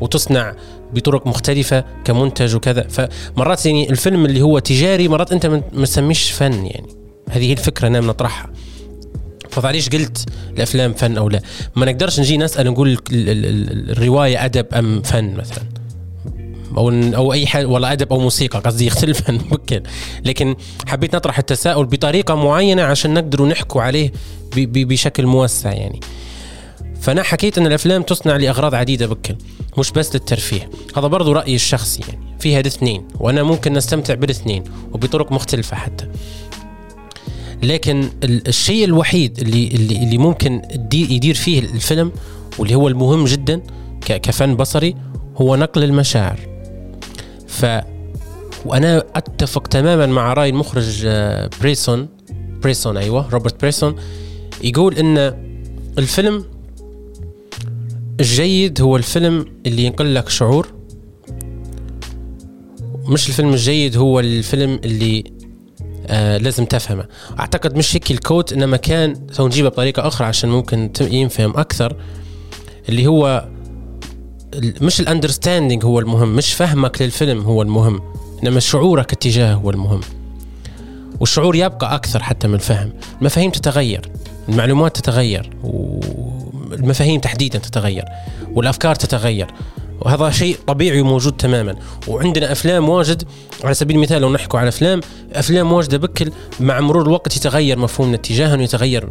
وتصنع 0.00 0.54
بطرق 0.92 1.26
مختلفة 1.26 1.84
كمنتج 2.04 2.54
وكذا. 2.54 2.86
فمرات 2.88 3.66
يعني 3.66 3.90
الفيلم 3.90 4.24
اللي 4.24 4.42
هو 4.42 4.58
تجاري 4.58 5.08
مرات 5.08 5.32
أنت 5.32 5.46
ما 5.46 5.84
تسميش 5.84 6.30
فن 6.30 6.66
يعني. 6.66 6.86
هذه 7.30 7.44
هي 7.48 7.52
الفكرة 7.52 7.86
أنا 7.88 8.00
نطرحها. 8.00 8.50
فعليش 9.62 9.88
قلت 9.88 10.28
الأفلام 10.50 10.92
فن 10.94 11.16
أو 11.16 11.28
لا. 11.28 11.40
ما 11.76 11.86
نقدرش 11.86 12.20
نجي 12.20 12.36
نسأل 12.36 12.66
نقول 12.66 12.98
الرواية 13.12 14.44
أدب 14.44 14.66
أم 14.74 15.02
فن 15.02 15.34
مثلا. 15.34 15.64
أو 16.76 16.90
أو 16.90 17.32
أي 17.32 17.46
حاجة 17.46 17.66
ولا 17.66 17.92
أدب 17.92 18.12
أو 18.12 18.20
موسيقى 18.20 18.58
قصدي 18.58 18.86
يختلف 18.86 19.30
ممكن. 19.50 19.82
لكن 20.24 20.56
حبيت 20.86 21.16
نطرح 21.16 21.38
التساؤل 21.38 21.86
بطريقة 21.86 22.34
معينة 22.34 22.82
عشان 22.82 23.14
نقدروا 23.14 23.48
نحكوا 23.48 23.82
عليه 23.82 24.12
بشكل 24.56 25.26
موسع 25.26 25.72
يعني. 25.72 26.00
فأنا 27.00 27.22
حكيت 27.22 27.58
إن 27.58 27.66
الأفلام 27.66 28.02
تصنع 28.02 28.36
لأغراض 28.36 28.74
عديدة 28.74 29.06
بكل 29.06 29.36
مش 29.78 29.90
بس 29.90 30.14
للترفيه. 30.14 30.70
هذا 30.96 31.06
برضو 31.06 31.32
رأيي 31.32 31.54
الشخصي 31.54 32.02
يعني 32.08 32.36
فيها 32.40 32.60
الاثنين 32.60 33.08
وأنا 33.20 33.42
ممكن 33.42 33.72
نستمتع 33.72 34.14
بالاثنين 34.14 34.64
وبطرق 34.92 35.32
مختلفة 35.32 35.76
حتى. 35.76 36.08
لكن 37.62 38.08
الشيء 38.24 38.84
الوحيد 38.84 39.38
اللي 39.38 39.66
اللي, 39.68 39.96
اللي 39.96 40.18
ممكن 40.18 40.62
يدير 40.92 41.34
فيه 41.34 41.58
الفيلم 41.58 42.12
واللي 42.58 42.74
هو 42.74 42.88
المهم 42.88 43.24
جدا 43.24 43.62
كفن 44.00 44.54
بصري 44.56 44.94
هو 45.36 45.56
نقل 45.56 45.84
المشاعر. 45.84 46.38
ف 47.46 47.66
وأنا 48.64 49.04
أتفق 49.14 49.66
تماما 49.66 50.06
مع 50.06 50.32
رأي 50.32 50.48
المخرج 50.48 51.02
آه، 51.06 51.50
بريسون 51.60 52.08
بريسون 52.62 52.96
أيوه 52.96 53.28
روبرت 53.28 53.60
بريسون 53.60 53.96
يقول 54.62 54.94
إن 54.94 55.18
الفيلم 55.98 56.44
الجيد 58.20 58.80
هو 58.80 58.96
الفيلم 58.96 59.46
اللي 59.66 59.84
ينقل 59.84 60.14
لك 60.14 60.28
شعور. 60.28 60.68
مش 63.08 63.28
الفيلم 63.28 63.48
الجيد 63.48 63.96
هو 63.96 64.20
الفيلم 64.20 64.80
اللي 64.84 65.24
آه 66.06 66.36
لازم 66.36 66.64
تفهمه. 66.64 67.04
أعتقد 67.40 67.76
مش 67.76 67.96
هيك 67.96 68.10
ال 68.10 68.17
quote 68.17 68.52
إنما 68.52 68.76
كان 68.76 69.26
so 69.32 69.46
نجيبها 69.46 69.70
بطريقة 69.70 70.06
أخرى 70.08 70.26
عشان 70.26 70.50
ممكن 70.50 70.90
ينفهم 71.00 71.56
أكثر 71.56 71.96
اللي 72.88 73.06
هو 73.06 73.48
مش 74.80 75.00
ال 75.00 75.06
understanding 75.06 75.84
هو 75.84 75.98
المهم 75.98 76.36
مش 76.36 76.52
فهمك 76.52 77.02
للفيلم 77.02 77.40
هو 77.42 77.62
المهم 77.62 78.00
إنما 78.42 78.60
شعورك 78.60 79.12
اتجاهه 79.12 79.54
هو 79.54 79.70
المهم. 79.70 80.00
والشعور 81.20 81.56
يبقى 81.56 81.94
أكثر 81.94 82.22
حتى 82.22 82.48
من 82.48 82.54
الفهم 82.54 82.92
المفاهيم 83.20 83.50
تتغير 83.50 84.10
المعلومات 84.48 84.96
تتغير 84.96 85.50
والمفاهيم 85.62 87.20
تحديدا 87.20 87.58
تتغير 87.58 88.04
والأفكار 88.52 88.94
تتغير. 88.94 89.46
وهذا 90.04 90.30
شيء 90.30 90.56
طبيعي 90.66 91.00
وموجود 91.00 91.32
تماما. 91.32 91.76
وعندنا 92.08 92.52
أفلام 92.52 92.88
واجد 92.88 93.22
على 93.64 93.74
سبيل 93.74 93.96
المثال 93.96 94.22
لو 94.22 94.32
نحكوا 94.32 94.60
على 94.60 94.68
أفلام 94.68 95.00
أفلام 95.32 95.72
واجدة 95.72 95.98
بكل 95.98 96.30
مع 96.60 96.80
مرور 96.80 97.02
الوقت 97.02 97.36
يتغير 97.36 97.78
مفهومنا 97.78 98.14
اتجاههم 98.14 98.60
ويتغير 98.60 99.08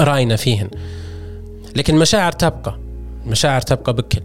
رأينا 0.00 0.36
فيهن. 0.36 0.68
لكن 1.76 1.94
المشاعر 1.94 2.32
تبقى 2.32 2.78
المشاعر 3.26 3.60
تبقى 3.60 3.94
بكل. 3.94 4.20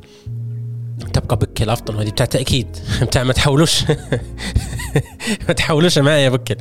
تبقى 1.14 1.36
بكل 1.36 1.70
أفضل 1.70 1.96
هذه 1.98 2.10
بتاع 2.10 2.26
تأكيد. 2.26 2.68
بتاع 3.02 3.24
ما 3.24 3.34
تحاولوش 3.34 3.84
ما 5.48 5.54
تحاولوش 5.54 5.98
معايا 5.98 6.30
بكل. 6.30 6.58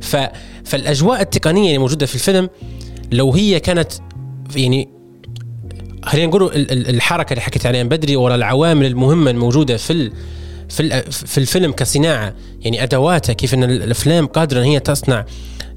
ف 0.00 0.16
فالأجواء 0.64 1.20
التقنية 1.20 1.66
اللي 1.66 1.78
موجودة 1.78 2.06
في 2.06 2.14
الفيلم 2.14 2.50
لو 3.12 3.32
هي 3.32 3.60
كانت 3.60 3.92
يعني 4.56 4.95
خلينا 6.06 6.26
نقول 6.26 6.50
الحركة 6.70 7.32
اللي 7.32 7.42
حكيت 7.42 7.66
عليها 7.66 7.82
بدري 7.82 8.16
ورا 8.16 8.34
العوامل 8.34 8.86
المهمة 8.86 9.30
الموجودة 9.30 9.76
في 9.76 10.10
في 10.68 11.02
في 11.10 11.38
الفيلم 11.38 11.72
كصناعة. 11.72 12.34
يعني 12.60 12.82
ادواته 12.82 13.32
كيف 13.32 13.54
إن 13.54 13.64
الأفلام 13.64 14.26
قادرة 14.26 14.58
إن 14.60 14.64
هي 14.64 14.80
تصنع 14.80 15.24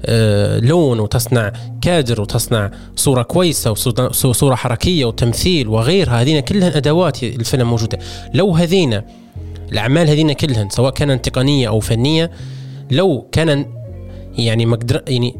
آه، 0.04 0.58
لون 0.58 1.00
وتصنع 1.00 1.52
كادر 1.82 2.20
وتصنع 2.20 2.70
صورة 2.96 3.22
كويسة 3.22 3.70
وصوره 4.24 4.54
حركية 4.54 5.04
وتمثيل 5.04 5.68
وغيرها 5.68 6.22
هذين 6.22 6.40
كلها 6.40 6.76
أدوات 6.76 7.22
الفيلم 7.22 7.70
موجودة. 7.70 7.98
لو 8.34 8.54
هذين 8.54 9.00
الأعمال 9.72 10.08
هذين 10.08 10.32
كلهن 10.32 10.70
سواء 10.70 10.92
كانت 10.92 11.28
تقنية 11.28 11.68
أو 11.68 11.80
فنية 11.80 12.30
لو 12.90 13.28
كان 13.32 13.66
يعني 14.38 14.66
مقدر 14.66 15.02
يعني 15.08 15.36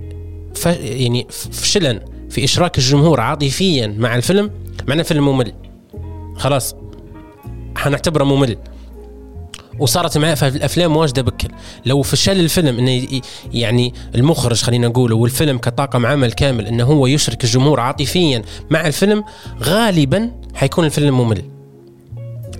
يعني 0.66 1.26
فشلا 1.30 2.00
في 2.30 2.44
إشراك 2.44 2.78
الجمهور 2.78 3.20
عاطفيا 3.20 3.94
مع 3.98 4.16
الفيلم 4.16 4.50
معناه 4.88 5.02
فيلم 5.02 5.28
ممل. 5.28 5.52
خلاص. 6.36 6.74
حنعتبره 7.76 8.24
ممل. 8.24 8.56
وصارت 9.78 10.18
معي 10.18 10.36
في 10.36 10.48
الأفلام 10.48 10.96
واجدة 10.96 11.22
بكل. 11.22 11.48
لو 11.86 12.02
فشل 12.02 12.40
الفيلم 12.40 12.78
إنه 12.78 13.20
يعني 13.52 13.94
المخرج 14.14 14.62
خلينا 14.62 14.88
نقول 14.88 15.12
والفيلم 15.12 15.58
كطاقم 15.58 16.06
عمل 16.06 16.32
كامل 16.32 16.66
إنه 16.66 16.84
هو 16.84 17.06
يشرك 17.06 17.44
الجمهور 17.44 17.80
عاطفيا 17.80 18.42
مع 18.70 18.86
الفيلم 18.86 19.24
غالبا 19.62 20.30
حيكون 20.54 20.84
الفيلم 20.84 21.20
ممل. 21.20 21.42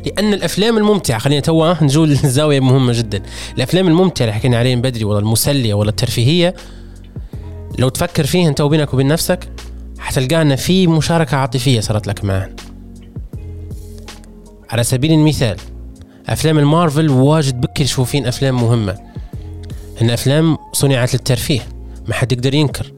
لأن 0.07 0.33
الأفلام 0.33 0.79
الممتعة 0.79 1.19
خلينا 1.19 1.41
توا 1.41 1.75
نجول 1.85 2.11
الزاوية 2.11 2.61
مهمة 2.61 2.93
جدا. 2.93 3.23
الأفلام 3.57 3.89
الممتعة 3.89 4.25
اللي 4.25 4.35
حكينا 4.35 4.59
عليها 4.59 4.77
من 4.77 4.83
بدري 4.83 5.05
ولا 5.05 5.19
المسلية 5.19 5.75
ولا 5.75 5.91
الترفيهية 5.91 6.55
لو 7.79 7.89
تفكر 7.89 8.27
فيها 8.27 8.49
انت 8.49 8.61
وبينك 8.61 8.95
وبين 8.95 9.09
نفسك 9.09 9.49
حتلقى 10.01 10.43
ان 10.43 10.57
في 10.57 10.87
مشاركة 10.87 11.37
عاطفية 11.37 11.81
صارت 11.81 12.07
لك 12.07 12.25
معه 12.25 12.51
على 14.71 14.85
سبيل 14.85 15.13
المثال 15.13 15.57
أفلام 16.29 16.59
المارفل 16.59 17.11
واجد 17.11 17.61
بكر 17.61 17.85
شوفين 17.85 18.27
أفلام 18.27 18.63
مهمة. 18.63 18.99
إن 20.03 20.11
أفلام 20.11 20.59
صنعت 20.73 21.15
للترفيه 21.15 21.61
ما 22.09 22.15
حد 22.15 22.33
يقدر 22.33 22.55
ينكر. 22.55 22.93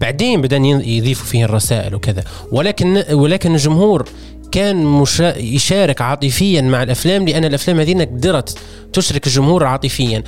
بعدين 0.00 0.40
بدأ 0.42 0.56
يضيفوا 0.56 1.26
فيه 1.26 1.44
الرسائل 1.44 1.94
وكذا. 1.94 2.24
ولكن 2.52 3.04
ولكن 3.12 3.54
الجمهور 3.54 4.08
كان 4.52 4.84
مشا... 4.84 5.38
يشارك 5.38 6.00
عاطفيا 6.00 6.60
مع 6.60 6.82
الأفلام 6.82 7.28
لأن 7.28 7.44
الأفلام 7.44 7.80
هذه 7.80 8.00
قدرت 8.00 8.58
تشرك 8.92 9.26
الجمهور 9.26 9.64
عاطفيا. 9.64 10.22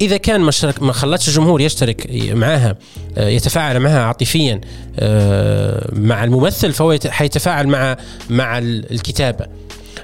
إذا 0.00 0.16
كان 0.16 0.40
ما 0.40 0.52
ما 0.80 0.92
خلتش 0.92 1.28
الجمهور 1.28 1.60
يشترك 1.60 2.06
معها 2.34 2.76
آه، 3.18 3.28
يتفاعل 3.28 3.80
معها 3.80 4.02
عاطفيا 4.02 4.60
آه، 4.98 5.88
مع 5.92 6.24
الممثل 6.24 6.72
فهو 6.72 6.98
حيتفاعل 7.08 7.66
مع 7.66 7.96
مع 8.30 8.58
الكتابة 8.58 9.46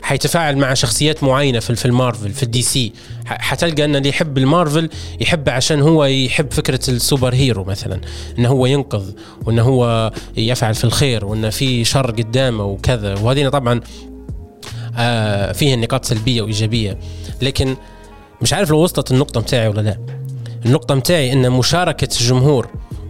حيتفاعل 0.02 0.56
مع 0.56 0.74
شخصيات 0.74 1.24
معينة 1.24 1.60
في 1.60 1.86
المارفل 1.86 2.30
في 2.30 2.42
ال 2.42 2.62
DC. 2.62 2.92
حتلقى 3.26 3.84
أن 3.84 3.96
اللي 3.96 4.08
يحب 4.08 4.38
المارفل 4.38 4.90
يحب 5.20 5.48
عشان 5.48 5.80
هو 5.80 6.04
يحب 6.04 6.52
فكرة 6.52 6.80
ال 6.88 7.34
superhero 7.34 7.64
مثلا 7.64 8.00
انه 8.38 8.48
هو 8.48 8.66
ينقذ 8.66 9.10
وانه 9.46 9.62
هو 9.62 10.12
يفعل 10.36 10.74
في 10.74 10.84
الخير 10.84 11.24
وانه 11.24 11.50
في 11.50 11.84
شر 11.84 12.10
قدامه 12.10 12.64
وكذا. 12.64 13.14
وهذه 13.14 13.48
طبعا 13.48 13.80
آه 14.96 15.52
فيها 15.52 15.76
نقاط 15.76 16.04
سلبية 16.04 16.42
وإيجابية. 16.42 16.98
لكن 17.42 17.76
مش 18.42 18.52
عارف 18.52 18.70
لو 18.70 18.78
وصلت 18.78 19.10
النقطة 19.12 19.40
متاعي 19.40 19.68
ولا 19.68 19.80
لا. 19.80 19.98
النقطة 20.66 20.94
متاعي 20.94 21.32
إن 21.32 21.50
مشاركة 21.50 22.08
الجمهور 22.20 22.68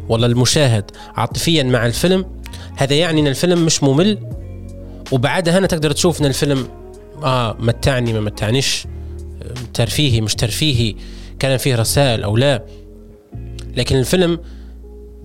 ولا 0.08 0.26
المشاهد 0.26 0.90
عاطفيا 1.16 1.62
مع 1.62 1.86
الفيلم 1.86 2.24
هذا 2.76 2.94
يعني 2.94 3.20
إن 3.20 3.26
الفيلم 3.26 3.64
مش 3.64 3.82
ممل 3.82 4.18
وبعدها 5.12 5.58
هنا 5.58 5.66
تقدر 5.66 5.90
تشوف 5.92 6.20
إن 6.20 6.26
الفيلم 6.26 6.68
آه 7.24 7.56
متعني 7.60 8.12
ما 8.12 8.20
متعنيش 8.20 8.86
ترفيهي 9.74 10.20
مش 10.20 10.34
ترفيهي 10.34 10.94
كان 11.38 11.56
فيه 11.56 11.76
رسائل 11.76 12.22
أو 12.22 12.36
لا. 12.36 12.64
لكن 13.76 13.96
الفيلم 13.96 14.38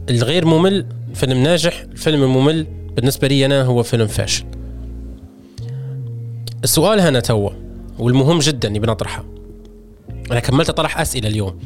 الغير 0.09 0.45
ممل 0.45 0.85
فيلم 1.13 1.43
ناجح 1.43 1.85
الفيلم 1.91 2.23
الممل 2.23 2.67
بالنسبة 2.95 3.27
لي 3.27 3.45
أنا 3.45 3.63
هو 3.63 3.83
فيلم 3.83 4.07
فاشل. 4.07 4.45
السؤال 6.63 6.99
هنا 6.99 7.19
توا 7.19 7.49
والمهم 7.99 8.39
جدا 8.39 8.67
اللي 8.67 8.79
بنطرحه 8.79 9.32
أنا 10.31 10.39
كملت 10.39 10.71
طرح 10.71 10.99
أسئلة 10.99 11.27
اليوم. 11.29 11.59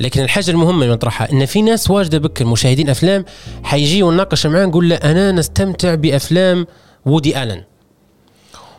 لكن 0.00 0.22
الحاجة 0.22 0.50
المهمة 0.50 0.82
اللي 0.82 0.94
نطرحها 0.94 1.32
إن 1.32 1.46
في 1.46 1.62
ناس 1.62 1.90
واجدة 1.90 2.18
بك 2.18 2.42
مشاهدين 2.42 2.90
أفلام 2.90 3.24
حيجي 3.62 4.02
ونناقش 4.02 4.46
معاه 4.46 4.66
نقول 4.66 4.88
له 4.88 4.96
أنا 4.96 5.32
نستمتع 5.32 5.94
بأفلام 5.94 6.66
وودي 7.06 7.42
آلن. 7.42 7.62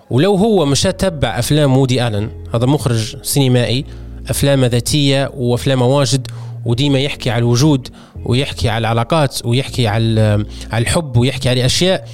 ولو 0.09 0.36
هو 0.36 0.65
مش 0.65 0.81
تبع 0.81 1.39
أفلام 1.39 1.77
وودي 1.77 2.07
آلن 2.07 2.29
هذا 2.53 2.65
مخرج 2.65 3.15
سينمائي 3.21 3.86
أفلامه 4.29 4.67
ذاتية 4.67 5.31
وأفلامه 5.34 5.86
واجد 5.86 6.27
وديما 6.65 6.99
يحكي 6.99 7.29
على 7.29 7.39
الوجود 7.39 7.88
ويحكي 8.25 8.69
على 8.69 8.81
العلاقات 8.81 9.45
ويحكي 9.45 9.88
على 9.88 10.45
على 10.71 10.81
الحب 10.81 11.17
ويحكي 11.17 11.49
على 11.49 11.65
أشياء 11.65 12.07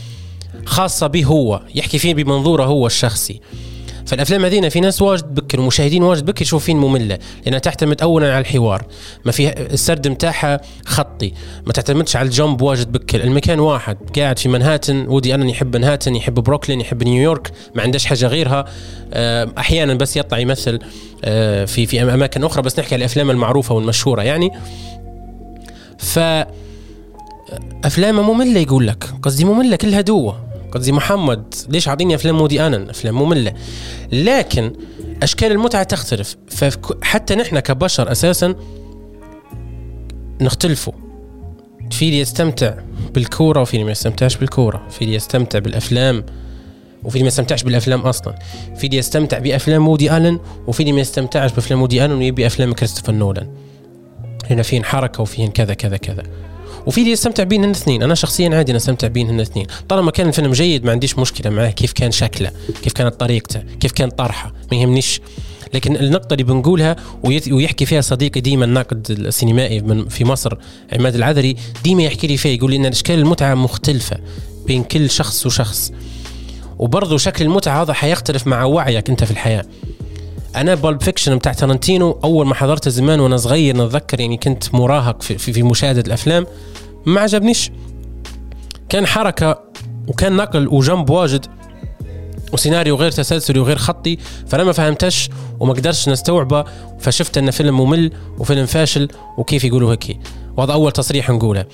خاصة 0.65 1.07
به 1.07 1.25
هو 1.25 1.61
يحكي 1.75 1.99
فيه 1.99 2.13
بمنظوره 2.13 2.63
هو 2.63 2.87
الشخصي. 2.87 3.41
فالافلام 4.09 4.45
هذينا 4.45 4.69
في 4.69 4.79
ناس 4.79 5.01
واجد 5.01 5.35
بكر 5.35 5.59
ومشاهدين 5.59 6.03
واجد 6.03 6.25
بكر 6.25 6.41
يشوفين 6.41 6.77
مملة 6.77 7.19
لأنها 7.45 7.59
تعتمد 7.59 8.01
اولا 8.01 8.33
على 8.33 8.41
الحوار. 8.41 8.85
ما 9.25 9.31
في 9.31 9.59
السرد 9.59 10.07
متاعها 10.07 10.61
خطي 10.85 11.33
ما 11.65 11.73
تعتمدش 11.73 12.15
على 12.15 12.25
الجنب 12.25 12.61
واجد 12.61 12.91
بكر. 12.91 13.23
المكان 13.23 13.59
واحد 13.59 13.97
قاعد 14.19 14.39
في 14.39 14.49
منهاتن 14.49 15.05
ودي 15.07 15.35
أنا 15.35 15.49
يحب 15.49 15.75
منهاتن 15.75 16.15
يحب 16.15 16.33
بروكلين 16.33 16.81
يحب 16.81 17.03
نيويورك 17.03 17.51
ما 17.75 17.81
عندهش 17.81 18.05
حاجة 18.05 18.27
غيرها. 18.27 18.65
آه، 19.13 19.53
أحيانا 19.57 19.93
بس 19.93 20.17
يطلع 20.17 20.39
يمثل 20.39 20.79
آه، 21.23 21.65
في 21.65 21.85
في 21.85 22.01
أماكن 22.01 22.43
أخرى 22.43 22.61
بس 22.61 22.79
نحكي 22.79 22.95
على 22.95 22.99
الأفلام 22.99 23.31
المعروفة 23.31 23.75
والمشهورة 23.75 24.21
يعني. 24.21 24.51
ف 25.97 26.19
افلامه 27.83 28.33
مملة 28.33 28.59
يقول 28.59 28.87
لك 28.87 29.03
قصدي 29.23 29.45
مملة 29.45 29.75
كلها 29.75 30.01
دوه 30.01 30.48
قصدي 30.71 30.91
محمد 30.91 31.53
ليش 31.69 31.87
عاطيني 31.87 32.15
أفلام 32.15 32.37
مودي 32.37 32.67
أنا؟ 32.67 32.91
أفلام 32.91 33.21
مملة. 33.21 33.53
لكن 34.11 34.73
أشكال 35.23 35.51
المتعة 35.51 35.83
تختلف. 35.83 36.35
فحتى 36.47 37.35
نحن 37.35 37.59
كبشر 37.59 38.11
أساسا 38.11 38.55
نختلفوا. 40.41 40.93
في 41.91 42.05
اللي 42.05 42.19
يستمتع 42.19 42.73
بالكورة 43.13 43.61
وفي 43.61 43.73
اللي 43.73 43.83
ما 43.83 43.91
يستمتعش 43.91 44.35
بالكورة. 44.35 44.87
في 44.89 45.01
اللي 45.01 45.15
يستمتع 45.15 45.59
بالأفلام 45.59 46.23
وفي 47.03 47.15
اللي 47.15 47.23
ما 47.23 47.27
يستمتعش 47.27 47.63
بالأفلام 47.63 48.01
أصلا. 48.01 48.35
في 48.75 48.87
اللي 48.87 48.97
يستمتع 48.97 49.39
بأفلام 49.39 49.81
مودي 49.81 50.17
ألن 50.17 50.39
وفي 50.67 50.79
اللي 50.79 50.91
ما 50.91 51.01
يستمتعش 51.01 51.51
بأفلام 51.51 51.79
مودي 51.79 52.05
ألن 52.05 52.13
ويبي 52.13 52.47
أفلام 52.47 52.73
كريستوفر 52.73 53.13
نولان. 53.13 53.47
هنا 54.49 54.63
فين 54.63 54.85
حركة 54.85 55.21
وفين 55.21 55.51
كذا 55.51 55.73
كذا 55.73 55.97
كذا. 55.97 56.23
وفي 56.89 57.01
اللي 57.01 57.11
يستمتع 57.11 57.43
بين 57.43 57.63
الاثنين 57.63 58.03
أنا 58.03 58.15
شخصيا 58.15 58.55
عادي 58.55 58.71
أنا 58.71 58.77
استمتع 58.77 59.07
بين 59.07 59.29
الاثنين 59.29 59.65
طالما 59.89 60.11
كان 60.11 60.27
الفيلم 60.27 60.51
جيد 60.51 60.85
ما 60.85 60.91
عنديش 60.91 61.19
مشكلة 61.19 61.51
معاه. 61.51 61.69
كيف 61.69 61.91
كان 61.93 62.11
شكله 62.11 62.51
كيف 62.83 62.93
كانت 62.93 63.19
طريقته 63.19 63.63
كيف 63.79 63.91
كان 63.91 64.09
طرحه 64.09 64.53
ما 64.71 64.77
يهمنيش. 64.77 65.21
لكن 65.73 65.95
النقطة 65.95 66.33
اللي 66.33 66.43
بنقولها 66.43 66.95
ويحكي 67.23 67.85
فيها 67.85 68.01
صديقي 68.01 68.41
ديما 68.41 68.65
الناقد 68.65 69.11
السينمائي 69.11 69.81
من 69.81 70.07
في 70.07 70.25
مصر 70.25 70.57
عماد 70.93 71.15
العذري 71.15 71.55
ديما 71.83 72.03
يحكي 72.03 72.27
لي 72.27 72.37
فيها 72.37 72.51
يقول 72.51 72.71
لي 72.71 72.77
إن 72.77 72.85
إشكال 72.85 73.19
المتعة 73.19 73.55
مختلفة 73.55 74.17
بين 74.67 74.83
كل 74.83 75.09
شخص 75.09 75.45
وشخص. 75.45 75.91
وبرضه 76.79 77.17
شكل 77.17 77.45
المتعة 77.45 77.81
هذا 77.81 77.93
حيختلف 77.93 78.47
مع 78.47 78.63
وعيك 78.63 79.09
أنت 79.09 79.23
في 79.23 79.31
الحياة. 79.31 79.65
أنا 80.55 80.75
Pulp 80.75 81.01
Fiction 81.01 81.37
بتاع 81.37 81.53
تارنتينو 81.53 82.19
أول 82.23 82.47
ما 82.47 82.55
حضرته 82.55 82.91
زمان 82.91 83.19
وأنا 83.19 83.37
صغير 83.37 83.77
نتذكر 83.77 84.19
يعني 84.19 84.37
كنت 84.37 84.75
مراهق 84.75 85.21
في, 85.21 85.37
في, 85.37 85.53
في 85.53 85.63
مشاهدة 85.63 86.01
الأفلام. 86.01 86.45
ما 87.05 87.21
عجبنيش. 87.21 87.71
كان 88.89 89.05
حركة 89.07 89.59
وكان 90.07 90.35
نقل 90.35 90.67
و 90.67 90.76
jump 90.76 91.09
واجد 91.09 91.45
وسيناريو 92.53 92.95
غير 92.95 93.11
تسلسلي 93.11 93.59
وغير 93.59 93.77
خطي 93.77 94.17
فأنا 94.47 94.63
ما 94.63 94.71
فهمتش 94.71 95.29
وما 95.59 95.73
قدرتش 95.73 96.09
نستوعبه 96.09 96.65
فشفت 96.99 97.37
انه 97.37 97.51
فيلم 97.51 97.81
ممل 97.81 98.11
وفيلم 98.39 98.65
فاشل 98.65 99.07
وكيف 99.37 99.63
يقولوا 99.63 99.91
هيك. 99.91 100.19
وهذا 100.59 100.73
أول 100.73 100.91
تصريح 100.91 101.29
نقوله. 101.29 101.65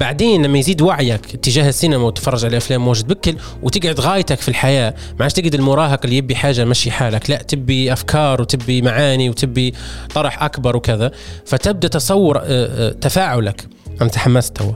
بعدين 0.00 0.46
لما 0.46 0.58
يزيد 0.58 0.82
وعيك 0.82 1.26
تجاه 1.26 1.68
السينما 1.68 2.04
وتتفرج 2.04 2.44
على 2.44 2.56
أفلام 2.56 2.84
واجدة 2.84 3.06
بكل 3.06 3.36
وتقعد 3.62 4.00
غايتك 4.00 4.40
في 4.40 4.48
الحياة 4.48 4.94
ما 5.18 5.22
عادش 5.22 5.34
تقعد 5.34 5.54
المراهق 5.54 6.00
اللي 6.04 6.16
يبي 6.16 6.36
حاجة 6.36 6.64
مشي 6.64 6.90
حالك 6.90 7.30
لا 7.30 7.36
تبي 7.36 7.92
أفكار 7.92 8.40
وتبي 8.40 8.82
معاني 8.82 9.30
وتبي 9.30 9.74
طرح 10.14 10.42
أكبر 10.42 10.76
وكذا. 10.76 11.10
فتبدأ 11.44 11.88
تصور 11.88 12.38
آه، 12.38 12.42
آه، 12.46 12.92
تفاعلك. 12.92 13.66
أنا 14.00 14.08
تحمست 14.08 14.56
تو. 14.56 14.72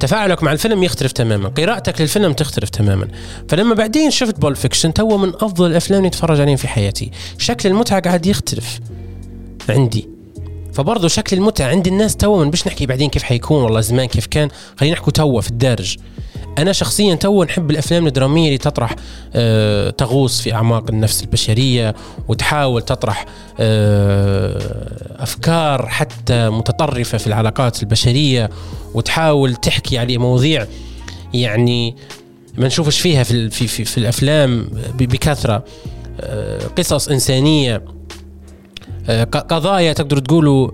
تفاعلك 0.00 0.42
مع 0.42 0.52
الفيلم 0.52 0.82
يختلف 0.82 1.12
تماما. 1.12 1.48
قراءتك 1.48 2.00
للفيلم 2.00 2.32
تختلف 2.32 2.68
تماما. 2.68 3.08
فلما 3.48 3.74
بعدين 3.74 4.10
شفت 4.10 4.40
Pulp 4.40 4.56
Fiction 4.56 4.94
تو 4.94 5.16
من 5.16 5.28
أفضل 5.28 5.70
الأفلام 5.70 5.98
اللي 5.98 6.08
أتفرج 6.08 6.40
عليهم 6.40 6.56
في 6.56 6.68
حياتي. 6.68 7.10
شكل 7.38 7.68
المتعة 7.68 8.00
قاعد 8.00 8.26
يختلف 8.26 8.80
عندي. 9.68 10.13
فبرضه 10.74 11.08
شكل 11.08 11.36
المتعة 11.36 11.66
عند 11.68 11.86
الناس 11.86 12.16
تو 12.16 12.50
باش 12.50 12.66
نحكي 12.66 12.86
بعدين 12.86 13.10
كيف 13.10 13.22
حيكون 13.22 13.62
والله 13.62 13.80
زمان 13.80 14.06
كيف 14.06 14.26
كان. 14.26 14.48
خلينا 14.76 14.94
نحكوا 14.94 15.12
تو 15.12 15.40
في 15.40 15.50
الدارج 15.50 15.96
أنا 16.58 16.72
شخصيا 16.72 17.14
تو 17.14 17.44
نحب 17.44 17.70
الأفلام 17.70 18.06
الدرامية 18.06 18.46
اللي 18.46 18.58
تطرح 18.58 18.94
أه 19.34 19.90
تغوص 19.90 20.40
في 20.40 20.52
أعماق 20.54 20.90
النفس 20.90 21.22
البشرية 21.22 21.94
وتحاول 22.28 22.82
تطرح 22.82 23.26
أه 23.60 24.58
أفكار 25.22 25.88
حتى 25.88 26.50
متطرفة 26.50 27.18
في 27.18 27.26
العلاقات 27.26 27.82
البشرية 27.82 28.50
وتحاول 28.94 29.54
تحكي 29.54 29.98
على 29.98 30.18
مواضيع 30.18 30.66
يعني 31.34 31.96
ما 32.58 32.66
نشوفش 32.66 33.00
فيها 33.00 33.22
في 33.22 33.50
في 33.50 33.66
في, 33.66 33.84
في 33.84 33.98
الأفلام 33.98 34.68
بكثرة. 34.98 35.64
أه 36.20 36.66
قصص 36.78 37.08
إنسانية 37.08 37.82
قضايا 39.32 39.92
تقدروا 39.92 40.20
تقولوا 40.20 40.70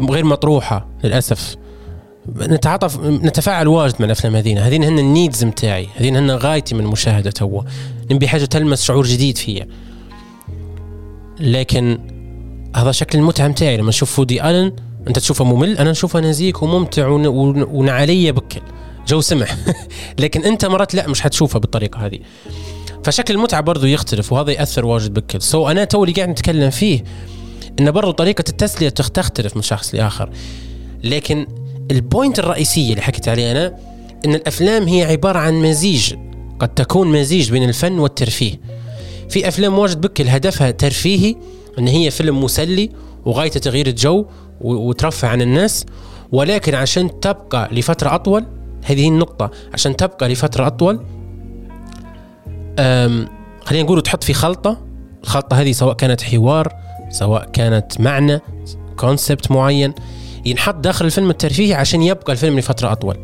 غير 0.00 0.24
مطروحة 0.24 0.86
للأسف. 1.04 1.56
نتعاطف 2.36 3.00
نتفاعل 3.00 3.68
واجد 3.68 3.94
مع 4.00 4.06
الأفلام 4.06 4.36
هذينا. 4.36 4.68
هذين 4.68 4.84
هن 4.84 4.98
النيدز 4.98 5.44
متاعي. 5.44 5.88
هذين 5.96 6.16
هن 6.16 6.30
غايتي 6.30 6.74
من 6.74 6.80
المشاهدة 6.80 7.30
توا. 7.30 7.62
نبي 8.10 8.28
حاجة 8.28 8.44
تلمس 8.44 8.82
شعور 8.82 9.06
جديد 9.06 9.38
فيا. 9.38 9.68
لكن 11.40 11.98
هذا 12.76 12.92
شكل 12.92 13.18
المتعة 13.18 13.48
متاعي. 13.48 13.76
لما 13.76 13.88
نشوف 13.88 14.12
فودي 14.12 14.50
آلن 14.50 14.72
أنت 15.08 15.18
تشوفه 15.18 15.44
ممل 15.44 15.78
أنا 15.78 15.90
نشوفه 15.90 16.20
نزيك 16.20 16.62
وممتع 16.62 17.08
ونعلية 17.08 18.32
بكل. 18.32 18.60
جو 19.06 19.20
سمح. 19.20 19.56
لكن 20.20 20.44
أنت 20.44 20.64
مرات 20.64 20.94
لا 20.94 21.08
مش 21.08 21.20
حتشوفه 21.20 21.58
بالطريقة 21.58 22.06
هذه. 22.06 22.18
فشكل 23.04 23.34
المتعة 23.34 23.60
برضو 23.60 23.86
يختلف 23.86 24.32
وهذا 24.32 24.50
يأثر 24.50 24.86
واجد 24.86 25.14
بكل 25.14 25.42
so 25.42 25.68
أنا 25.68 25.84
تو 25.84 26.04
اللي 26.04 26.14
قاعد 26.14 26.28
نتكلم 26.28 26.70
فيه 26.70 27.04
إن 27.80 27.90
برضو 27.90 28.10
طريقة 28.10 28.44
التسلية 28.48 28.88
تختلف 28.88 29.56
من 29.56 29.62
شخص 29.62 29.94
لآخر. 29.94 30.30
لكن 31.04 31.46
ال 31.90 31.98
point 31.98 32.38
الرئيسية 32.38 32.90
اللي 32.90 33.02
حكيت 33.02 33.28
عليها 33.28 33.52
أنا 33.52 33.76
إن 34.24 34.34
الأفلام 34.34 34.88
هي 34.88 35.04
عبارة 35.04 35.38
عن 35.38 35.54
مزيج 35.54 36.14
قد 36.58 36.68
تكون 36.68 37.12
مزيج 37.20 37.50
بين 37.50 37.68
الفن 37.68 37.98
والترفيه. 37.98 38.60
في 39.28 39.48
أفلام 39.48 39.78
واجد 39.78 40.00
بكل 40.00 40.28
هدفها 40.28 40.70
ترفيهي 40.70 41.36
إن 41.78 41.88
هي 41.88 42.10
فيلم 42.10 42.44
مسلي 42.44 42.90
وغايته 43.24 43.60
تغيير 43.60 43.86
الجو 43.86 44.26
وترفع 44.60 45.28
عن 45.28 45.42
الناس. 45.42 45.86
ولكن 46.32 46.74
عشان 46.74 47.20
تبقى 47.20 47.68
لفترة 47.72 48.14
أطول 48.14 48.44
هذه 48.84 49.08
النقطة 49.08 49.50
عشان 49.74 49.96
تبقى 49.96 50.28
لفترة 50.28 50.66
أطول 50.66 51.00
خلينا 53.64 53.84
نقول 53.84 54.02
تحط 54.02 54.24
في 54.24 54.34
خلطة. 54.34 54.80
الخلطة 55.24 55.60
هذه 55.60 55.72
سواء 55.72 55.94
كانت 55.94 56.22
حوار 56.22 56.72
سواء 57.10 57.50
كانت 57.52 58.00
معنى 58.00 58.40
كونسبت 58.96 59.50
معين 59.50 59.94
ينحط 60.46 60.74
داخل 60.74 61.04
الفيلم 61.04 61.30
الترفيهي 61.30 61.74
عشان 61.74 62.02
يبقى 62.02 62.32
الفيلم 62.32 62.58
لفترة 62.58 62.92
أطول. 62.92 63.16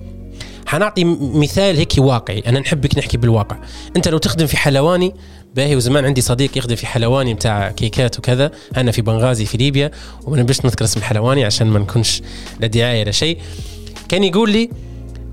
حنعطي 0.66 1.04
مثال 1.20 1.76
هيك 1.76 1.92
واقعي. 1.98 2.42
أنا 2.46 2.60
نحبك 2.60 2.98
نحكي 2.98 3.16
بالواقع. 3.16 3.56
أنت 3.96 4.08
لو 4.08 4.18
تخدم 4.18 4.46
في 4.46 4.56
حلواني 4.56 5.14
باهي 5.56 5.76
وزمان 5.76 6.04
عندي 6.04 6.20
صديق 6.20 6.58
يخدم 6.58 6.74
في 6.74 6.86
حلواني 6.86 7.34
بتاع 7.34 7.70
كيكات 7.70 8.18
وكذا. 8.18 8.50
أنا 8.76 8.90
في 8.90 9.02
بنغازي 9.02 9.44
في 9.44 9.56
ليبيا 9.58 9.90
وما 10.26 10.36
نبيش 10.36 10.64
نذكر 10.64 10.84
اسم 10.84 11.00
الحلواني 11.00 11.44
عشان 11.44 11.66
ما 11.66 11.78
نكونش 11.78 12.22
لا 12.60 12.66
دعاية 12.66 13.04
لا 13.04 13.10
شيء. 13.10 13.38
كان 14.08 14.24
يقول 14.24 14.50
لي 14.50 14.70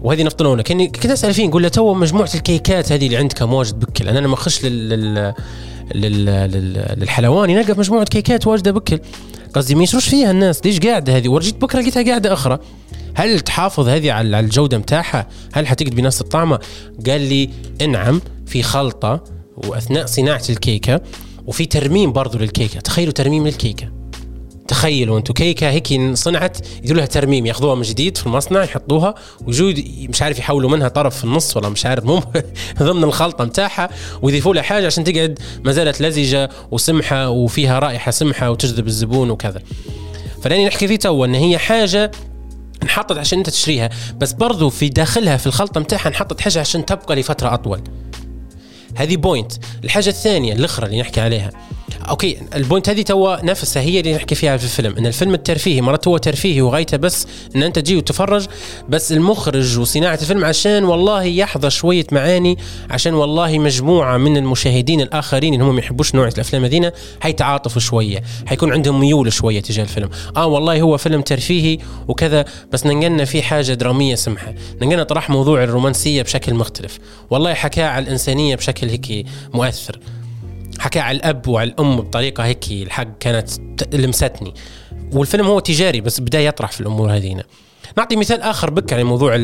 وهذه 0.02 0.24
نفطنونه 0.24 0.64
كان 0.64 0.88
كنت 0.88 1.06
أسأل 1.06 1.34
فيه 1.34 1.48
نقول 1.48 1.64
له 1.64 1.70
تو 1.70 1.94
مجموعة 1.94 2.30
الكيكات 2.36 2.92
هذه 2.92 3.06
اللي 3.06 3.18
عندك 3.18 3.42
واجد 3.42 3.80
بكل. 3.80 4.08
أنا 4.08 4.20
لما 4.20 4.34
اخش 4.34 4.66
لل, 4.66 4.90
لل... 4.90 5.34
لل... 5.96 6.26
للحلواني 6.98 7.56
نلقى 7.56 7.74
مجموعة 7.78 8.06
كيكات 8.06 8.48
واجدة 8.48 8.72
بكل. 8.72 9.00
قصدي 9.54 9.76
ما 9.76 9.84
يشروش 9.84 10.10
فيها 10.10 10.32
الناس؟ 10.32 10.66
ليش 10.66 10.80
قاعدة 10.80 11.18
هذه؟ 11.18 11.30
ورجيت 11.30 11.56
بكرة 11.56 11.80
لقيتها 11.80 12.04
قاعدة 12.04 12.34
أخرى. 12.34 12.60
هل 13.16 13.40
تحافظ 13.40 13.88
هذه 13.88 14.12
على 14.12 14.40
الجودة 14.40 14.78
متاعها 14.78 15.28
هل 15.54 15.68
حتقعد 15.68 15.96
بنفس 15.96 16.22
الطعمة؟ 16.22 16.60
قال 17.08 17.22
لي 17.22 17.50
انعم 17.82 18.22
في 18.46 18.64
خلطة 18.64 19.24
وأثناء 19.58 20.06
صناعة 20.06 20.44
الكيكة 20.50 21.02
وفي 21.46 21.66
ترميم 21.66 22.12
برضو 22.12 22.38
للكيكة. 22.38 22.80
تخيلوا 22.80 23.14
ترميم 23.14 23.48
للكيكة. 23.48 23.97
تخيلوا 24.68 25.18
أنتم 25.18 25.34
كيكه 25.34 25.70
هيك 25.70 26.14
صنعت 26.14 26.58
يديروا 26.78 26.98
لها 26.98 27.06
ترميم 27.06 27.46
ياخذوها 27.46 27.76
من 27.76 27.82
جديد 27.82 28.18
في 28.18 28.26
المصنع 28.26 28.64
يحطوها 28.64 29.16
ويجوا 29.48 29.74
مش 30.10 30.22
عارف 30.22 30.40
يحولوا 30.40 30.70
منها 30.70 30.88
طرف 30.88 31.18
في 31.18 31.24
النص 31.24 31.58
ولا 31.58 31.70
مش 31.70 31.86
عارف 31.86 32.06
مو 32.06 32.22
ضمن 32.80 33.04
الخلطة 33.04 33.46
متاعها 33.46 33.90
ويضيفوا 34.22 34.54
لها 34.54 34.64
حاجة 34.64 34.86
عشان 34.86 35.04
تقعد 35.04 35.40
ما 35.64 35.72
زالت 35.72 36.02
لزجة 36.02 36.50
وسمحة 36.72 37.30
وفيها 37.30 37.80
رائحة 37.80 38.12
سمحة 38.12 38.52
وتجذب 38.52 38.88
الزبون 38.88 39.30
وكذا. 39.30 39.62
فلأني 40.42 40.66
نحكي 40.66 40.88
فيه 40.88 40.96
تو 40.96 41.26
إن 41.26 41.36
هي 41.36 41.58
حاجة 41.58 42.12
انحطت 42.84 43.18
عشان 43.18 43.38
أنت 43.38 43.50
تشتريها 43.50 43.90
بس 44.18 44.34
برضو 44.34 44.70
في 44.70 44.90
داخلها 44.90 45.38
في 45.38 45.48
الخلطة 45.48 45.80
متاعها 45.80 46.08
انحطت 46.08 46.42
حاجة 46.42 46.60
عشان 46.60 46.86
تبقى 46.86 47.16
لفترة 47.16 47.54
أطول. 47.54 47.82
هذه 48.98 49.16
point. 49.18 49.52
الحاجة 49.84 50.10
الثانية 50.10 50.54
الأخرى 50.54 50.86
اللي 50.86 51.02
نحكي 51.02 51.22
عليها. 51.22 51.52
أوكي 52.10 52.38
ال 52.56 52.62
point 52.62 52.90
هذه 52.90 53.02
توا 53.02 53.46
نفسها 53.46 53.82
هي 53.82 54.00
اللي 54.00 54.16
نحكي 54.16 54.36
فيها 54.36 54.58
في 54.58 54.64
الفيلم. 54.64 54.98
إن 54.98 55.06
الفيلم 55.06 55.34
الترفيهي 55.34 55.82
مرات 55.82 56.08
هو 56.08 56.18
ترفيهي 56.18 56.62
وغايته 56.62 56.98
بس 56.98 57.28
إن 57.56 57.64
أنت 57.64 57.80
تجي 57.80 57.96
وتفرج 57.96 58.46
بس 58.90 59.12
المخرج 59.12 59.80
وصناعة 59.80 60.20
الفيلم 60.22 60.46
عشان 60.46 60.84
والله 60.84 61.24
يحط 61.24 61.70
شوية 61.70 62.06
معاني 62.12 62.58
عشان 62.90 63.14
والله 63.14 63.60
مجموعة 63.60 64.18
من 64.18 64.38
المشاهدين 64.38 65.02
الآخرين 65.02 65.54
اللي 65.54 65.66
هم 65.66 65.76
ما 65.76 65.80
يحبوش 65.80 66.16
نوع 66.16 66.28
الأفلام 66.28 66.64
هذينا 66.64 66.92
حيتعاطفوا 67.22 67.82
شوية. 67.82 68.24
حيكون 68.46 68.74
عندهم 68.74 69.00
ميول 69.00 69.34
شوية 69.34 69.60
تجاه 69.60 69.84
الفيلم. 69.84 70.10
آه 70.38 70.46
والله 70.46 70.82
هو 70.82 70.98
فيلم 70.98 71.22
ترفيهي 71.22 71.78
وكذا 72.08 72.46
بس 72.72 72.86
ننقلنا 72.86 73.26
فيه 73.26 73.42
حاجة 73.42 73.74
درامية 73.74 74.16
سمحة. 74.16 74.54
ننقلنا 74.82 75.04
طرح 75.04 75.30
موضوع 75.30 75.64
الرومانسية 75.64 76.22
بشكل 76.22 76.54
مختلف. 76.54 77.00
والله 77.30 77.54
حكاه 77.54 77.88
على 77.88 78.06
الإنسانية 78.06 78.56
بشكل 78.56 78.87
هيك 78.90 79.26
مؤثر. 79.54 80.00
حكى 80.80 81.00
على 81.00 81.18
الأب 81.18 81.48
وعلى 81.48 81.70
الأم 81.70 81.98
بطريقة 81.98 82.46
هيك 82.46 82.72
الحق 82.72 83.18
كانت 83.20 83.50
لمستني. 83.94 84.54
والفيلم 85.12 85.46
هو 85.46 85.60
تجاري 85.60 86.02
بس 86.02 86.20
بدا 86.20 86.42
يطرح 86.42 86.72
في 86.72 86.82
الأمور 86.82 87.12
هذينا. 87.16 87.44
نعطي 87.98 88.16
مثال 88.16 88.42
آخر 88.42 88.70
بك 88.70 88.94
على 88.94 89.04
موضوع 89.04 89.36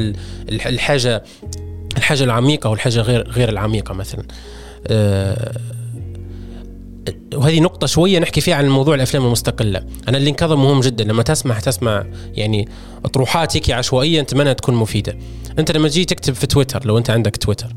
الحاجة 0.49 1.23
الحاجة 1.97 2.23
العميقة 2.23 2.69
والحاجة 2.69 3.01
غير 3.01 3.29
غير 3.29 3.49
العميقة 3.49 3.93
مثلا. 3.93 4.23
أه 4.87 5.59
وهذه 7.35 7.59
نقطة 7.59 7.87
شوية 7.87 8.19
نحكي 8.19 8.41
فيها 8.41 8.55
عن 8.55 8.69
موضوع 8.69 8.95
الأفلام 8.95 9.25
المستقلة. 9.25 9.83
أنا 10.07 10.17
اللي 10.17 10.29
انكظم 10.29 10.63
مهم 10.63 10.79
جدا. 10.79 11.03
لما 11.03 11.23
تسمع 11.23 11.59
تسمع 11.59 12.05
يعني 12.33 12.69
أطروحات 13.05 13.55
هيك 13.57 13.71
عشوائية 13.71 14.19
أنت 14.19 14.35
تكون 14.35 14.75
مفيدة. 14.75 15.17
أنت 15.59 15.71
لما 15.71 15.87
تجي 15.87 16.05
تكتب 16.05 16.33
في 16.33 16.47
تويتر 16.47 16.85
لو 16.85 16.97
أنت 16.97 17.09
عندك 17.09 17.37
تويتر 17.37 17.67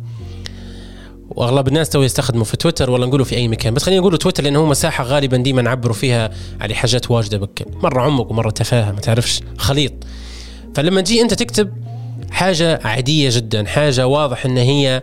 وأغلب 1.37 1.69
الناس 1.69 1.89
تو 1.89 2.03
يستخدموا 2.03 2.45
في 2.45 2.57
تويتر 2.57 2.91
ولا 2.91 3.07
نقولوا 3.07 3.25
في 3.25 3.37
أي 3.37 3.49
مكان. 3.49 3.75
بس 3.75 3.83
خلينا 3.83 4.01
نقولوا 4.01 4.19
تويتر 4.19 4.43
لأنه 4.43 4.59
هو 4.59 4.67
مساحة 4.67 5.05
غالبا 5.05 5.37
ديما 5.37 5.63
نعبروا 5.63 5.95
فيها 5.95 6.31
على 6.61 6.75
حاجات 6.75 7.11
واجدة 7.11 7.39
بك. 7.39 7.67
مرة 7.83 8.03
عمق 8.03 8.31
ومرة 8.31 8.51
تفاهة 8.51 8.93
ما 8.93 9.01
تعرفش 9.01 9.41
خليط. 9.59 9.93
فلما 10.75 11.01
تجي 11.01 11.23
أنت 11.23 11.35
تكتب 11.35 11.73
حاجة 12.31 12.81
عادية 12.85 13.31
جدا 13.33 13.65
حاجة 13.65 14.07
واضح 14.07 14.45
إن 14.47 14.57
هي 14.57 15.03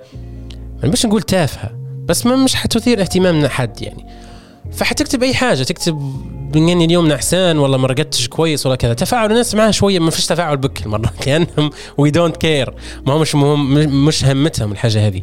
مش 0.84 1.05
نقول 1.05 1.21
تافهة 1.21 1.71
بس 2.05 2.25
ما 2.25 2.36
مش 2.36 2.55
حتثير 2.55 3.01
اهتمام 3.01 3.47
حد 3.47 3.81
يعني. 3.81 4.05
فحتكتب 4.71 5.23
أي 5.23 5.34
حاجة 5.34 5.63
تكتب 5.63 5.95
بنجني 6.53 6.86
اليوم 6.86 7.07
نعسان 7.07 7.57
والله 7.57 7.77
ما 7.77 7.88
رقدتش 7.88 8.27
كويس 8.27 8.65
ولا 8.65 8.75
كذا. 8.75 8.93
تفاعل 8.93 9.31
الناس 9.31 9.55
معها 9.55 9.71
شوية 9.71 9.99
ما 9.99 10.11
فيش 10.11 10.25
تفاعل 10.25 10.57
بكل 10.57 10.86
مرات 10.86 11.27
لانهم 11.27 11.69
we 11.97 12.11
don't 12.11 12.38
care 12.38 12.73
ما 13.07 13.13
هو 13.13 13.19
مش 13.19 13.36
مهم 13.36 14.05
مش 14.05 14.25
همتهم 14.25 14.71
الحاجة 14.71 15.07
هذه. 15.07 15.21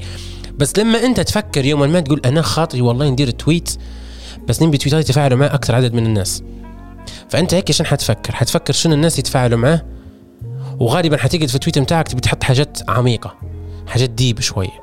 بس 0.61 0.79
لما 0.79 1.05
انت 1.05 1.21
تفكر 1.21 1.65
يوما 1.65 1.87
ما 1.87 2.01
تقول 2.01 2.21
أنا 2.25 2.43
خاطري 2.43 2.81
والله 2.81 3.09
ندير 3.09 3.31
tweet 3.31 3.71
بس 4.49 4.63
نبي 4.63 4.79
تويتات 4.79 5.05
يتفاعلوا 5.05 5.39
معاه 5.39 5.55
أكثر 5.55 5.75
عدد 5.75 5.95
من 5.95 6.07
الناس. 6.07 6.43
فأنت 7.29 7.55
هيك 7.55 7.71
عشان 7.71 7.87
حتفكر؟ 7.87 8.35
حتفكر 8.35 8.73
شنو 8.73 8.95
الناس 8.95 9.19
يتفاعلوا 9.19 9.59
معاه 9.59 9.83
وغالبا 10.79 11.17
حتقعد 11.17 11.49
في 11.49 11.55
ال 11.55 11.59
tweet 11.59 11.79
بتاعك 11.79 12.09
تبي 12.09 12.21
تحط 12.21 12.45
حاجات 12.45 12.79
عميقة 12.89 13.35
حاجات 13.87 14.11
deep 14.11 14.41
شوية. 14.41 14.81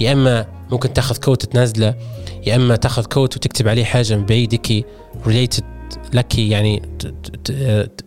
يا 0.00 0.12
إما 0.12 0.46
ممكن 0.70 0.92
تاخذ 0.92 1.16
quote 1.16 1.46
تنزله 1.46 1.94
يا 2.46 2.56
إما 2.56 2.76
تاخذ 2.76 3.04
quote 3.04 3.36
وتكتب 3.36 3.68
عليه 3.68 3.84
حاجة 3.84 4.16
من 4.16 4.26
بعيد 4.26 4.52
هيك 4.52 4.86
related 5.26 5.73
لك 6.14 6.38
يعني 6.38 6.82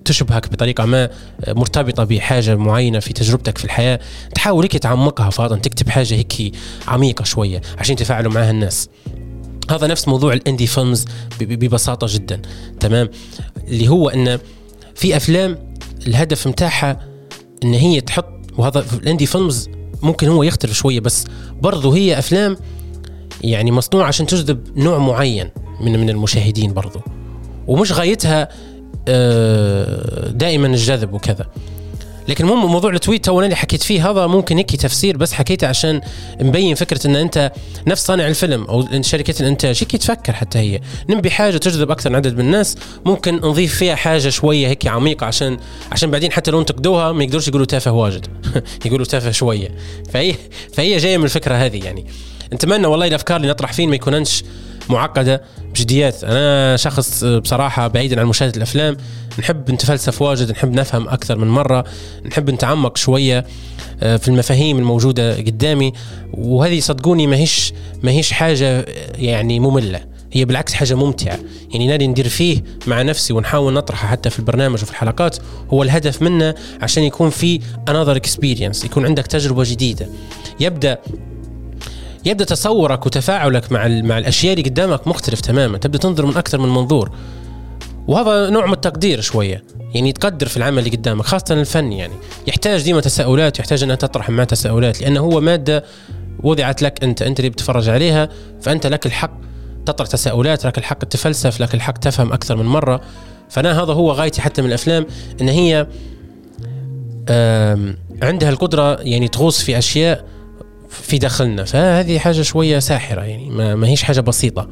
تشبهك 0.05 0.51
بطريقة 0.51 0.85
ما 0.85 1.09
مرتبطة 1.47 2.03
بحاجة 2.03 2.55
معينة 2.55 2.99
في 2.99 3.13
تجربتك 3.13 3.57
في 3.57 3.65
الحياة. 3.65 3.99
تحاول 4.35 4.63
هيك 4.63 4.77
تعمقها 4.77 5.29
فاضا 5.29 5.57
تكتب 5.57 5.89
حاجة 5.89 6.13
هيك 6.13 6.55
عميقة 6.87 7.23
شوية 7.23 7.61
عشان 7.77 7.93
يتفاعلوا 7.93 8.31
معها 8.31 8.51
الناس. 8.51 8.89
هذا 9.71 9.87
نفس 9.87 10.07
موضوع 10.07 10.33
ال 10.33 10.39
indie 10.39 10.67
films 10.67 11.05
ببساطة 11.39 12.07
جدا. 12.09 12.41
تمام؟ 12.79 13.09
اللي 13.67 13.87
هو 13.87 14.09
إن 14.09 14.39
في 14.95 15.17
أفلام 15.17 15.73
الهدف 16.07 16.47
متاعها 16.47 17.07
إن 17.63 17.73
هي 17.73 18.01
تحط 18.01 18.29
وهذا 18.57 18.85
ال 18.93 18.98
indie 18.98 19.25
films 19.25 19.69
ممكن 20.01 20.27
هو 20.27 20.43
يختلف 20.43 20.73
شوية 20.73 20.99
بس 20.99 21.25
برضه 21.61 21.95
هي 21.95 22.19
أفلام 22.19 22.57
يعني 23.41 23.71
مصنوعة 23.71 24.07
عشان 24.07 24.25
تجذب 24.25 24.77
نوع 24.77 24.97
معين 24.97 25.49
من 25.81 25.99
من 25.99 26.09
المشاهدين 26.09 26.73
برضه 26.73 27.16
ومش 27.67 27.91
غايتها 27.91 28.47
آه، 29.07 30.29
دائما 30.29 30.67
الجذب 30.67 31.13
وكذا. 31.13 31.45
لكن 32.27 32.43
المهم 32.43 32.71
موضوع 32.71 32.91
ال 32.91 32.97
tweet 32.97 33.25
تو 33.25 33.41
اللي 33.41 33.55
حكيت 33.55 33.83
فيه 33.83 34.09
هذا 34.09 34.27
ممكن 34.27 34.57
هيك 34.57 34.75
تفسير 34.75 35.17
بس 35.17 35.33
حكيته 35.33 35.67
عشان 35.67 36.01
مبين 36.41 36.75
فكرة 36.75 37.07
إن 37.07 37.15
أنت 37.15 37.51
نفس 37.87 38.05
صانع 38.05 38.27
الفيلم 38.27 38.63
أو 38.63 39.01
شركة 39.01 39.41
الإنتاج. 39.41 39.79
هيك 39.81 39.91
تفكر 39.91 40.33
حتى 40.33 40.59
هي. 40.59 40.81
نبي 41.09 41.31
حاجة 41.31 41.57
تجذب 41.57 41.91
أكثر 41.91 42.15
عدد 42.15 42.33
من 42.33 42.39
الناس. 42.39 42.75
ممكن 43.05 43.35
نضيف 43.35 43.75
فيها 43.75 43.95
حاجة 43.95 44.29
شوية 44.29 44.67
هيك 44.67 44.87
عميقة 44.87 45.25
عشان 45.25 45.57
عشان 45.91 46.11
بعدين 46.11 46.31
حتى 46.31 46.51
لو 46.51 46.59
انتقدوها 46.59 47.11
ما 47.11 47.23
يقدروش 47.23 47.47
يقولوا 47.47 47.65
تافه 47.65 47.91
واجد. 47.91 48.27
يقولوا 48.85 49.05
تافه 49.05 49.31
شوية. 49.31 49.69
فهي 50.13 50.35
فهي 50.73 50.97
جاية 50.97 51.17
من 51.17 51.23
الفكرة 51.23 51.55
هذه 51.55 51.85
يعني. 51.85 52.05
نتمنى 52.53 52.87
والله 52.87 53.07
الأفكار 53.07 53.37
اللي 53.37 53.47
نطرح 53.47 53.73
فين 53.73 53.89
ما 53.89 53.95
يكوننش 53.95 54.43
معقدة 54.89 55.41
بجديات. 55.73 56.23
أنا 56.23 56.77
شخص 56.77 57.23
بصراحة 57.23 57.87
بعيدا 57.87 58.19
عن 58.19 58.25
مشاهدة 58.25 58.57
الأفلام 58.57 58.97
نحب 59.39 59.71
نتفلسف 59.71 60.21
واجد 60.21 60.51
نحب 60.51 60.73
نفهم 60.73 61.07
أكثر 61.09 61.37
من 61.37 61.47
مرة 61.47 61.85
نحب 62.25 62.49
نتعمق 62.49 62.97
شوية 62.97 63.45
آه، 64.03 64.17
في 64.17 64.27
المفاهيم 64.27 64.77
الموجودة 64.77 65.35
قدامي 65.35 65.93
وهذه 66.33 66.79
صدقوني 66.79 67.27
ما 67.27 67.35
هيش 67.35 67.73
ما 68.03 68.11
هيش 68.11 68.31
حاجة 68.31 68.85
يعني 69.15 69.59
مملة. 69.59 70.17
هي 70.31 70.45
بالعكس 70.45 70.73
حاجة 70.73 70.95
ممتعة. 70.95 71.39
يعني 71.71 71.87
نادي 71.87 72.07
ندير 72.07 72.29
فيه 72.29 72.63
مع 72.87 73.01
نفسي 73.01 73.33
ونحاول 73.33 73.73
نطرحه 73.73 74.07
حتى 74.07 74.29
في 74.29 74.39
البرنامج 74.39 74.83
وفي 74.83 74.91
الحلقات. 74.91 75.37
هو 75.73 75.83
الهدف 75.83 76.21
منه 76.21 76.55
عشان 76.81 77.03
يكون 77.03 77.29
في 77.29 77.59
another 77.89 78.19
experience 78.27 78.85
يكون 78.85 79.05
عندك 79.05 79.27
تجربة 79.27 79.63
جديدة. 79.63 80.09
يبدأ 80.59 80.97
يبدأ 82.27 82.45
تصورك 82.45 83.05
وتفاعلك 83.05 83.71
مع 83.71 83.87
مع 83.87 84.17
الأشياء 84.17 84.53
اللي 84.53 84.69
قدامك 84.69 85.07
مختلف 85.07 85.41
تماما. 85.41 85.77
تبدأ 85.77 85.97
تنظر 85.97 86.25
من 86.25 86.37
أكثر 86.37 86.59
من 86.59 86.69
منظور. 86.69 87.11
وهذا 88.07 88.49
نوع 88.49 88.65
من 88.65 88.73
التقدير 88.73 89.21
شوية. 89.21 89.63
يعني 89.93 90.11
تقدر 90.11 90.47
في 90.47 90.57
العمل 90.57 90.79
اللي 90.79 90.89
قدامك 90.89 91.25
خاصة 91.25 91.45
الفن 91.51 91.91
يعني. 91.91 92.13
يحتاج 92.47 92.83
ديما 92.83 93.01
تساؤلات 93.01 93.59
يحتاج 93.59 93.83
انها 93.83 93.95
تطرح 93.95 94.29
مع 94.29 94.43
تساؤلات 94.43 95.01
لأنه 95.01 95.19
هو 95.19 95.41
مادة 95.41 95.83
وضعت 96.43 96.81
لك 96.81 97.03
أنت. 97.03 97.21
أنت 97.21 97.39
اللي 97.39 97.49
بتتفرج 97.49 97.89
عليها 97.89 98.29
فأنت 98.61 98.87
لك 98.87 99.05
الحق 99.05 99.31
تطرح 99.85 100.07
تساؤلات 100.07 100.65
لك 100.65 100.77
الحق 100.77 101.05
تفلسف 101.05 101.61
لك 101.61 101.73
الحق 101.73 101.97
تفهم 101.97 102.33
أكثر 102.33 102.55
من 102.55 102.65
مرة. 102.65 103.01
فأنا 103.49 103.83
هذا 103.83 103.93
هو 103.93 104.11
غايتي 104.11 104.41
حتى 104.41 104.61
من 104.61 104.67
الأفلام 104.67 105.05
إن 105.41 105.49
هي 105.49 105.87
عندها 108.21 108.49
القدرة 108.49 109.01
يعني 109.01 109.27
تغوص 109.27 109.61
في 109.61 109.77
أشياء 109.77 110.36
في 110.89 111.17
داخلنا. 111.17 111.63
فهذه 111.63 112.19
حاجة 112.19 112.41
شوية 112.41 112.79
ساحرة 112.79 113.21
يعني 113.21 113.49
ما, 113.49 113.87
هيش 113.87 114.03
حاجة 114.03 114.19
بسيطة. 114.19 114.69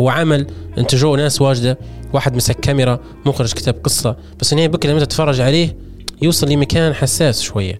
هو 0.00 0.08
عمل 0.08 0.46
انتجوه 0.78 1.16
ناس 1.16 1.42
واجدة 1.42 1.78
واحد 2.12 2.36
مسك 2.36 2.60
كاميرا 2.60 3.00
مخرج 3.26 3.52
كتب 3.52 3.74
قصة 3.84 4.16
بس 4.40 4.52
النهايه 4.52 4.68
بك 4.68 4.86
لما 4.86 5.00
تتفرج 5.00 5.40
عليه 5.40 5.76
يوصل 6.22 6.48
لمكان 6.48 6.94
حساس 6.94 7.42
شوية. 7.42 7.78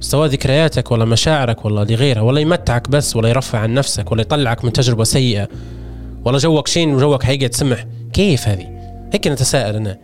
سواء 0.00 0.28
ذكرياتك 0.28 0.90
ولا 0.90 1.04
مشاعرك 1.04 1.64
ولا 1.64 1.84
لغيرها 1.84 2.20
ولا 2.20 2.40
يمتعك 2.40 2.88
بس 2.88 3.16
ولا 3.16 3.28
يرفع 3.28 3.58
عن 3.58 3.74
نفسك 3.74 4.12
ولا 4.12 4.20
يطلعك 4.20 4.64
من 4.64 4.72
تجربة 4.72 5.04
سيئة 5.04 5.48
ولا 6.24 6.38
جوك 6.38 6.68
شين 6.68 6.94
وجوك 6.94 7.22
حقيقه 7.22 7.46
تسمح. 7.46 7.86
كيف 8.12 8.48
هذه؟ 8.48 8.66
هيك 9.12 9.26
نتساءل 9.26 9.76
أنا. 9.76 9.98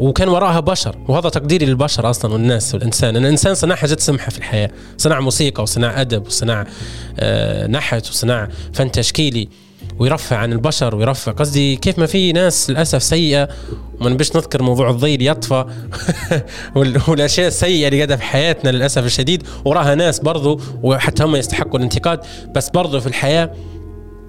وكان 0.00 0.28
وراها 0.28 0.60
بشر 0.60 0.96
وهذا 1.08 1.28
تقديري 1.28 1.66
للبشر 1.66 2.10
أصلا 2.10 2.32
والناس 2.32 2.74
والإنسان. 2.74 3.16
ان 3.16 3.24
الانسان 3.24 3.54
صنع 3.54 3.74
حاجات 3.74 4.00
سمحة 4.00 4.30
في 4.30 4.38
الحياة 4.38 4.70
صنع 4.98 5.20
موسيقى 5.20 5.62
وصنع 5.62 6.00
أدب 6.00 6.26
وصنع 6.26 6.66
آه 7.18 7.66
نحت 7.66 8.08
وصنع 8.08 8.48
فن 8.72 8.92
تشكيلي 8.92 9.48
ويرفع 9.98 10.36
عن 10.36 10.52
البشر 10.52 10.94
ويرفع. 10.94 11.32
قصدي 11.32 11.76
كيف 11.76 11.98
ما 11.98 12.06
في 12.06 12.32
ناس 12.32 12.70
للأسف 12.70 13.02
سيئة 13.02 13.48
وما 14.00 14.10
نبيش 14.10 14.36
نذكر 14.36 14.62
موضوع 14.62 14.90
الضي 14.90 15.26
يطفى 15.26 15.64
والأشياء 17.08 17.48
السيئة 17.48 17.88
اللي 17.88 17.96
قاعدة 17.96 18.16
في 18.16 18.22
حياتنا 18.22 18.70
للأسف 18.70 19.04
الشديد. 19.04 19.42
وراها 19.64 19.94
ناس 19.94 20.18
برضو 20.18 20.60
وحتى 20.82 21.24
هم 21.24 21.36
يستحقوا 21.36 21.78
الانتقاد 21.78 22.20
بس 22.54 22.70
برضو 22.70 23.00
في 23.00 23.06
الحياة 23.06 23.50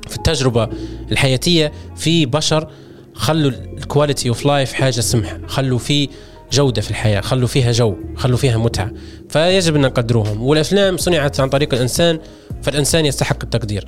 في 0.07 0.17
التجربة 0.17 0.69
الحياتية 1.11 1.71
في 1.95 2.25
بشر 2.25 2.67
خلوا 3.13 3.51
ال 3.51 3.61
quality 3.61 4.29
of 4.29 4.45
life 4.45 4.73
حاجة 4.73 4.99
سمحه 4.99 5.39
خلوا 5.47 5.79
في 5.79 6.09
جودة 6.51 6.81
في 6.81 6.89
الحياة. 6.91 7.21
خلوا 7.21 7.47
فيها 7.47 7.71
جو. 7.71 7.95
خلوا 8.15 8.37
فيها 8.37 8.57
متعة. 8.57 8.91
فيجب 9.29 9.75
أن 9.75 9.81
نقدروهم. 9.81 10.43
والأفلام 10.43 10.97
صنعت 10.97 11.39
عن 11.39 11.49
طريق 11.49 11.73
الإنسان 11.73 12.19
فالإنسان 12.61 13.05
يستحق 13.05 13.43
التقدير. 13.43 13.85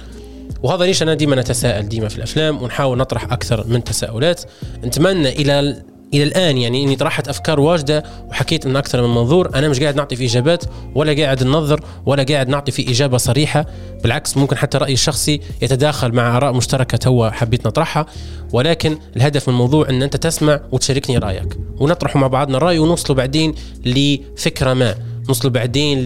وهذا 0.64 0.86
ليش 0.86 1.04
أنا 1.04 1.14
ديما 1.14 1.36
نتساءل 1.36 1.90
ديما 1.90 2.08
في 2.08 2.18
الأفلام 2.18 2.62
ونحاول 2.62 2.98
نطرح 2.98 3.32
أكثر 3.32 3.68
من 3.68 3.84
تساؤلات. 3.84 4.42
نتمنى 4.84 5.30
إلى 5.30 5.84
إلى 6.14 6.24
الآن 6.24 6.58
يعني 6.58 6.84
إني 6.84 6.96
طرحت 6.96 7.28
أفكار 7.28 7.60
واجدة 7.60 8.04
وحكيت 8.30 8.68
من 8.68 8.76
أكثر 8.76 9.08
من 9.08 9.16
منظور. 9.16 9.56
أنا 9.56 9.70
مش 9.70 9.80
قاعد 9.80 9.96
نعطي 9.96 10.16
في 10.16 10.26
إجابات 10.26 10.64
ولا 10.96 11.24
قاعد 11.24 11.44
ننظر 11.44 11.80
ولا 12.06 12.24
قاعد 12.24 12.50
نعطي 12.50 12.72
في 12.72 12.92
إجابة 12.92 13.18
صريحة. 13.18 13.66
بالعكس 14.04 14.38
ممكن 14.38 14.58
حتى 14.58 14.78
رايي 14.78 14.94
الشخصي 14.94 15.42
يتداخل 15.62 16.12
مع 16.12 16.38
آراء 16.38 16.54
مشتركة 16.54 16.98
توا 16.98 17.30
حبيت 17.30 17.68
نطرحها. 17.68 18.06
ولكن 18.52 18.98
الهدف 19.16 19.48
من 19.48 19.54
الموضوع 19.54 19.90
إن 19.90 20.04
أنت 20.04 20.16
تسمع 20.16 20.60
وتشاركني 20.72 21.18
رأيك 21.18 21.58
ونطرحوا 21.78 22.22
مع 22.22 22.28
بعضنا 22.28 22.58
الراي 22.58 22.80
ونوصلوا 22.80 23.18
بعدين 23.18 23.56
لفكرة 23.86 24.74
ما. 24.74 24.96
نوصلوا 25.28 25.52
بعدين 25.54 26.06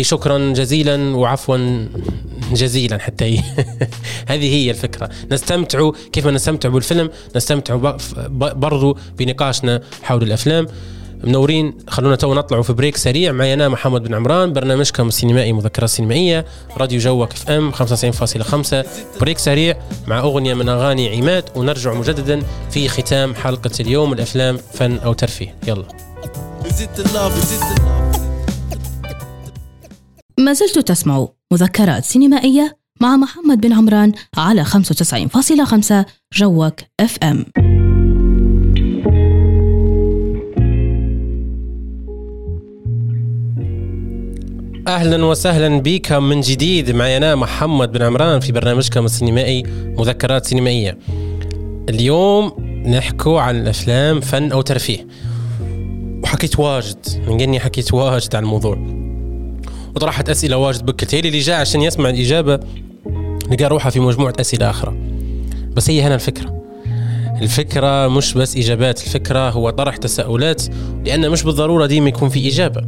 شكرا 0.00 0.52
جزيلا 0.52 1.16
وعفوا 1.16 1.86
جزيلا 2.52 2.98
حتى 2.98 3.24
هي. 3.24 3.38
هذه 4.30 4.54
هي 4.54 4.70
الفكرة. 4.70 5.10
نستمتع 5.32 5.90
كيف 6.12 6.26
ما 6.26 6.32
نستمتع 6.32 6.68
بالفيلم 6.68 7.10
نستمتع 7.36 7.96
برضو 8.30 8.98
بنقاشنا 9.18 9.82
حول 10.02 10.22
الأفلام. 10.22 10.66
منورين 11.24 11.74
خلونا 11.88 12.16
تو 12.16 12.34
نطلعوا 12.34 12.62
في 12.62 12.72
break 12.72 12.96
سريع. 12.96 13.32
معي 13.32 13.54
أنا 13.54 13.68
محمد 13.68 14.02
بن 14.02 14.14
عمران 14.14 14.52
برنامجكم 14.52 15.08
السينمائي 15.08 15.52
مذكرات 15.52 15.88
سينمائية 15.88 16.44
راديو 16.76 17.00
جوك 17.00 17.32
FM 17.32 17.72
95.5 17.72 18.86
break 19.20 19.38
سريع 19.38 19.76
مع 20.06 20.18
أغنية 20.18 20.54
من 20.54 20.68
أغاني 20.68 21.16
عماد 21.16 21.44
ونرجع 21.56 21.94
مجددا 21.94 22.42
في 22.70 22.88
ختام 22.88 23.34
حلقة 23.34 23.70
اليوم. 23.80 24.12
الأفلام 24.12 24.58
فن 24.72 24.98
أو 24.98 25.12
ترفيه. 25.12 25.54
يلا. 25.66 25.84
ما 30.38 30.52
زلت 30.52 30.78
تسمع 30.78 31.28
مذكرات 31.52 32.04
سينمائية 32.04 32.78
مع 33.00 33.16
محمد 33.16 33.60
بن 33.60 33.72
عمران 33.72 34.12
على 34.36 34.64
95.5 34.64 36.04
جوك 36.32 36.74
اف 37.00 37.18
ام 37.22 37.44
أهلا 44.88 45.24
وسهلا 45.24 45.80
بكم 45.80 46.22
من 46.22 46.40
جديد 46.40 46.90
معي 46.90 47.16
أنا 47.16 47.34
محمد 47.34 47.92
بن 47.92 48.02
عمران 48.02 48.40
في 48.40 48.52
برنامجكم 48.52 49.04
السينمائي 49.04 49.62
مذكرات 49.98 50.46
سينمائية. 50.46 50.98
اليوم 51.88 52.52
نحكو 52.86 53.36
عن 53.36 53.56
الأفلام 53.56 54.20
فن 54.20 54.52
أو 54.52 54.60
ترفيه. 54.60 55.06
وحكيت 56.22 56.58
واجد 56.58 56.98
من 57.26 57.40
قني 57.40 57.60
حكيت 57.60 57.94
واجد 57.94 58.36
عن 58.36 58.42
الموضوع. 58.42 59.07
وطرحت 59.96 60.30
أسئلة 60.30 60.56
واجد 60.56 60.86
بكت. 60.86 61.14
اللي 61.14 61.38
جاء 61.38 61.60
عشان 61.60 61.82
يسمع 61.82 62.10
الإجابة 62.10 62.60
لقى 63.50 63.64
روحها 63.64 63.90
في 63.90 64.00
مجموعة 64.00 64.34
أسئلة 64.40 64.70
أخرى 64.70 64.96
بس 65.72 65.90
هي 65.90 66.02
هنا 66.02 66.14
الفكرة. 66.14 66.62
الفكرة 67.42 68.08
مش 68.08 68.34
بس 68.34 68.56
إجابات 68.56 69.02
الفكرة 69.02 69.50
هو 69.50 69.70
طرح 69.70 69.96
تساؤلات 69.96 70.62
لأن 71.04 71.30
مش 71.30 71.42
بالضرورة 71.42 71.86
ديما 71.86 72.08
يكون 72.08 72.28
في 72.28 72.48
إجابة. 72.48 72.80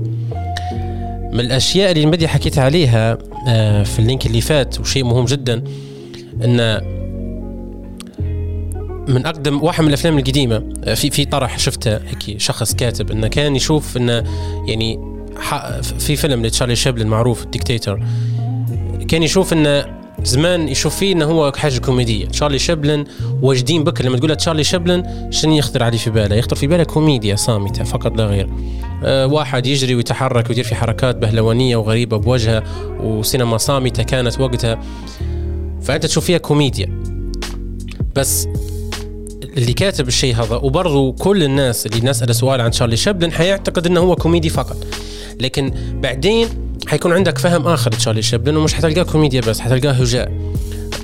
من 1.32 1.40
الأشياء 1.40 1.92
اللي 1.92 2.06
بدي 2.06 2.28
حكيت 2.28 2.58
عليها 2.58 3.18
آه، 3.48 3.82
في 3.82 3.98
اللينك 3.98 4.26
اللي 4.26 4.40
فات 4.40 4.80
وشيء 4.80 5.04
مهم 5.04 5.24
جدا 5.24 5.64
أن 6.44 6.80
من 9.08 9.26
أقدم 9.26 9.62
واحد 9.62 9.82
من 9.82 9.88
الأفلام 9.88 10.18
القديمة 10.18 10.62
آه، 10.84 10.94
في 10.94 11.10
في 11.10 11.24
طرح 11.24 11.58
شفته 11.58 11.96
هيك 11.96 12.40
شخص 12.40 12.74
كاتب 12.74 13.10
إنه 13.10 13.28
كان 13.28 13.56
يشوف 13.56 13.96
إنه 13.96 14.24
يعني 14.66 14.98
في 15.98 16.16
فيلم 16.16 16.46
لتشارلي 16.46 16.76
شابلن 16.76 17.06
معروف 17.06 17.42
الديكتاتور 17.42 18.02
كان 19.08 19.22
يشوف 19.22 19.52
انه 19.52 20.00
زمان 20.24 20.68
يشوف 20.68 20.96
فيه 20.96 21.12
إنه 21.12 21.24
هو 21.24 21.52
حاجة 21.56 21.78
كوميدية. 21.78 22.26
تشارلي 22.26 22.58
شابلن 22.58 23.04
واجدين 23.42 23.84
بكل 23.84 24.04
لما 24.04 24.16
تقول 24.16 24.36
تشارلي 24.36 24.64
شابلن 24.64 25.30
شنو 25.30 25.56
يخطر 25.56 25.82
عليه 25.82 25.98
في 25.98 26.10
باله؟ 26.10 26.36
يخطر 26.36 26.56
في 26.56 26.66
باله 26.66 26.84
كوميديا 26.84 27.36
صامتة 27.36 27.84
فقط 27.84 28.16
لا 28.16 28.24
غير. 28.24 28.48
أه 29.04 29.26
واحد 29.26 29.66
يجري 29.66 29.94
ويتحرك 29.94 30.48
ويدير 30.48 30.64
في 30.64 30.74
حركات 30.74 31.16
بهلوانية 31.16 31.76
وغريبة 31.76 32.16
بوجهه 32.16 32.62
وسينما 33.00 33.56
صامتة 33.56 34.02
كانت 34.02 34.40
وقتها. 34.40 34.80
فأنت 35.82 36.06
تشوف 36.06 36.24
فيها 36.24 36.38
كوميديا. 36.38 37.02
بس 38.16 38.48
اللي 39.56 39.72
كاتب 39.72 40.08
الشيء 40.08 40.34
هذا 40.34 40.56
وبرضه 40.56 41.12
كل 41.12 41.42
الناس 41.42 41.86
اللي 41.86 42.10
نسأل 42.10 42.34
سؤال 42.34 42.60
عن 42.60 42.70
تشارلي 42.70 42.96
شابلن 42.96 43.32
حيعتقد 43.32 43.86
إنه 43.86 44.00
هو 44.00 44.16
كوميدي 44.16 44.48
فقط. 44.48 44.76
لكن 45.40 45.72
بعدين 45.92 46.48
حيكون 46.86 47.12
عندك 47.12 47.38
فهم 47.38 47.66
آخر 47.66 47.92
تشارلي 47.92 48.22
شابلن 48.22 48.56
ومش 48.56 48.74
حتلقاه 48.74 49.02
كوميديا 49.02 49.40
بس 49.40 49.60
حتلقاه 49.60 49.92
هجاء 49.92 50.32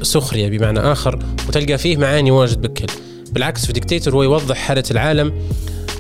سخرية 0.03 0.49
بمعنى 0.49 0.81
آخر 0.81 1.19
وتلقى 1.49 1.79
فيه 1.79 1.97
معاني 1.97 2.31
واجد 2.31 2.61
بكل 2.63 2.87
بالعكس 3.33 3.67
في 3.67 3.73
ديكتاتور 3.73 4.15
هو 4.15 4.23
يوضح 4.23 4.57
حالة 4.57 4.85
العالم 4.91 5.33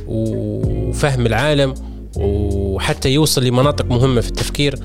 وفهم 0.07 1.27
العالم 1.27 1.75
وحتى 2.17 3.11
يوصل 3.11 3.45
لمناطق 3.45 3.85
مهمة 3.85 4.21
في 4.21 4.29
التفكير 4.29 4.79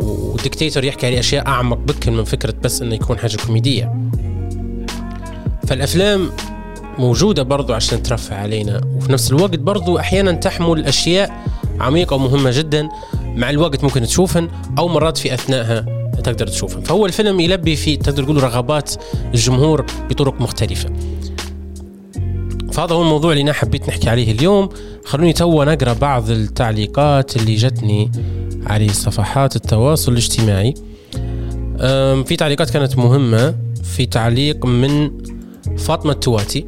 والديكتاتور 0.00 0.84
يحكي 0.84 1.06
على 1.06 1.18
أشياء 1.18 1.46
أعمق 1.46 1.76
بكل 1.76 2.10
من 2.10 2.24
فكرة 2.24 2.54
بس 2.62 2.82
إنه 2.82 2.94
يكون 2.94 3.18
حاجة 3.18 3.36
كوميدية. 3.46 4.10
فالأفلام 5.66 6.30
موجودة 6.98 7.42
برضو 7.42 7.72
عشان 7.72 8.02
ترفع 8.02 8.36
علينا 8.36 8.80
وفي 8.96 9.12
نفس 9.12 9.30
الوقت 9.30 9.58
برضو 9.58 9.98
أحيانا 9.98 10.32
تحمل 10.32 10.86
أشياء 10.86 11.44
عميقة 11.80 12.14
ومهمة 12.16 12.50
جدا. 12.58 12.88
مع 13.24 13.50
الوقت 13.50 13.84
ممكن 13.84 14.02
تشوفن 14.02 14.48
أو 14.78 14.88
مرات 14.88 15.18
في 15.18 15.34
أثناءها 15.34 15.86
تقدر 16.24 16.46
تشوفن 16.46 16.80
فهو 16.80 17.06
الفيلم 17.06 17.40
يلبي 17.40 17.76
في 17.76 17.96
تقدر 17.96 18.24
تقول 18.24 18.42
رغبات 18.42 18.94
الجمهور 19.34 19.86
بطرق 20.10 20.40
مختلفة. 20.40 20.90
فهذا 22.72 22.94
هو 22.94 23.02
الموضوع 23.02 23.32
اللي 23.32 23.42
أنا 23.42 23.52
حبيت 23.52 23.88
نحكي 23.88 24.10
عليه 24.10 24.32
اليوم. 24.32 24.68
خلوني 25.04 25.32
توا 25.32 25.64
نقرأ 25.64 25.92
بعض 25.92 26.30
التعليقات 26.30 27.36
اللي 27.36 27.54
جتني 27.54 28.10
على 28.66 28.88
صفحات 28.88 29.56
التواصل 29.56 30.12
الاجتماعي. 30.12 30.74
في 32.24 32.36
تعليقات 32.38 32.70
كانت 32.70 32.98
مهمة 32.98 33.54
في 33.82 34.06
تعليق 34.06 34.66
من 34.66 35.10
فاطمة 35.78 36.12
التواتي 36.12 36.66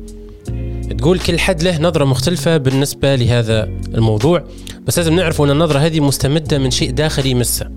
تقول 0.98 1.18
كل 1.18 1.38
حد 1.38 1.62
له 1.62 1.78
نظرة 1.80 2.04
مختلفة 2.04 2.56
بالنسبة 2.56 3.14
لهذا 3.14 3.64
الموضوع. 3.94 4.44
بس 4.88 4.98
لازم 4.98 5.14
نعرف 5.14 5.42
أن 5.42 5.50
النظرة 5.50 5.78
هذه 5.78 6.00
مستمدة 6.00 6.58
من 6.58 6.70
شيء 6.70 6.90
داخلي 6.90 7.30
يمسه. 7.30 7.70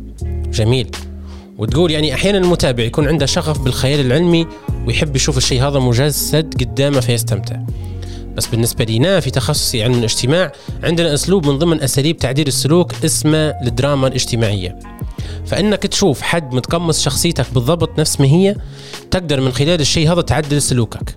جميل. 0.52 0.90
وتقول 1.58 1.92
يعني 1.92 2.14
أحيانا 2.14 2.38
المتابع 2.38 2.84
يكون 2.84 3.08
عنده 3.08 3.26
شغف 3.26 3.60
بالخيال 3.60 4.00
العلمي 4.00 4.48
ويحب 4.88 5.16
يشوف 5.16 5.38
الشيء 5.38 5.68
هذا 5.68 5.80
مجسد 5.80 6.54
قدامه 6.64 7.00
فيستمتع. 7.00 7.56
بس 8.36 8.48
بالنسبة 8.48 8.86
لنا 8.86 9.20
في 9.20 9.32
تخصصي 9.32 9.84
علم 9.84 9.94
الاجتماع 9.94 10.52
عندنا 10.84 11.14
أسلوب 11.14 11.46
من 11.46 11.58
ضمن 11.58 11.82
أساليب 11.82 12.18
تعديل 12.18 12.48
السلوك 12.48 12.92
اسمه 13.06 13.38
الدراما 13.38 14.08
الاجتماعية. 14.08 14.80
فإنك 15.46 15.84
تشوف 15.84 16.22
حد 16.22 16.54
متقمص 16.54 17.02
شخصيتك 17.04 17.46
بالضبط 17.54 18.00
نفس 18.00 18.22
ما 18.22 18.28
هي 18.28 18.56
تقدر 19.12 19.42
من 19.42 19.52
خلال 19.52 19.82
الشيء 19.82 20.14
هذا 20.14 20.22
تعدل 20.22 20.62
سلوكك. 20.62 21.16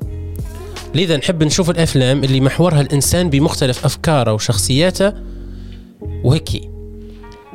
لذا 0.95 1.17
نحب 1.17 1.43
نشوف 1.43 1.71
الأفلام 1.71 2.25
اللي 2.25 2.41
محورها 2.41 2.81
الإنسان 2.81 3.31
بمختلف 3.31 3.85
أفكاره 3.85 4.33
وشخصياته 4.33 5.34
وهيك 6.25 6.71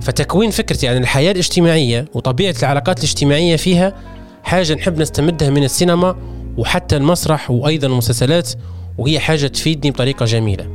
فتكوين 0.01 0.49
فكرتي 0.49 0.87
عن 0.87 0.97
الحياة 0.97 1.31
الاجتماعية 1.31 2.05
وطبيعة 2.13 2.55
العلاقات 2.59 2.99
الاجتماعية 2.99 3.55
فيها 3.55 3.95
حاجة 4.43 4.73
نحب 4.73 4.99
نستمدها 5.01 5.49
من 5.49 5.63
السينما 5.63 6.15
وحتى 6.57 6.97
المسرح 6.97 7.51
وأيضا 7.51 7.87
المسلسلات 7.87 8.49
وهي 8.97 9.19
حاجة 9.19 9.47
تفيدني 9.47 9.91
بطريقة 9.91 10.25
جميلة. 10.25 10.69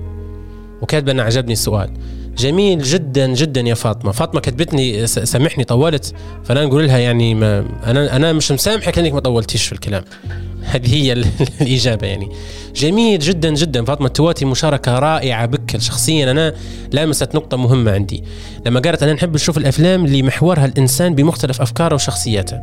وكاتبة 0.82 1.12
أنا 1.12 1.22
عجبني 1.22 1.52
السؤال. 1.52 1.90
جميل 2.37 2.82
جدا 2.82 3.26
جدا 3.26 3.61
يا 3.61 3.74
فاطمة. 3.74 4.12
فاطمة 4.12 4.41
كتبتني 4.41 5.07
سامحني 5.07 5.64
طولت. 5.64 6.14
فأنا 6.45 6.64
نقول 6.64 6.87
لها 6.87 6.99
يعني 6.99 7.35
ما 7.35 7.66
أنا 7.87 8.16
أنا 8.16 8.32
مش 8.32 8.53
مسامحك 8.53 8.99
لأنك 8.99 9.12
ما 9.12 9.20
طولتيش 9.20 9.66
في 9.66 9.72
الكلام. 9.72 10.05
هذه 10.64 10.95
هي 10.95 11.12
الإجابة 11.61 12.07
يعني. 12.07 12.28
جميل 12.76 13.18
جدا 13.18 13.55
جدا. 13.55 13.85
فاطمة 13.85 14.07
التواتي 14.07 14.45
مشاركة 14.45 14.99
رائعة 14.99 15.47
بك 15.47 15.76
شخصيا. 15.76 16.30
أنا 16.30 16.55
لامست 16.93 17.35
نقطة 17.35 17.57
مهمة 17.57 17.93
عندي. 17.93 18.24
لما 18.66 18.80
قالت 18.80 19.03
أنا 19.03 19.12
نحب 19.12 19.35
نشوف 19.35 19.59
الأفلام 19.59 20.05
اللي 20.05 20.22
محورها 20.22 20.64
الإنسان 20.64 21.14
بمختلف 21.14 21.61
أفكاره 21.61 21.95
وشخصياته. 21.95 22.61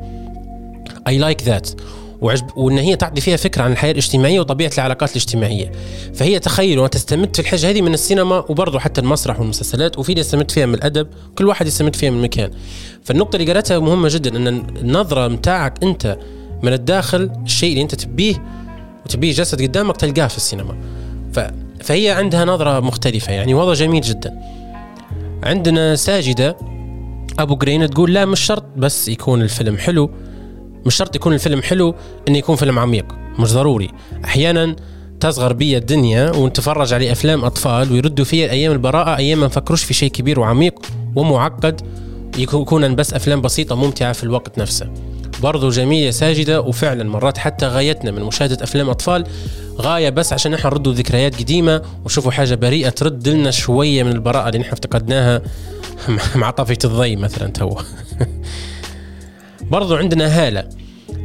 اي 1.08 1.18
لايك 1.18 1.44
ذات 1.44 1.70
وعجب 2.22 2.46
وإن 2.56 2.78
هي 2.78 2.96
تعطي 2.96 3.22
فيها 3.22 3.38
فكرة 3.38 3.64
عن 3.64 3.72
الحياة 3.72 3.92
الاجتماعية 3.92 4.40
وطبيعة 4.40 4.72
العلاقات 4.78 5.12
الاجتماعية. 5.12 5.72
فهي 6.14 6.40
تخيل 6.40 6.80
وتستمد 6.80 7.36
في 7.36 7.42
الحاجة 7.42 7.70
هذه 7.70 7.82
من 7.82 7.94
السينما 7.94 8.46
وبرضه 8.50 8.80
حتى 8.80 9.02
المسرح 9.02 9.40
والمسلسلات 9.40 10.00
وفي 10.00 10.14
يستمد 10.14 10.52
فيها 10.52 10.66
من 10.66 10.74
الأدب 10.74 11.08
كل 11.38 11.48
واحد 11.48 11.68
يستمد 11.68 11.96
فيها 11.96 12.10
من 12.10 12.22
مكان. 12.22 12.52
فالنقطة 13.04 13.36
اللي 13.36 13.54
قالتها 13.54 13.80
مهمة 13.80 14.10
جدا 14.12 14.38
إن 14.38 14.48
النظرة 14.48 15.28
متاعك 15.28 15.84
أنت 15.84 16.18
من 16.64 16.74
الداخل 16.74 17.32
الشيء 17.46 17.70
اللي 17.70 17.82
أنت 17.82 17.96
تبيه 17.96 18.44
تبيه 19.10 19.34
جسد 19.34 19.62
قدامك 19.62 19.98
تلقاه 19.98 20.28
في 20.28 20.38
السينما. 20.38 20.78
ف... 21.34 21.40
فهي 21.84 22.10
عندها 22.12 22.46
نظرة 22.46 22.80
مختلفة 22.80 23.34
يعني 23.34 23.54
وضع 23.54 23.74
جميل 23.74 24.02
جدا. 24.02 24.42
عندنا 25.44 25.96
ساجدة 25.96 26.58
أبو 27.40 27.56
جرين 27.56 27.90
تقول 27.90 28.14
لا 28.14 28.26
مش 28.26 28.40
شرط 28.40 28.66
بس 28.78 29.08
يكون 29.08 29.42
الفيلم 29.42 29.78
حلو. 29.78 30.12
مش 30.86 30.96
شرط 30.96 31.16
يكون 31.16 31.34
الفيلم 31.34 31.62
حلو 31.62 31.96
إنه 32.28 32.38
يكون 32.38 32.56
فيلم 32.56 32.80
عميق 32.80 33.06
مش 33.40 33.54
ضروري. 33.54 33.90
أحيانا 34.26 34.76
تصغر 35.20 35.54
بي 35.54 35.78
الدنيا 35.78 36.32
ونتفرج 36.32 36.94
على 36.94 37.12
أفلام 37.12 37.46
أطفال 37.46 37.92
ويردوا 37.92 38.26
فيها 38.26 38.52
أيام 38.52 38.72
البراءة 38.72 39.18
أيام 39.18 39.40
ما 39.40 39.46
نفكروش 39.46 39.84
في 39.84 39.94
شيء 39.94 40.12
كبير 40.12 40.40
وعميق 40.40 40.80
ومعقد 41.16 41.82
يكون 42.38 42.96
بس 42.96 43.14
أفلام 43.14 43.42
بسيطة 43.42 43.76
ممتعة 43.76 44.14
في 44.14 44.24
الوقت 44.24 44.58
نفسه. 44.58 44.90
برضو 45.42 45.70
جميلة 45.70 46.12
ساجدة 46.12 46.62
وفعلا 46.62 47.04
مرات 47.04 47.38
حتى 47.38 47.68
غايتنا 47.68 48.12
من 48.12 48.22
مشاهدة 48.22 48.64
أفلام 48.64 48.90
أطفال 48.90 49.24
غاية 49.78 50.10
بس 50.10 50.34
عشان 50.34 50.52
نحن 50.52 50.68
نردوا 50.68 50.94
ذكريات 50.94 51.40
قديمة 51.40 51.82
ونشوفوا 52.04 52.32
حاجة 52.32 52.56
بريئة 52.56 52.90
ترد 52.90 53.28
لنا 53.28 53.52
شوية 53.52 54.04
من 54.04 54.12
البراءة 54.12 54.48
اللي 54.48 54.60
نحن 54.60 54.72
افتقدناها. 54.72 55.42
مع 56.36 56.52
طفية 56.52 56.78
الضي 56.86 57.16
مثلا 57.16 57.48
تو. 57.48 57.78
برضو 59.71 59.97
عندنا 59.97 60.27
هالة 60.27 60.69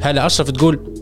هالة 0.02 0.26
أشرف 0.26 0.52
تقول 0.52 1.02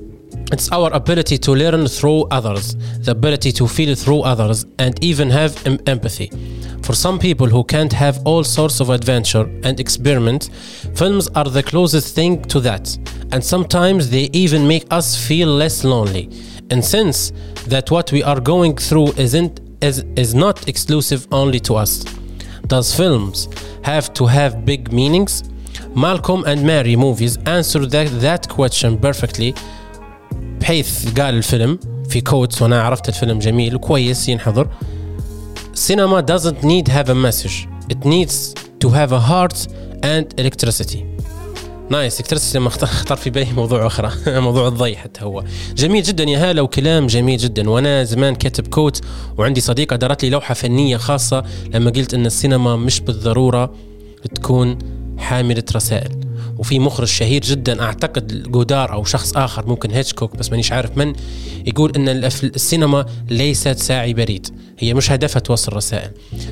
It's 0.51 0.71
our 0.71 0.91
ability 0.93 1.37
to 1.37 1.53
learn 1.53 1.85
through 1.87 2.23
others, 2.31 2.75
the 3.05 3.11
ability 3.11 3.51
to 3.51 3.67
feel 3.67 3.93
through 3.93 4.21
others, 4.21 4.65
and 4.79 4.97
even 5.03 5.29
have 5.29 5.53
empathy. 5.85 6.31
For 6.81 6.95
some 6.95 7.19
people 7.19 7.45
who 7.45 7.63
can't 7.63 7.93
have 7.93 8.19
all 8.25 8.43
sorts 8.43 8.79
of 8.79 8.89
adventure 8.89 9.43
and 9.63 9.79
experiment, 9.79 10.49
films 10.95 11.27
are 11.35 11.45
the 11.45 11.61
closest 11.61 12.15
thing 12.15 12.41
to 12.45 12.59
that, 12.61 12.97
and 13.31 13.43
sometimes 13.43 14.09
they 14.09 14.27
even 14.33 14.67
make 14.67 14.85
us 14.89 15.15
feel 15.15 15.49
less 15.49 15.83
lonely. 15.83 16.31
And 16.71 16.83
since 16.83 17.31
that 17.67 17.91
what 17.91 18.11
we 18.11 18.23
are 18.23 18.39
going 18.39 18.75
through 18.75 19.09
isn't 19.17 19.61
is, 19.81 20.03
is 20.15 20.33
not 20.33 20.67
exclusive 20.67 21.27
only 21.31 21.59
to 21.61 21.75
us. 21.75 22.03
Does 22.67 22.95
films 22.95 23.47
have 23.83 24.13
to 24.15 24.25
have 24.25 24.65
big 24.65 24.91
meanings? 24.91 25.43
And 25.96 26.62
Mary 26.66 26.96
movies 26.96 27.38
answer 27.46 27.86
that, 27.86 28.08
that 28.20 28.48
question 28.48 28.98
perfectly. 28.98 29.54
بحيث 30.60 31.20
قال 31.20 31.34
الفيلم 31.34 31.78
في 32.08 32.20
quotes 32.20 32.62
وأنا 32.62 32.82
عرفت 32.82 33.08
الفيلم 33.08 33.38
جميل 33.38 33.74
وكويس 33.74 34.28
ينحضر. 34.28 34.68
Cinema 35.74 36.22
doesn't 36.22 36.62
need 36.64 36.88
have 36.88 37.08
a 37.08 37.14
message. 37.14 37.68
It 37.88 38.04
needs 38.04 38.54
to 38.80 38.88
have 38.88 39.12
a 39.12 39.20
heart 39.20 39.66
and 40.02 40.40
electricity. 40.40 41.04
nice 41.90 42.22
electricity 42.22 42.56
لما 42.56 42.68
خطر 42.68 43.16
في 43.18 43.30
بالي 43.30 43.52
موضوع 43.52 43.86
أخرى. 43.86 44.10
موضوع 44.40 44.68
الضي 44.68 44.96
حتى 44.96 45.24
هو. 45.24 45.44
جميل 45.76 46.02
جدا 46.02 46.24
يا 46.24 46.50
هاله 46.50 46.62
وكلام 46.62 47.06
جميل 47.06 47.38
جدا. 47.38 47.70
وأنا 47.70 48.04
زمان 48.04 48.34
كاتب 48.34 48.66
quote 48.66 49.00
وعندي 49.38 49.60
صديقة 49.60 49.96
دارت 49.96 50.24
لي 50.24 50.30
لوحة 50.30 50.54
فنية 50.54 50.96
خاصة. 50.96 51.44
لما 51.74 51.90
قلت 51.90 52.14
إن 52.14 52.26
السينما 52.26 52.76
مش 52.76 53.00
بالضرورة 53.00 53.74
تكون 54.34 54.78
حامله 55.18 55.64
رسائل. 55.74 56.20
وفي 56.58 56.78
مخرج 56.78 57.06
شهير 57.06 57.40
جدا 57.40 57.82
أعتقد 57.82 58.42
جودار 58.42 58.92
أو 58.92 59.04
شخص 59.04 59.36
آخر 59.36 59.66
ممكن 59.66 59.90
هيتشكوك 59.90 60.36
بس 60.36 60.50
مانيش 60.50 60.72
عارف 60.72 60.96
من 60.96 61.12
يقول 61.66 61.92
إن 61.96 62.08
السينما 62.08 63.06
ليست 63.30 63.78
ساعي 63.78 64.14
بريد. 64.14 64.46
هي 64.78 64.94
مش 64.94 65.10
هدفها 65.10 65.40
توصل 65.40 65.72
رسائل. 65.72 66.10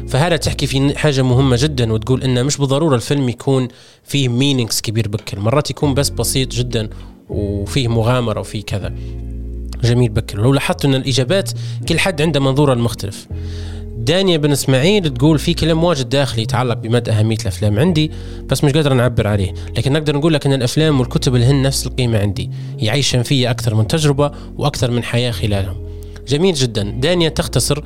فهذا 0.09 0.37
تحكي 0.37 0.67
في 0.67 0.99
حاجة 0.99 1.23
مهمة 1.23 1.57
جدا 1.61 1.93
وتقول 1.93 2.23
انه 2.23 2.43
مش 2.43 2.57
بالضرورة 2.57 2.97
الفيلم 2.97 3.29
يكون 3.29 3.69
فيه 4.05 4.29
meanings 4.29 4.81
كبير 4.81 5.09
بكل. 5.09 5.39
مرات 5.39 5.71
يكون 5.71 5.95
بس 5.95 6.09
بسيط 6.09 6.53
جدا 6.53 6.89
وفيه 7.29 7.89
مغامرة 7.89 8.41
وفيه 8.41 8.63
كذا. 8.63 8.95
جميل 9.85 10.11
بكر 10.11 10.39
لو 10.39 10.53
لاحظت 10.53 10.85
إن 10.85 10.95
الإجابات 10.95 11.51
كل 11.89 11.99
حد 11.99 12.23
عنده 12.23 12.41
منظوره 12.41 12.73
المختلف. 12.73 13.27
دانيا 13.97 14.37
بن 14.37 14.53
إسماعيل 14.53 15.15
تقول 15.15 15.39
في 15.39 15.55
كلام 15.55 15.85
واجد 15.85 16.09
داخلي 16.09 16.43
يتعلق 16.43 16.75
بمدى 16.75 17.11
أهمية 17.11 17.37
الأفلام 17.43 17.79
عندي 17.79 18.11
بس 18.47 18.65
مش 18.65 18.73
قادر 18.73 18.93
نعبر 18.93 19.27
عليه 19.27 19.55
لكن 19.77 19.93
نقدر 19.93 20.17
نقول 20.17 20.35
لك 20.35 20.47
إن 20.47 20.53
الأفلام 20.53 21.01
والكتب 21.01 21.35
لهن 21.35 21.63
نفس 21.63 21.87
القيمة 21.87 22.19
عندي 22.19 22.51
يعيشن 22.79 23.23
فيا 23.23 23.51
أكثر 23.51 23.75
من 23.75 23.87
تجربة 23.87 24.33
وأكثر 24.57 24.91
من 24.91 25.03
حياة 25.03 25.31
خلالهم. 25.31 25.77
جميل 26.29 26.55
جدا. 26.55 26.83
دانيا 26.83 27.29
تختصر 27.29 27.83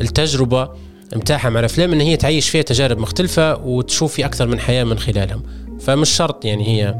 التجربة 0.00 0.70
متاحة 1.16 1.50
مع 1.50 1.60
الأفلام 1.60 1.92
إن 1.92 2.00
هي 2.00 2.16
تعيش 2.16 2.48
فيها 2.48 2.62
تجارب 2.62 2.98
مختلفة 2.98 3.56
وتشوف 3.56 4.14
في 4.14 4.24
أكثر 4.24 4.46
من 4.46 4.60
حياة 4.60 4.84
من 4.84 4.98
خلالهم. 4.98 5.42
فمش 5.80 6.10
شرط 6.10 6.44
يعني 6.44 6.68
هي 6.68 6.94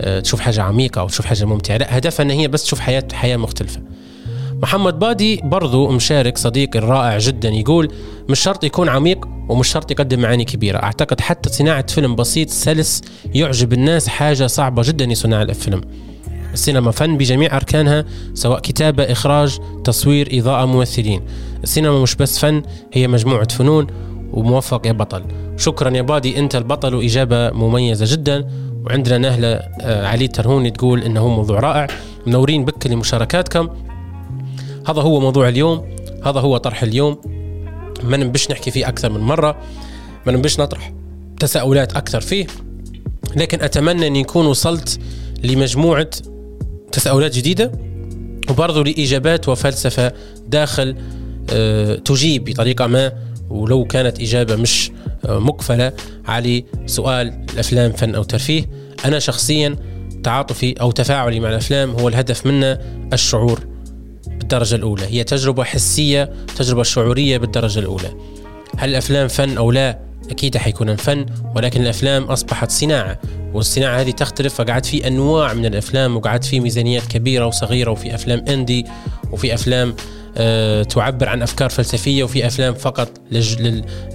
آه، 0.00 0.20
تشوف 0.20 0.40
حاجة 0.40 0.62
عميقة 0.62 1.00
أو 1.00 1.08
تشوف 1.08 1.26
حاجة 1.26 1.44
ممتعة 1.44 1.76
لا 1.76 1.98
هدفها 1.98 2.24
إن 2.24 2.30
هي 2.30 2.48
بس 2.48 2.64
تشوف 2.64 2.80
حياة 2.80 3.08
حياة 3.12 3.36
مختلفة. 3.36 3.82
محمد 4.62 4.98
بادي 4.98 5.40
برضو 5.44 5.88
مشارك 5.88 6.38
صديقي 6.38 6.78
الرائع 6.78 7.18
جدا. 7.18 7.48
يقول 7.48 7.92
مش 8.28 8.40
شرط 8.40 8.64
يكون 8.64 8.88
عميق 8.88 9.28
ومش 9.48 9.68
شرط 9.68 9.90
يقدم 9.90 10.20
معاني 10.20 10.44
كبيرة. 10.44 10.78
أعتقد 10.78 11.20
حتى 11.20 11.48
صناعة 11.48 11.86
فيلم 11.86 12.16
بسيط 12.16 12.50
سلس 12.50 13.02
يعجب 13.34 13.72
الناس. 13.72 14.08
حاجة 14.08 14.46
صعبة 14.46 14.82
جدا 14.86 15.04
يصنع 15.04 15.42
الفيلم. 15.42 15.80
السينما 16.52 16.90
فن 16.90 17.16
بجميع 17.16 17.56
أركانها 17.56 18.04
سواء 18.34 18.60
كتابة 18.60 19.02
إخراج 19.02 19.58
تصوير 19.84 20.28
إضاءة 20.32 20.64
ممثلين. 20.64 21.20
السينما 21.62 22.02
مش 22.02 22.14
بس 22.14 22.38
فن 22.38 22.62
هي 22.92 23.08
مجموعة 23.08 23.48
فنون 23.48 23.86
وموفق 24.32 24.86
يا 24.86 24.92
بطل. 24.92 25.22
شكرا 25.56 25.96
يا 25.96 26.02
بادي. 26.02 26.38
أنت 26.38 26.56
البطل 26.56 26.94
وإجابة 26.94 27.50
مميزة 27.50 28.06
جدا. 28.08 28.48
وعندنا 28.84 29.18
نهلة 29.18 29.48
آه، 29.80 30.06
علي 30.06 30.28
ترهوني 30.28 30.70
تقول 30.70 31.02
إنه 31.02 31.28
موضوع 31.28 31.60
رائع. 31.60 31.86
منورين 32.26 32.64
بك 32.64 32.86
لمشاركاتكم. 32.86 33.68
هذا 34.86 35.00
هو 35.02 35.20
موضوع 35.20 35.48
اليوم 35.48 35.96
هذا 36.24 36.40
هو 36.40 36.56
طرح 36.56 36.82
اليوم. 36.82 37.20
ما 38.02 38.16
نبش 38.16 38.50
نحكي 38.50 38.70
فيه 38.70 38.88
أكثر 38.88 39.12
من 39.12 39.20
مرة 39.20 39.56
ما 40.26 40.32
نبش 40.32 40.60
نطرح 40.60 40.92
تساؤلات 41.40 41.96
أكثر 41.96 42.20
فيه 42.20 42.46
لكن 43.36 43.62
أتمنى 43.62 44.06
أن 44.06 44.16
يكون 44.16 44.46
وصلت 44.46 45.00
لمجموعة 45.44 46.10
تساؤلات 46.92 47.36
جديدة 47.36 47.72
وبرضو 48.50 48.82
لإجابات 48.82 49.48
وفلسفة 49.48 50.12
داخل 50.46 50.96
أه 51.50 51.94
تجيب 51.94 52.44
بطريقة 52.44 52.86
ما. 52.86 53.12
ولو 53.50 53.84
كانت 53.84 54.20
إجابة 54.20 54.56
مش 54.56 54.90
أه 55.26 55.38
مقفلة 55.38 55.92
على 56.26 56.64
سؤال 56.86 57.46
الأفلام 57.54 57.92
فن 57.92 58.14
أو 58.14 58.22
ترفيه 58.22 58.64
أنا 59.04 59.18
شخصيا 59.18 59.76
تعاطفي 60.24 60.72
أو 60.80 60.90
تفاعلي 60.90 61.40
مع 61.40 61.48
الأفلام 61.48 61.90
هو 61.90 62.08
الهدف 62.08 62.46
منه 62.46 62.78
الشعور. 63.12 63.75
بالدرجة 64.38 64.74
الأولى. 64.74 65.06
هي 65.06 65.24
تجربة 65.24 65.64
حسية 65.64 66.32
تجربة 66.56 66.82
شعورية 66.82 67.38
بالدرجة 67.38 67.78
الأولى. 67.78 68.10
هل 68.78 68.88
الأفلام 68.88 69.28
فن 69.28 69.56
أو 69.56 69.70
لا؟ 69.70 69.98
أكيد 70.30 70.56
حيكون 70.56 70.96
فن 70.96 71.26
ولكن 71.54 71.82
الأفلام 71.82 72.24
أصبحت 72.24 72.70
صناعة 72.70 73.18
والصناعة 73.54 74.00
هذه 74.00 74.10
تختلف 74.10 74.54
فقعد 74.54 74.86
في 74.86 75.06
أنواع 75.06 75.54
من 75.54 75.66
الأفلام 75.66 76.16
وقعد 76.16 76.44
في 76.44 76.60
ميزانيات 76.60 77.06
كبيرة 77.06 77.46
وصغيرة 77.46 77.90
وفي 77.90 78.14
أفلام 78.14 78.44
إندي 78.48 78.86
وفي 79.32 79.54
أفلام 79.54 79.94
أه 80.36 80.82
تعبر 80.82 81.28
عن 81.28 81.42
أفكار 81.42 81.70
فلسفية 81.70 82.24
وفي 82.24 82.46
أفلام 82.46 82.74
فقط 82.74 83.08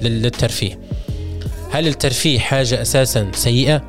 للترفيه. 0.02 0.80
هل 1.72 1.88
الترفيه 1.88 2.40
حاجة 2.40 2.82
أساسا 2.82 3.32
سيئة؟ 3.34 3.82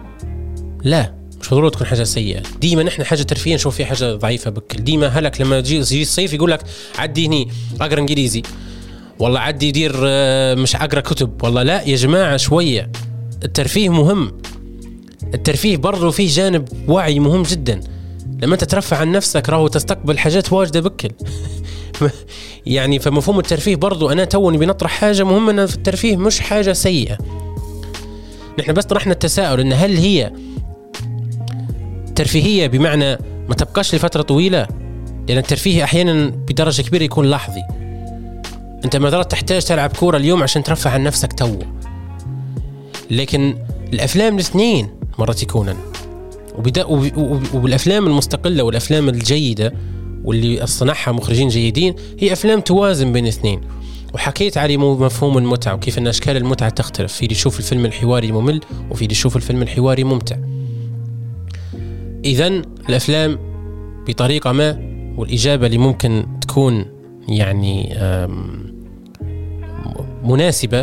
لا. 0.85 1.22
مش 1.43 1.51
ضروري 1.51 1.71
تكون 1.71 1.87
حاجة 1.87 2.03
سيئة. 2.05 2.43
ديما 2.61 2.83
نحن 2.83 3.05
حاجة 3.05 3.23
ترفيه 3.23 3.55
نشوف 3.55 3.77
فيها 3.77 3.87
حاجة 3.87 4.15
ضعيفة 4.15 4.51
بكل. 4.51 4.85
ديما 4.85 5.07
هلك 5.07 5.41
لما 5.41 5.59
يجي 5.59 6.03
الصيف 6.03 6.33
يقول 6.33 6.51
لك 6.51 6.61
عدي 6.99 7.27
هني 7.27 7.49
أقرأ 7.81 8.01
إنجليزي. 8.01 8.43
والله 9.19 9.41
عدي 9.41 9.69
يدير 9.69 9.93
آه، 10.05 10.55
مش 10.55 10.77
أقرأ 10.77 11.01
كتب. 11.01 11.43
والله 11.45 11.63
لا 11.63 11.83
يا 11.83 11.97
جماعة 11.97 12.37
شوية. 12.37 12.93
الترفيه 13.45 13.89
مهم. 13.89 14.33
الترفيه 15.35 15.77
برضه 15.77 16.11
فيه 16.11 16.29
جانب 16.29 16.69
وعي 16.89 17.19
مهم 17.19 17.43
جدا. 17.43 17.81
لما 18.43 18.55
انت 18.55 18.65
ترفع 18.65 18.97
عن 18.97 19.13
نفسك 19.13 19.49
راهو 19.49 19.69
تستقبل 19.69 20.19
حاجات 20.19 20.53
واجدة 20.53 20.81
بكل. 20.81 21.11
يعني 22.67 22.99
فمفهوم 22.99 23.39
الترفيه 23.39 23.77
برضو 23.77 24.11
أنا 24.11 24.25
توني 24.25 24.59
بنطرح 24.59 24.91
حاجة 24.91 25.25
مهمة 25.25 25.67
في 25.67 25.75
الترفيه 25.75 26.17
مش 26.17 26.41
حاجة 26.41 26.73
سيئة. 26.73 27.19
نحن 28.59 28.73
بس 28.73 28.85
طرحنا 28.85 29.13
التساؤل 29.13 29.61
إن 29.61 29.73
هل 29.73 29.97
هي 29.97 30.33
ترفيهيه 32.23 32.67
بمعنى 32.67 33.19
ما 33.49 33.55
تبقاش 33.55 33.95
لفترة 33.95 34.23
طويلة 34.23 34.67
لأن 35.29 35.39
الترفيه 35.39 35.85
أحيانا 35.85 36.29
بدرجة 36.29 36.83
كبيرة 36.83 37.03
يكون 37.03 37.31
لحظي. 37.31 37.61
أنت 38.85 38.97
مثلا 38.97 39.23
تحتاج 39.23 39.65
تلعب 39.65 39.91
كورة 39.91 40.17
اليوم 40.17 40.43
عشان 40.43 40.63
ترفع 40.63 40.91
عن 40.91 41.03
نفسك 41.03 41.33
تو. 41.33 41.57
لكن 43.11 43.57
الأفلام 43.93 44.35
الاثنين 44.35 44.89
مرات 45.19 45.43
يكونن. 45.43 45.77
وبالافلام 47.55 48.07
المستقلة 48.07 48.63
والأفلام 48.63 49.09
الجيدة 49.09 49.73
واللي 50.25 50.67
صنعها 50.67 51.13
مخرجين 51.13 51.49
جيدين 51.49 51.95
هي 52.19 52.33
أفلام 52.33 52.61
توازن 52.61 53.13
بين 53.13 53.25
الاثنين. 53.25 53.61
وحكيت 54.15 54.59
على 54.59 54.77
مفهوم 54.77 55.39
المتعة 55.39 55.75
وكيف 55.75 55.99
أن 55.99 56.07
أشكال 56.07 56.37
المتعة 56.37 56.69
تختلف. 56.69 57.13
في 57.13 57.23
اللي 57.23 57.33
يشوف 57.33 57.59
الفيلم 57.59 57.87
الحواري 57.87 58.33
ممل 58.33 58.61
وفي 58.91 59.03
اللي 59.03 59.13
يشوف 59.13 59.37
الفيلم 59.37 59.63
الحواري 59.63 60.05
ممتع. 60.05 60.37
اذا 62.25 62.47
الأفلام 62.89 63.39
بطريقة 64.09 64.53
ما 64.53 64.79
والإجابة 65.17 65.67
اللي 65.67 65.79
ممكن 65.79 66.27
تكون 66.41 66.85
يعني 67.29 67.95
مناسبة 70.25 70.81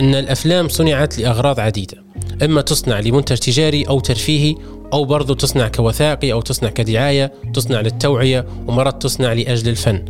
إن 0.00 0.14
الأفلام 0.14 0.68
صنعت 0.68 1.18
لأغراض 1.18 1.60
عديدة 1.60 2.04
إما 2.42 2.60
تصنع 2.60 3.00
لمنتج 3.00 3.36
تجاري 3.36 3.84
أو 3.88 4.00
ترفيهي 4.00 4.54
أو 4.92 5.04
برضو 5.04 5.34
تصنع 5.34 5.68
كوثائقي 5.68 6.32
أو 6.32 6.40
تصنع 6.40 6.70
كدعاية 6.70 7.32
تصنع 7.54 7.80
للتوعية 7.80 8.46
ومرات 8.66 9.02
تصنع 9.02 9.32
لأجل 9.32 9.68
الفن. 9.68 10.04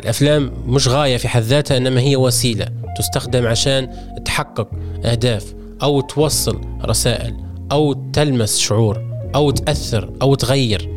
الأفلام 0.00 0.52
مش 0.66 0.88
غاية 0.88 1.16
في 1.16 1.28
حد 1.28 1.42
ذاتها 1.42 1.76
إنما 1.76 2.00
هي 2.00 2.16
وسيلة 2.16 2.68
تستخدم 2.98 3.46
عشان 3.46 3.88
تحقق 4.24 4.68
أهداف 5.04 5.54
أو 5.82 6.00
توصل 6.00 6.60
رسائل 6.84 7.36
أو 7.72 7.92
تلمس 8.12 8.58
شعور. 8.58 9.11
أو 9.34 9.50
تأثر 9.50 10.10
أو 10.22 10.34
تغير. 10.34 10.88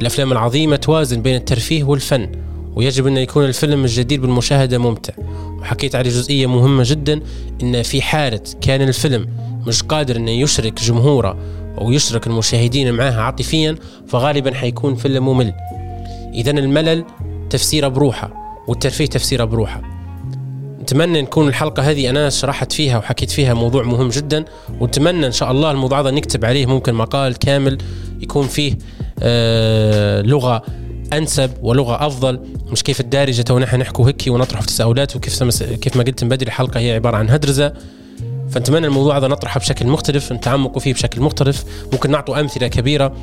الأفلام 0.00 0.32
العظيمة 0.32 0.76
توازن 0.76 1.22
بين 1.22 1.36
الترفيه 1.36 1.84
والفن 1.84 2.32
ويجب 2.76 3.06
أن 3.06 3.16
يكون 3.16 3.44
الفيلم 3.44 3.84
الجديد 3.84 4.20
بالمشاهدة 4.20 4.78
ممتع. 4.78 5.12
وحكيت 5.60 5.94
على 5.94 6.08
جزئية 6.08 6.46
مهمة 6.46 6.82
جدا 6.86 7.20
أن 7.62 7.82
في 7.82 8.02
حالة 8.02 8.42
كان 8.60 8.82
الفيلم 8.82 9.28
مش 9.66 9.82
قادر 9.82 10.16
أنه 10.16 10.30
يشرك 10.30 10.80
جمهوره 10.80 11.36
أو 11.78 11.92
يشرك 11.92 12.26
المشاهدين 12.26 12.94
معاه 12.94 13.12
عاطفيا 13.12 13.76
فغالبا 14.08 14.54
حيكون 14.54 14.94
فيلم 14.94 15.28
ممل. 15.28 15.52
إذا 16.34 16.50
الملل 16.50 17.04
تفسيره 17.50 17.88
بروحه 17.88 18.32
والترفيه 18.68 19.06
تفسيره 19.06 19.44
بروحه. 19.44 19.89
نتمنى 20.90 21.22
نكون 21.22 21.48
الحلقة 21.48 21.90
هذه 21.90 22.10
أنا 22.10 22.30
شرحت 22.30 22.72
فيها 22.72 22.98
وحكيت 22.98 23.30
فيها 23.30 23.54
موضوع 23.54 23.82
مهم 23.82 24.08
جدا 24.08 24.44
ونتمنى 24.80 25.26
إن 25.26 25.32
شاء 25.32 25.50
الله 25.50 25.70
الموضوع 25.70 26.00
هذا 26.00 26.10
نكتب 26.10 26.44
عليه 26.44 26.66
ممكن 26.66 26.94
مقال 26.94 27.38
كامل 27.38 27.78
يكون 28.20 28.46
فيه 28.46 28.78
آه 29.22 30.22
لغة 30.22 30.62
أنسب 31.12 31.50
ولغة 31.62 32.06
أفضل. 32.06 32.40
مش 32.72 32.82
كيف 32.82 33.00
الدارجة 33.00 33.42
تو 33.42 33.58
نحن 33.58 33.76
نحكوا 33.76 34.08
هيك 34.08 34.24
ونطرح 34.28 34.60
في 34.60 34.66
تساؤلات 34.66 35.16
وكيف 35.16 35.62
كيف 35.62 35.96
ما 35.96 36.02
قلت 36.02 36.24
من 36.24 36.30
بدري 36.30 36.46
الحلقة 36.46 36.80
هي 36.80 36.92
عبارة 36.92 37.16
عن 37.16 37.30
هدرزة. 37.30 37.72
فنتمنى 38.50 38.86
الموضوع 38.86 39.16
هذا 39.16 39.28
نطرحه 39.28 39.60
بشكل 39.60 39.86
مختلف 39.86 40.32
نتعمقوا 40.32 40.80
فيه 40.80 40.92
بشكل 40.92 41.20
مختلف. 41.20 41.64
ممكن 41.92 42.10
نعطوا 42.10 42.40
أمثلة 42.40 42.68
كبيرة. 42.68 43.16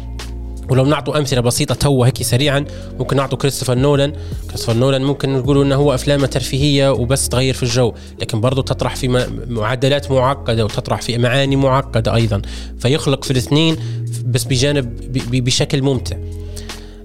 ولو 0.70 0.86
نعطوا 0.86 1.18
أمثلة 1.18 1.42
بسيطة 1.42 1.76
تو 1.76 2.04
هيك 2.04 2.24
سريعا 2.24 2.66
ممكن 3.00 3.18
نعطوا 3.18 3.38
كريستوفر 3.38 3.76
نولان 3.76 4.14
كريستوفر 4.48 4.74
نولان 4.74 5.04
ممكن 5.04 5.34
نقولوا 5.34 5.64
إنه 5.64 5.76
هو 5.76 5.94
أفلامه 5.94 6.28
ترفيهية 6.28 6.92
وبس 6.92 7.30
تغير 7.30 7.54
في 7.54 7.64
الجو 7.64 7.94
لكن 8.22 8.42
برضه 8.42 8.62
تطرح 8.62 8.96
في 8.96 9.28
معدلات 9.48 10.12
معقدة 10.12 10.66
وتطرح 10.66 11.02
في 11.02 11.18
معاني 11.18 11.56
معقدة 11.56 12.16
أيضا. 12.16 12.42
فيخلق 12.80 13.24
في 13.24 13.32
الاثنين 13.32 13.78
بس 14.26 14.44
بجانب 14.44 14.96
بشكل 15.32 15.82
ممتع. 15.82 16.18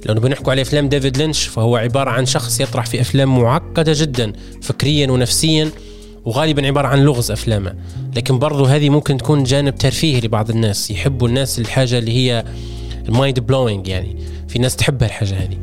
لو 0.06 0.14
نبغى 0.14 0.28
نحكوا 0.28 0.52
على 0.52 0.62
أفلام 0.62 0.88
ديفيد 0.88 1.16
لينش 1.16 1.42
فهو 1.42 1.76
عبارة 1.76 2.10
عن 2.10 2.26
شخص 2.26 2.60
يطرح 2.60 2.86
في 2.86 3.00
أفلام 3.00 3.38
معقدة 3.40 3.92
جدا 3.96 4.32
فكريا 4.62 5.10
ونفسيا 5.10 5.70
وغالبا 6.24 6.66
عبارة 6.66 6.88
عن 6.88 6.98
لغز 6.98 7.30
أفلامه. 7.30 7.74
لكن 8.16 8.38
برضو 8.38 8.64
هذه 8.64 8.88
ممكن 8.88 9.16
تكون 9.16 9.44
جانب 9.44 9.74
ترفيهي 9.74 10.20
لبعض 10.20 10.50
الناس 10.50 10.90
يحبوا 10.90 11.28
الناس 11.28 11.58
الحاجة 11.58 11.98
اللي 11.98 12.12
هي 12.12 12.44
ال 13.08 13.15
mind 13.15 13.40
blowing 13.40 13.88
يعني. 13.88 14.16
في 14.48 14.58
ناس 14.58 14.76
تحب 14.76 15.02
الحاجة 15.02 15.34
هذه. 15.34 15.58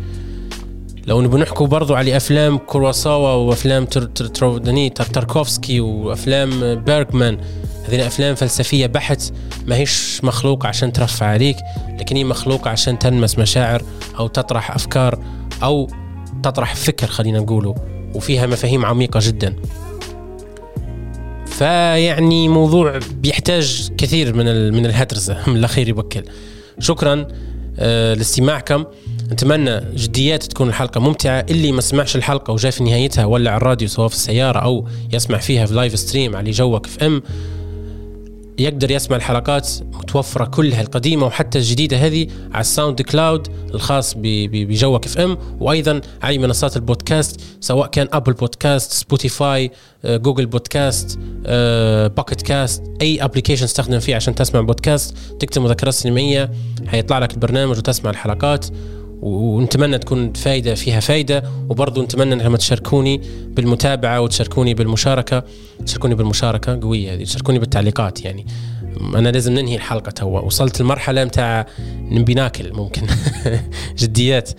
لو 1.07 1.21
نبغى 1.21 1.41
نحكوا 1.41 1.67
برضو 1.67 1.95
على 1.95 2.17
أفلام 2.17 2.57
كوراساوا 2.57 3.29
وأفلام 3.29 3.85
تاركوفسكي 5.13 5.79
وأفلام 5.79 6.75
بيركمان 6.75 7.37
هذه 7.87 8.07
أفلام 8.07 8.35
فلسفية 8.35 8.85
بحت 8.85 9.21
ما 9.65 9.75
هيش 9.75 10.19
مخلوقه 10.23 10.67
عشان 10.67 10.93
ترفع 10.93 11.25
عليك 11.25 11.55
لكن 11.99 12.15
هي 12.15 12.23
مخلوقه 12.23 12.69
عشان 12.69 12.99
تلمس 12.99 13.39
مشاعر 13.39 13.81
أو 14.19 14.27
تطرح 14.27 14.71
أفكار 14.71 15.19
أو 15.63 15.87
تطرح 16.43 16.75
فكر 16.75 17.07
خلينا 17.07 17.39
نقوله 17.39 17.75
وفيها 18.15 18.45
مفاهيم 18.45 18.85
عميقة 18.85 19.19
جدا. 19.23 19.55
فيعني 21.45 22.49
موضوع 22.49 22.99
بيحتاج 23.11 23.91
كثير 23.97 24.35
من 24.35 24.73
من 24.73 24.85
الهترزه 24.85 25.37
من 25.49 25.57
الأخير 25.57 25.89
يبكل 25.89 26.23
شكرا 26.79 27.27
آه 27.79 28.13
لاستماعكم 28.13 28.85
نتمنى 29.31 29.79
جديات 29.95 30.43
تكون 30.43 30.67
الحلقة 30.69 31.01
ممتعة. 31.01 31.45
اللي 31.49 31.71
ما 31.71 31.81
سمعش 31.81 32.15
الحلقة 32.15 32.53
وجاء 32.53 32.71
في 32.71 32.83
نهايتها 32.83 33.25
ولع 33.25 33.57
الراديو 33.57 33.87
سواء 33.87 34.07
في 34.07 34.15
السيارة 34.15 34.59
أو 34.59 34.87
يسمع 35.13 35.37
فيها 35.37 35.65
في 35.65 35.73
live 35.73 35.99
stream 35.99 36.35
على 36.35 36.51
جوك 36.51 36.85
اف 36.85 37.05
ام 37.05 37.21
يقدر 38.59 38.91
يسمع 38.91 39.17
الحلقات 39.17 39.69
متوفرة 39.93 40.45
كلها 40.45 40.81
القديمة 40.81 41.25
وحتى 41.25 41.57
الجديدة 41.57 41.97
هذه 41.97 42.27
على 42.51 42.61
ال 42.61 43.01
SoundCloud 43.01 43.47
الخاص 43.73 44.13
بجوك 44.17 45.05
اف 45.05 45.17
ام 45.17 45.37
وأيضا 45.59 46.01
على 46.21 46.37
منصات 46.37 46.75
البودكاست 46.75 47.41
سواء 47.59 47.87
كان 47.87 48.07
Apple 48.13 48.33
Podcast 48.33 48.91
Spotify 48.91 49.71
Google 50.05 50.45
Podcast 50.45 51.19
Pocket 52.15 52.41
Casts 52.41 52.83
أي 53.01 53.23
application 53.23 53.65
تستخدم 53.65 53.99
فيه 53.99 54.15
عشان 54.15 54.35
تسمع 54.35 54.61
بودكاست 54.61 55.17
تكتب 55.39 55.61
مذكرات 55.61 55.93
سينمائية 55.93 56.51
حيطلع 56.87 57.19
لك 57.19 57.33
البرنامج 57.33 57.77
وتسمع 57.77 58.09
الحلقات. 58.09 58.65
ونتمنى 59.21 59.97
تكون 59.97 60.33
فايدة 60.33 60.75
فيها 60.75 60.99
فايدة 60.99 61.43
وبرضو 61.69 62.03
نتمنى 62.03 62.33
إنكم 62.33 62.55
تشاركوني 62.55 63.21
بالمتابعة 63.47 64.21
وتشاركوني 64.21 64.73
بالمشاركة. 64.73 65.43
تشاركوني 65.85 66.15
بالمشاركة 66.15 66.79
قوية 66.81 67.13
هذه 67.13 67.23
تشاركوني 67.23 67.59
بالتعليقات 67.59 68.25
يعني. 68.25 68.45
أنا 69.15 69.29
لازم 69.29 69.53
ننهي 69.53 69.75
الحلقة 69.75 70.09
توا. 70.09 70.39
وصلت 70.39 70.81
المرحلة 70.81 71.25
متاع 71.25 71.67
نبي 71.89 72.33
ناكل 72.33 72.73
ممكن. 72.73 73.01
جديات. 74.01 74.49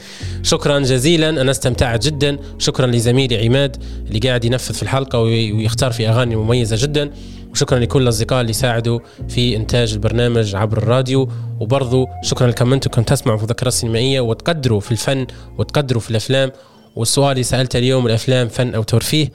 شكرا 0.43 0.79
جزيلا. 0.79 1.29
أنا 1.29 1.51
استمتعت 1.51 2.07
جدا. 2.07 2.39
شكرا 2.59 2.87
لزميلي 2.87 3.45
عماد 3.45 3.77
اللي 4.09 4.19
قاعد 4.19 4.45
ينفذ 4.45 4.75
في 4.75 4.83
الحلقة 4.83 5.19
ويختار 5.21 5.93
في 5.93 6.09
أغاني 6.09 6.37
مميزة 6.37 6.77
جدا. 6.81 7.11
وشكرا 7.51 7.79
لكل 7.79 8.03
الأصدقاء 8.03 8.41
اللي 8.41 8.53
ساعدوا 8.53 9.01
في 9.29 9.57
إنتاج 9.57 9.93
البرنامج 9.93 10.55
عبر 10.55 10.79
الراديو. 10.79 11.29
وبرضو 11.61 12.07
شكرا 12.23 12.47
لكم 12.47 12.73
أنتم 12.73 12.91
كنتم 12.91 13.15
تسمعوا 13.15 13.39
في 13.39 13.45
ذكرى 13.45 13.69
السينمائية 13.69 14.21
وتقدروا 14.21 14.81
في 14.81 14.93
الفن 14.93 15.27
وتقدروا 15.59 16.01
في 16.01 16.11
الأفلام. 16.11 16.53
والسؤال 16.97 17.33
اللي 17.33 17.43
سالته 17.43 17.79
اليوم 17.79 18.07
الأفلام 18.07 18.49
فن 18.49 18.75
أو 18.75 18.83
ترفيه؟ 18.83 19.29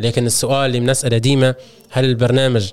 لكن 0.00 0.26
السؤال 0.26 0.66
اللي 0.66 0.80
بنسأله 0.80 1.18
ديما 1.18 1.54
هل 1.90 2.04
البرنامج 2.04 2.70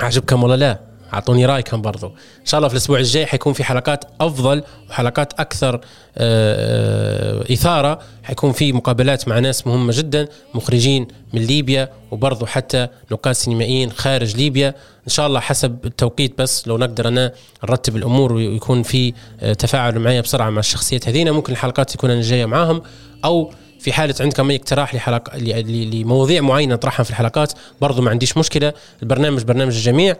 عجبكم 0.00 0.42
ولا 0.44 0.56
لا؟ 0.56 0.91
أعطوني 1.14 1.46
رايكم 1.46 1.82
برضو. 1.82 2.06
إن 2.06 2.46
شاء 2.46 2.58
الله 2.58 2.68
في 2.68 2.74
الأسبوع 2.74 2.98
الجاي 2.98 3.26
حيكون 3.26 3.52
في 3.52 3.64
حلقات 3.64 4.04
أفضل 4.20 4.62
وحلقات 4.90 5.40
أكثر 5.40 5.74
آه، 5.74 5.80
آه، 6.16 7.52
إثارة. 7.52 7.98
حيكون 8.22 8.52
في 8.52 8.72
مقابلات 8.72 9.28
مع 9.28 9.38
ناس 9.38 9.66
مهمة 9.66 9.92
جدا 9.96 10.28
مخرجين 10.54 11.08
من 11.32 11.40
ليبيا 11.40 11.88
وبرضو 12.10 12.46
حتى 12.46 12.88
نقاد 13.12 13.34
سينمائيين 13.34 13.90
خارج 13.90 14.36
ليبيا. 14.36 14.68
إن 15.06 15.12
شاء 15.12 15.26
الله 15.26 15.40
حسب 15.40 15.78
التوقيت 15.84 16.38
بس 16.38 16.68
لو 16.68 16.78
نقدر 16.78 17.08
أنا 17.08 17.32
نرتب 17.64 17.96
الأمور 17.96 18.32
ويكون 18.32 18.82
في 18.82 19.12
آه، 19.40 19.52
تفاعل 19.52 19.98
معي 19.98 20.22
بسرعة 20.22 20.50
مع 20.50 20.60
الشخصيات 20.60 21.08
هذينا 21.08 21.32
ممكن 21.32 21.52
الحلقات 21.52 21.90
تكون 21.90 22.10
أنا 22.10 22.20
جاية 22.20 22.46
معاهم 22.46 22.82
أو 23.24 23.52
في 23.80 23.92
حالة 23.92 24.14
عندكم 24.20 24.50
أي 24.50 24.56
اقتراح 24.56 24.94
لحلقه 24.94 25.38
لمواضيع 25.38 26.40
معينة 26.40 26.74
نطرحها 26.74 27.04
في 27.04 27.10
الحلقات 27.10 27.52
برضو 27.80 28.02
ما 28.02 28.10
عنديش 28.10 28.36
مشكلة. 28.36 28.72
البرنامج 29.02 29.42
برنامج 29.42 29.74
الجميع. 29.74 30.16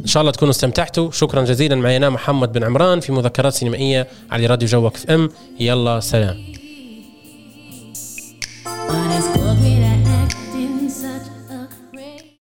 إن 0.00 0.06
شاء 0.06 0.20
الله 0.20 0.32
تكونوا 0.32 0.50
استمتعتوا. 0.50 1.10
شكرا 1.10 1.42
جزيلا. 1.44 1.76
معنا 1.76 2.10
محمد 2.10 2.52
بن 2.52 2.64
عمران 2.64 3.00
في 3.00 3.12
مذكرات 3.12 3.52
سينمائية 3.52 4.08
على 4.30 4.46
راديو 4.46 4.68
جوك 4.68 4.94
اف 4.94 5.10
إم. 5.10 5.30
يلا 5.60 6.00
سلام. 6.00 6.54